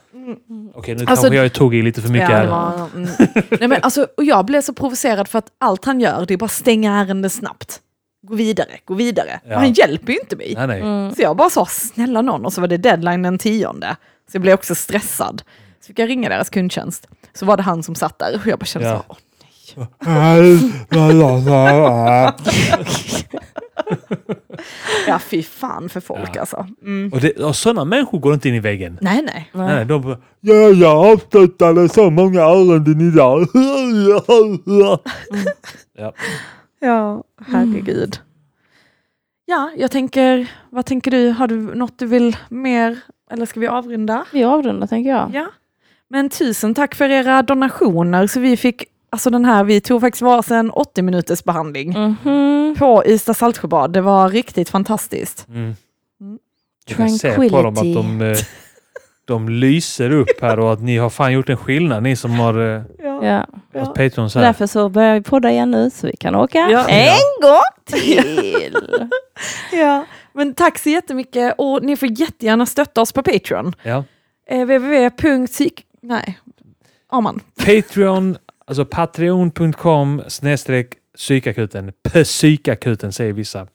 Okej, 0.75 0.95
nu 0.95 1.01
Alltså- 1.07 1.23
kanske 1.23 1.35
jag 1.35 1.53
tog 1.53 1.75
i 1.75 1.81
lite 1.81 2.01
för 2.01 2.09
mycket 2.09 2.29
ja, 2.29 2.35
här. 2.35 2.47
var, 2.47 2.73
mm. 2.95 3.09
Nej, 3.59 3.67
men 3.69 3.83
alltså, 3.83 4.07
och 4.17 4.23
jag 4.23 4.45
blev 4.45 4.61
så 4.61 4.73
provocerad 4.73 5.27
för 5.27 5.39
att 5.39 5.47
allt 5.59 5.85
han 5.85 5.99
gör 5.99 6.25
det 6.27 6.33
är 6.33 6.37
bara 6.37 6.47
stänga 6.49 6.99
ärendet 7.01 7.33
snabbt. 7.33 7.79
Gå 8.27 8.35
vidare, 8.35 8.69
gå 8.85 8.93
vidare. 8.93 9.39
Ja. 9.43 9.49
Men 9.49 9.57
han 9.57 9.73
hjälper 9.73 10.13
ju 10.13 10.19
inte 10.19 10.35
mig. 10.35 10.53
Nej, 10.57 10.67
nej. 10.67 10.81
Mm. 10.81 11.11
Så 11.15 11.21
jag 11.21 11.37
bara 11.37 11.49
sa 11.49 11.65
snälla 11.65 12.21
någon 12.21 12.45
och 12.45 12.53
så 12.53 12.61
var 12.61 12.67
det 12.67 12.77
deadline 12.77 13.21
den 13.21 13.37
tionde. 13.37 13.95
Så 14.31 14.35
jag 14.35 14.41
blev 14.41 14.53
också 14.53 14.75
stressad. 14.75 15.41
Så 15.81 15.87
fick 15.87 15.99
jag 15.99 16.09
ringa 16.09 16.29
deras 16.29 16.49
kundtjänst. 16.49 17.07
Så 17.33 17.45
var 17.45 17.57
det 17.57 17.63
han 17.63 17.83
som 17.83 17.95
satt 17.95 18.19
där 18.19 18.35
och 18.35 18.47
jag 18.47 18.59
bara 18.59 18.65
kände 18.65 18.87
Ja. 18.87 19.05
så, 19.65 19.81
åh, 19.81 19.87
nej. 20.05 20.59
Ja, 25.07 25.19
fy 25.19 25.43
fan 25.43 25.89
för 25.89 25.99
folk 25.99 26.29
Ja. 26.33 26.39
alltså. 26.39 26.67
Mm. 26.81 27.13
Och, 27.13 27.21
det, 27.21 27.31
och 27.31 27.55
sådana 27.55 27.85
människor 27.85 28.19
går 28.19 28.33
inte 28.33 28.49
in 28.49 28.55
i 28.55 28.59
väggen. 28.59 28.97
Nej, 29.01 29.21
nej. 29.21 29.49
Nej, 29.53 29.75
nej, 29.75 29.85
de 29.85 30.01
bara, 30.01 30.17
ja, 30.41 30.53
jag 30.53 31.11
avslutade 31.13 31.89
så 31.89 32.09
många 32.09 32.41
ärenden 32.41 33.01
idag. 33.13 33.47
ja. 35.97 36.13
Ja, 36.79 37.23
herregud. 37.47 38.19
Ja, 39.45 39.71
jag 39.77 39.91
tänker, 39.91 40.51
vad 40.69 40.85
tänker 40.85 41.11
du? 41.11 41.29
Har 41.29 41.47
du 41.47 41.55
något 41.75 41.99
du 41.99 42.05
vill 42.05 42.37
mer? 42.49 42.99
Eller 43.31 43.45
ska 43.45 43.59
vi 43.59 43.67
avrunda? 43.67 44.25
Vi 44.33 44.43
avrundar 44.43 44.87
tänker 44.87 45.09
jag. 45.11 45.31
Ja. 45.33 45.47
Men 46.07 46.29
tusen 46.29 46.75
tack 46.75 46.95
för 46.95 47.09
era 47.09 47.41
donationer. 47.41 48.27
Så 48.27 48.39
vi 48.39 48.57
fick, 48.57 48.83
alltså 49.09 49.29
den 49.29 49.45
här, 49.45 49.63
vi 49.63 49.81
tog 49.81 50.01
faktiskt 50.01 50.21
varsin 50.21 50.69
80 50.69 51.01
minuters 51.01 51.43
behandling 51.43 51.89
Mhm. 52.23 52.75
på 52.79 53.03
Ystad 53.05 53.33
Saltsjöbad. 53.33 53.93
Det 53.93 54.01
var 54.01 54.29
riktigt 54.29 54.69
fantastiskt. 54.69 55.47
Mm. 55.49 55.75
Mm. 56.21 56.39
Jag 56.87 56.97
kan 56.97 57.09
se 57.09 57.35
på 57.49 57.61
dem 57.61 57.73
att 57.77 57.83
de, 57.93 58.21
eh, 58.21 58.37
de 59.27 59.49
lyser 59.49 60.11
upp 60.11 60.41
här 60.41 60.59
och 60.59 60.73
att 60.73 60.81
ni 60.81 60.97
har 60.97 61.09
fan 61.09 61.33
gjort 61.33 61.49
en 61.49 61.57
skillnad, 61.57 62.03
ni 62.03 62.15
som 62.15 62.31
har 62.31 62.75
eh, 62.75 62.81
Ja. 63.23 63.45
varit 63.73 63.93
Patreons 63.95 64.35
här. 64.35 64.41
Därför 64.41 64.67
så 64.67 64.89
börjar 64.89 65.13
vi 65.15 65.21
podda 65.21 65.51
igen 65.51 65.71
nu 65.71 65.89
så 65.89 66.07
vi 66.07 66.15
kan 66.17 66.35
åka 66.35 66.57
Ja. 66.71 66.87
en 66.87 67.41
gång 67.41 67.61
till. 68.01 68.77
Ja, 69.71 70.05
men 70.33 70.53
tack 70.53 70.79
så 70.79 70.89
jättemycket 70.89 71.55
och 71.57 71.83
ni 71.83 71.95
får 71.95 72.19
jättegärna 72.19 72.65
stötta 72.65 73.01
oss 73.01 73.11
på 73.13 73.23
Patreon. 73.23 73.73
Ja. 73.83 74.03
Eh, 74.49 74.61
www.psyk... 74.65 75.83
Nej, 76.01 76.39
ja 77.11 77.21
man. 77.21 77.39
Patreon, 77.65 78.37
alltså 78.67 78.85
patreon.com 78.85 80.21
snedstreck 80.27 80.87
psykakuten. 81.17 81.91
Psykakuten 82.23 83.13
säger 83.13 83.33
vissa. 83.33 83.67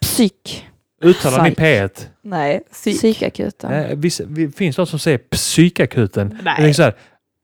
Psyk. 0.00 0.66
Uttalar 1.04 1.42
ni 1.42 1.50
Psyk. 1.50 1.58
P1? 1.58 2.06
Nej, 2.22 2.60
psyk. 2.72 2.96
Psykakuten. 2.98 3.72
Eh, 3.72 3.96
vissa, 3.96 4.24
det 4.24 4.56
finns 4.56 4.76
de 4.76 4.86
som 4.86 4.98
säger 4.98 5.18
psykakuten. 5.18 6.38
Nej. 6.58 6.74
Så 6.74 6.82
här, 6.82 6.94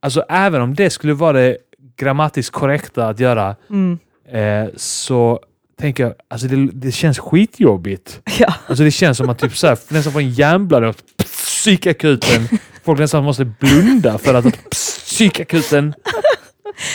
alltså 0.03 0.25
även 0.29 0.61
om 0.63 0.75
det 0.75 0.91
skulle 0.91 1.15
vara 1.15 1.33
det 1.33 1.57
grammatiskt 1.97 2.53
korrekta 2.53 3.09
att 3.09 3.21
göra 3.21 3.57
Mm. 3.71 3.99
eh, 4.33 4.71
så 4.77 5.41
tänker 5.81 6.03
jag, 6.03 6.15
alltså 6.31 6.47
det, 6.47 6.71
det 6.73 6.93
känns 6.93 7.19
skitjobbigt. 7.19 8.21
Ja. 8.39 8.55
Alltså 8.67 8.85
det 8.85 8.91
känns 8.91 9.19
som 9.19 9.29
att 9.29 9.39
typ 9.39 9.57
så 9.57 9.67
här, 9.67 9.79
nästan 9.89 10.13
får 10.13 10.21
en 10.21 10.31
hjärnblödning 10.31 10.89
av 10.89 10.97
psykakuten. 11.19 12.49
Folk 12.85 12.99
nästan 13.01 13.25
måste 13.25 13.45
blunda 13.45 14.19
för 14.19 14.35
att 14.35 14.71
psykakuten. 14.71 15.95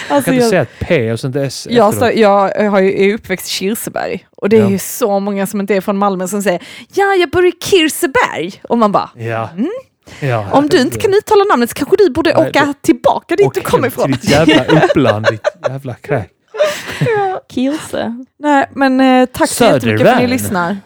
Jag 0.10 0.16
Alltså 0.16 0.32
kan 0.32 0.40
jag, 0.40 0.50
säga 0.50 0.62
ett 0.62 0.80
P 0.80 1.12
och 1.12 1.20
sånt 1.20 1.36
S 1.36 1.68
jag, 1.70 1.94
står- 1.94 2.12
jag 2.12 2.70
har 2.72 2.80
ju, 2.80 3.04
är 3.10 3.14
uppväxt 3.14 3.48
i 3.48 3.50
Kirseberg 3.50 4.26
och 4.38 4.50
det 4.50 4.58
är 4.58 4.62
Ja. 4.62 4.70
ju 4.70 4.78
så 4.78 5.20
många 5.20 5.48
som 5.48 5.60
inte 5.60 5.76
är 5.76 5.82
från 5.82 5.98
Malmö 5.98 6.28
som 6.28 6.42
säger 6.44 6.62
ja, 6.94 7.06
jag 7.16 7.30
bor 7.30 7.46
i 7.48 7.52
Kirseberg. 7.64 8.62
Och 8.64 8.78
man 8.78 8.92
bara, 8.92 9.10
Ja. 9.16 9.50
Mm. 9.58 9.70
ja. 10.20 10.48
om 10.52 10.68
du 10.68 10.82
inte 10.82 11.00
kan 11.00 11.14
uttala 11.14 11.44
namnet 11.44 11.70
så 11.70 11.76
kanske 11.76 11.96
du 11.98 12.10
borde 12.10 12.34
Nej, 12.38 12.50
åka 12.50 12.66
då- 12.66 12.74
tillbaka 12.82 13.36
dit 13.36 13.54
du 13.54 13.62
kommer 13.62 13.88
ifrån. 13.88 14.12
ditt 14.12 14.24
jävla 14.24 14.64
uppland, 14.66 15.26
ditt 15.32 15.48
jävla 15.70 15.94
kräk. 15.94 16.30
Kirse. 17.50 18.24
Nej, 18.40 18.70
men 18.76 19.00
eh, 19.02 19.26
tack 19.26 19.50
så 19.50 19.64
jättemycket 19.64 20.08
för 20.08 20.14
att 20.16 20.22
ni 20.30 20.40
Södervärn. 20.40 20.78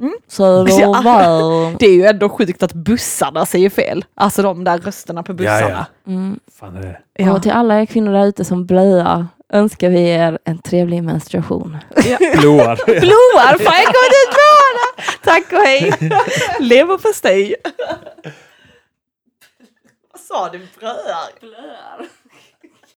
Lyssnar. 0.00 0.24
Södervärn. 0.28 1.76
Det 1.78 1.86
är 1.86 1.92
ju 1.94 2.04
ändå 2.04 2.28
sjukt 2.28 2.62
att 2.62 2.72
bussarna 2.72 3.46
säger 3.46 3.70
fel. 3.70 4.04
Alltså 4.14 4.42
de 4.42 4.64
där 4.64 4.78
rösterna 4.78 5.22
på 5.22 5.32
Ja, 5.32 5.34
bussarna. 5.36 5.86
ja. 6.04 6.12
Mm. 6.12 6.40
Fan 6.60 6.76
är 6.76 6.82
det. 6.82 7.00
Ja. 7.12 7.32
Och 7.32 7.42
till 7.42 7.52
alla 7.52 7.80
er 7.80 7.86
kvinnor 7.86 8.12
där 8.12 8.26
ute 8.26 8.44
som 8.44 8.66
blöjar 8.66 9.26
önskar 9.52 9.88
vi 9.90 10.08
er 10.10 10.38
en 10.44 10.58
trevlig 10.58 11.02
menstruation. 11.02 11.76
Blåar. 12.40 13.00
Blåar, 13.00 13.64
fan 13.64 13.74
jag 13.84 13.94
kommer 13.94 14.14
ut 14.18 14.34
blåarna! 14.34 15.12
Tack 15.24 15.52
och 15.52 15.58
hej! 15.66 15.92
Leverpastej. 16.60 17.54
Vad 20.12 20.20
sa 20.20 20.48
du? 20.52 20.58
Bröar? 20.80 21.40
Blöjar. 21.40 22.08